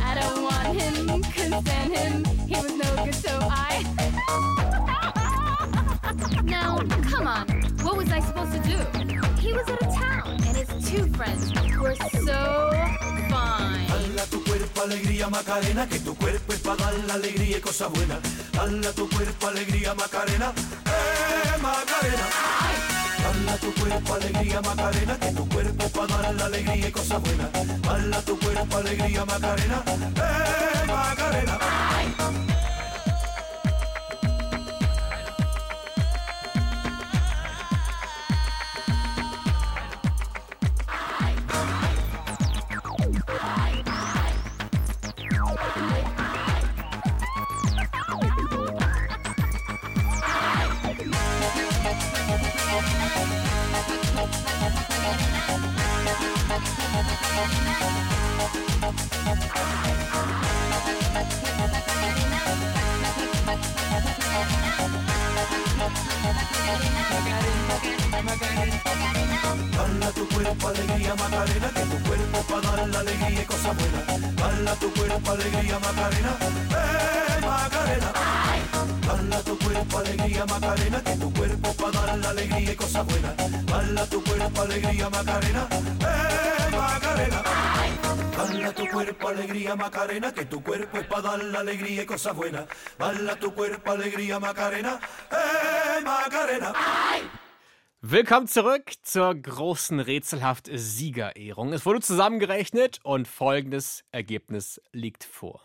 I 0.01 0.15
don't 0.15 0.45
want 0.45 0.81
him, 0.81 1.23
couldn't 1.35 1.63
stand 1.63 1.97
him, 1.97 2.25
he 2.47 2.55
was 2.55 2.73
no 2.73 3.05
good, 3.05 3.15
so 3.15 3.37
I. 3.51 3.83
now, 6.45 6.79
come 7.11 7.27
on, 7.27 7.49
what 7.83 7.97
was 7.97 8.13
I 8.13 8.21
supposed 8.21 8.53
to 8.53 8.61
do? 8.61 8.79
He 9.41 9.53
was 9.53 9.69
out 9.69 9.83
of 9.83 9.95
town, 9.95 10.29
and 10.47 10.57
his 10.57 10.69
two 10.89 11.07
friends 11.15 11.53
were 11.79 11.95
so 12.25 12.76
alegría 14.87 15.29
Macarena, 15.29 15.89
que 15.89 15.99
tu 15.99 16.15
cuerpo 16.15 16.53
es 16.53 16.61
para 16.61 16.77
dar 16.77 16.95
la 17.07 17.15
alegría 17.15 17.59
y 17.59 17.61
cosas 17.61 17.91
buenas. 17.91 18.19
Dala 18.53 18.93
tu 18.93 19.09
cuerpo 19.09 19.49
alegría 19.49 19.95
Macarena, 19.95 20.53
eh 20.87 21.59
Macarena. 21.61 22.27
Dala 23.23 23.57
tu 23.59 23.75
cuerpo 23.75 24.15
alegría 24.15 24.61
Macarena, 24.61 25.19
que 25.19 25.33
tu 25.33 25.49
cuerpo 25.49 25.85
es 25.85 25.91
para 25.91 26.17
dar 26.23 26.35
la 26.35 26.45
alegría 26.47 26.89
y 26.89 26.93
cosas 26.93 27.21
buenas. 27.21 27.51
Dala 27.83 28.23
tu 28.23 28.39
cuerpo 28.39 28.77
alegría 28.77 29.25
Macarena, 29.25 29.83
eh 29.87 30.87
Macarena. 30.87 32.46
Cuerpo 89.27 89.29
alegría 89.29 89.77
Macarena, 89.77 90.33
que 90.33 90.45
tu 90.45 90.63
cuerpo 90.63 90.99
es 90.99 91.07
para 91.07 91.23
dar 91.23 91.45
la 91.45 91.61
alegría 91.61 92.03
y 92.03 92.07
cosas 92.07 92.35
buenas. 92.35 92.67
Dala 92.99 93.37
tu 93.37 93.53
cuerpo 93.53 93.91
alegría 93.91 94.39
Macarena, 94.39 95.01
eh 95.31 96.01
Macarena. 96.03 96.73
Willkommen 98.03 98.47
zurück 98.47 98.93
zur 99.03 99.35
großen 99.35 99.99
rätselhaft 99.99 100.69
Siegerehrung. 100.73 101.73
Es 101.73 101.85
wurde 101.85 102.01
zusammengerechnet 102.01 103.01
und 103.03 103.27
folgendes 103.27 104.05
Ergebnis 104.13 104.81
liegt 104.93 105.25
vor. 105.25 105.61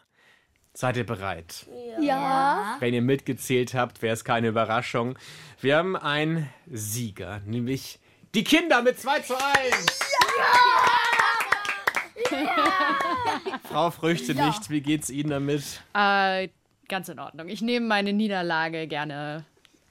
Seid 0.73 0.97
ihr 0.97 1.05
bereit? 1.05 1.67
Ja. 1.99 2.77
Wenn 2.79 2.93
ihr 2.93 3.01
mitgezählt 3.01 3.73
habt, 3.73 4.01
wäre 4.01 4.13
es 4.13 4.23
keine 4.23 4.47
Überraschung. 4.47 5.19
Wir 5.59 5.77
haben 5.77 5.95
einen 5.95 6.49
Sieger, 6.67 7.41
nämlich 7.45 7.99
die 8.33 8.43
Kinder 8.43 8.81
mit 8.81 8.99
2 8.99 9.19
zu 9.19 9.35
1. 9.35 9.99
Frau 13.71 13.91
Früchte 13.91 14.33
Ja. 14.33 14.47
nicht, 14.47 14.69
wie 14.69 14.81
geht's 14.81 15.09
Ihnen 15.09 15.29
damit? 15.29 15.81
Äh, 15.93 16.49
ganz 16.87 17.09
in 17.09 17.19
Ordnung. 17.19 17.47
Ich 17.47 17.61
nehme 17.61 17.85
meine 17.87 18.13
Niederlage 18.13 18.87
gerne 18.87 19.45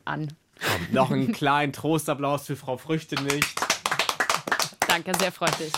an. 0.04 0.28
Komm, 0.60 0.86
noch 0.92 1.10
einen 1.10 1.32
kleinen 1.32 1.72
Trostapplaus 1.72 2.46
für 2.46 2.56
Frau 2.56 2.76
Früchte 2.76 3.20
nicht. 3.22 3.48
Danke, 4.86 5.12
sehr 5.18 5.32
freundlich. 5.32 5.72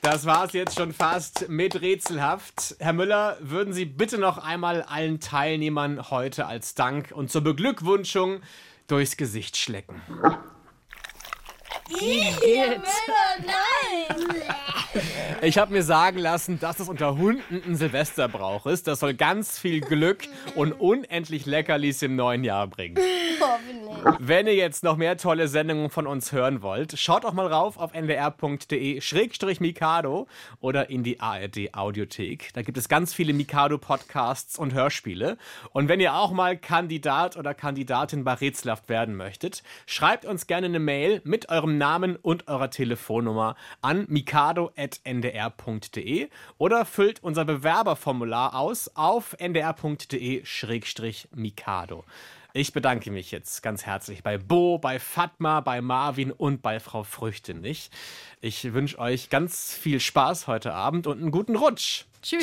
Das 0.00 0.26
war's 0.26 0.52
jetzt 0.52 0.76
schon 0.76 0.92
fast 0.92 1.48
mit 1.48 1.80
Rätselhaft. 1.80 2.74
Herr 2.80 2.92
Müller, 2.92 3.36
würden 3.38 3.72
Sie 3.72 3.84
bitte 3.84 4.18
noch 4.18 4.38
einmal 4.38 4.82
allen 4.82 5.20
Teilnehmern 5.20 6.10
heute 6.10 6.46
als 6.46 6.74
Dank 6.74 7.12
und 7.14 7.30
zur 7.30 7.42
Beglückwünschung 7.42 8.40
durchs 8.88 9.16
Gesicht 9.16 9.56
schlecken. 9.56 10.02
Ich 11.88 12.34
habe 15.58 15.72
mir 15.72 15.82
sagen 15.82 16.18
lassen, 16.18 16.60
dass 16.60 16.78
es 16.80 16.88
unter 16.88 17.16
Hunden 17.16 17.62
ein 17.66 17.76
Silvesterbrauch 17.76 18.66
ist. 18.66 18.86
Das 18.86 19.00
soll 19.00 19.14
ganz 19.14 19.58
viel 19.58 19.80
Glück 19.80 20.24
und 20.54 20.72
unendlich 20.72 21.46
Leckerlis 21.46 22.02
im 22.02 22.14
neuen 22.16 22.44
Jahr 22.44 22.66
bringen. 22.66 22.98
Oh, 23.40 23.58
Wenn 24.18 24.46
ihr 24.46 24.54
jetzt 24.54 24.84
noch 24.84 24.96
mehr 24.96 25.16
tolle 25.16 25.48
Sendungen 25.48 25.90
von 25.90 26.06
uns 26.06 26.30
hören 26.32 26.62
wollt, 26.62 26.96
schaut 26.98 27.24
doch 27.24 27.32
mal 27.32 27.48
rauf 27.48 27.76
auf 27.76 27.92
ndr.de-mikado 27.92 28.28
oder 30.60 30.90
in 30.90 31.02
die 31.02 31.18
ARD 31.20 31.74
Audiothek. 31.74 32.50
Da 32.54 32.62
gibt 32.62 32.78
es 32.78 32.88
ganz 32.88 33.12
viele 33.14 33.32
Mikado-Podcasts 33.32 34.56
und 34.58 34.74
Hörspiele. 34.74 35.38
Und 35.72 35.88
wenn 35.88 35.98
ihr 36.00 36.14
auch 36.14 36.30
mal 36.30 36.56
Kandidat 36.56 37.36
oder 37.36 37.52
Kandidatin 37.54 38.22
bei 38.24 38.34
Rätselhaft 38.34 38.88
werden 38.88 39.16
möchtet, 39.16 39.64
schreibt 39.86 40.24
uns 40.24 40.46
gerne 40.46 40.66
eine 40.66 40.78
Mail 40.78 41.20
mit 41.24 41.48
eurem 41.48 41.78
Namen 41.78 42.16
und 42.16 42.46
eurer 42.48 42.70
Telefonnummer 42.70 43.56
an 43.80 44.04
mikado.ndr.de 44.82 46.28
oder 46.58 46.84
füllt 46.84 47.22
unser 47.22 47.44
Bewerberformular 47.44 48.54
aus 48.54 48.90
auf 48.94 49.36
ndr.de-mikado. 49.38 50.04
Ich 52.54 52.74
bedanke 52.74 53.10
mich 53.10 53.30
jetzt 53.30 53.62
ganz 53.62 53.86
herzlich 53.86 54.22
bei 54.22 54.36
Bo, 54.36 54.76
bei 54.78 54.98
Fatma, 54.98 55.60
bei 55.60 55.80
Marvin 55.80 56.30
und 56.30 56.60
bei 56.60 56.80
Frau 56.80 57.02
Früchtenich. 57.02 57.90
Ich 58.42 58.74
wünsche 58.74 58.98
euch 58.98 59.30
ganz 59.30 59.72
viel 59.72 60.00
Spaß 60.00 60.48
heute 60.48 60.74
Abend 60.74 61.06
und 61.06 61.18
einen 61.18 61.30
guten 61.30 61.56
Rutsch. 61.56 62.04
Tschüss, 62.20 62.42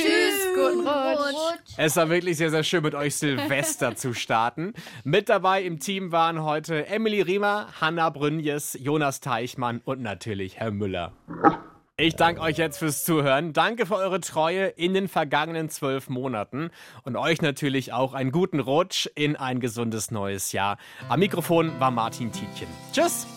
guten 0.55 0.87
Rutsch. 0.87 1.75
Es 1.77 1.95
war 1.95 2.09
wirklich 2.09 2.37
sehr, 2.37 2.49
sehr 2.49 2.63
schön, 2.63 2.81
mit 2.81 2.95
euch 2.95 3.17
Silvester 3.17 3.95
zu 3.95 4.15
starten. 4.15 4.73
Mit 5.03 5.29
dabei 5.29 5.61
im 5.61 5.79
Team 5.79 6.11
waren 6.11 6.43
heute 6.43 6.87
Emily 6.87 7.21
Riemer, 7.21 7.67
Hanna 7.79 8.09
Brünjes, 8.09 8.79
Jonas 8.81 9.21
Teichmann 9.21 9.79
und 9.85 10.01
natürlich 10.01 10.57
Herr 10.57 10.71
Müller. 10.71 11.13
Ich 12.01 12.15
danke 12.15 12.39
euch 12.39 12.57
jetzt 12.57 12.77
fürs 12.77 13.03
Zuhören. 13.03 13.51
Danke 13.51 13.85
für 13.85 13.95
eure 13.95 14.21
Treue 14.21 14.67
in 14.67 14.93
den 14.93 15.09
vergangenen 15.09 15.67
zwölf 15.67 16.07
Monaten 16.07 16.69
und 17.03 17.17
euch 17.17 17.41
natürlich 17.41 17.91
auch 17.91 18.13
einen 18.13 18.31
guten 18.31 18.61
Rutsch 18.61 19.09
in 19.15 19.35
ein 19.35 19.59
gesundes 19.59 20.09
neues 20.09 20.53
Jahr. 20.53 20.77
Am 21.09 21.19
Mikrofon 21.19 21.77
war 21.77 21.91
Martin 21.91 22.31
Tietjen. 22.31 22.69
Tschüss! 22.93 23.27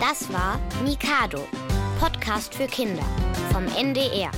Das 0.00 0.32
war 0.32 0.60
Mikado, 0.84 1.44
Podcast 1.98 2.54
für 2.54 2.68
Kinder 2.68 3.02
vom 3.50 3.66
NDR. 3.76 4.30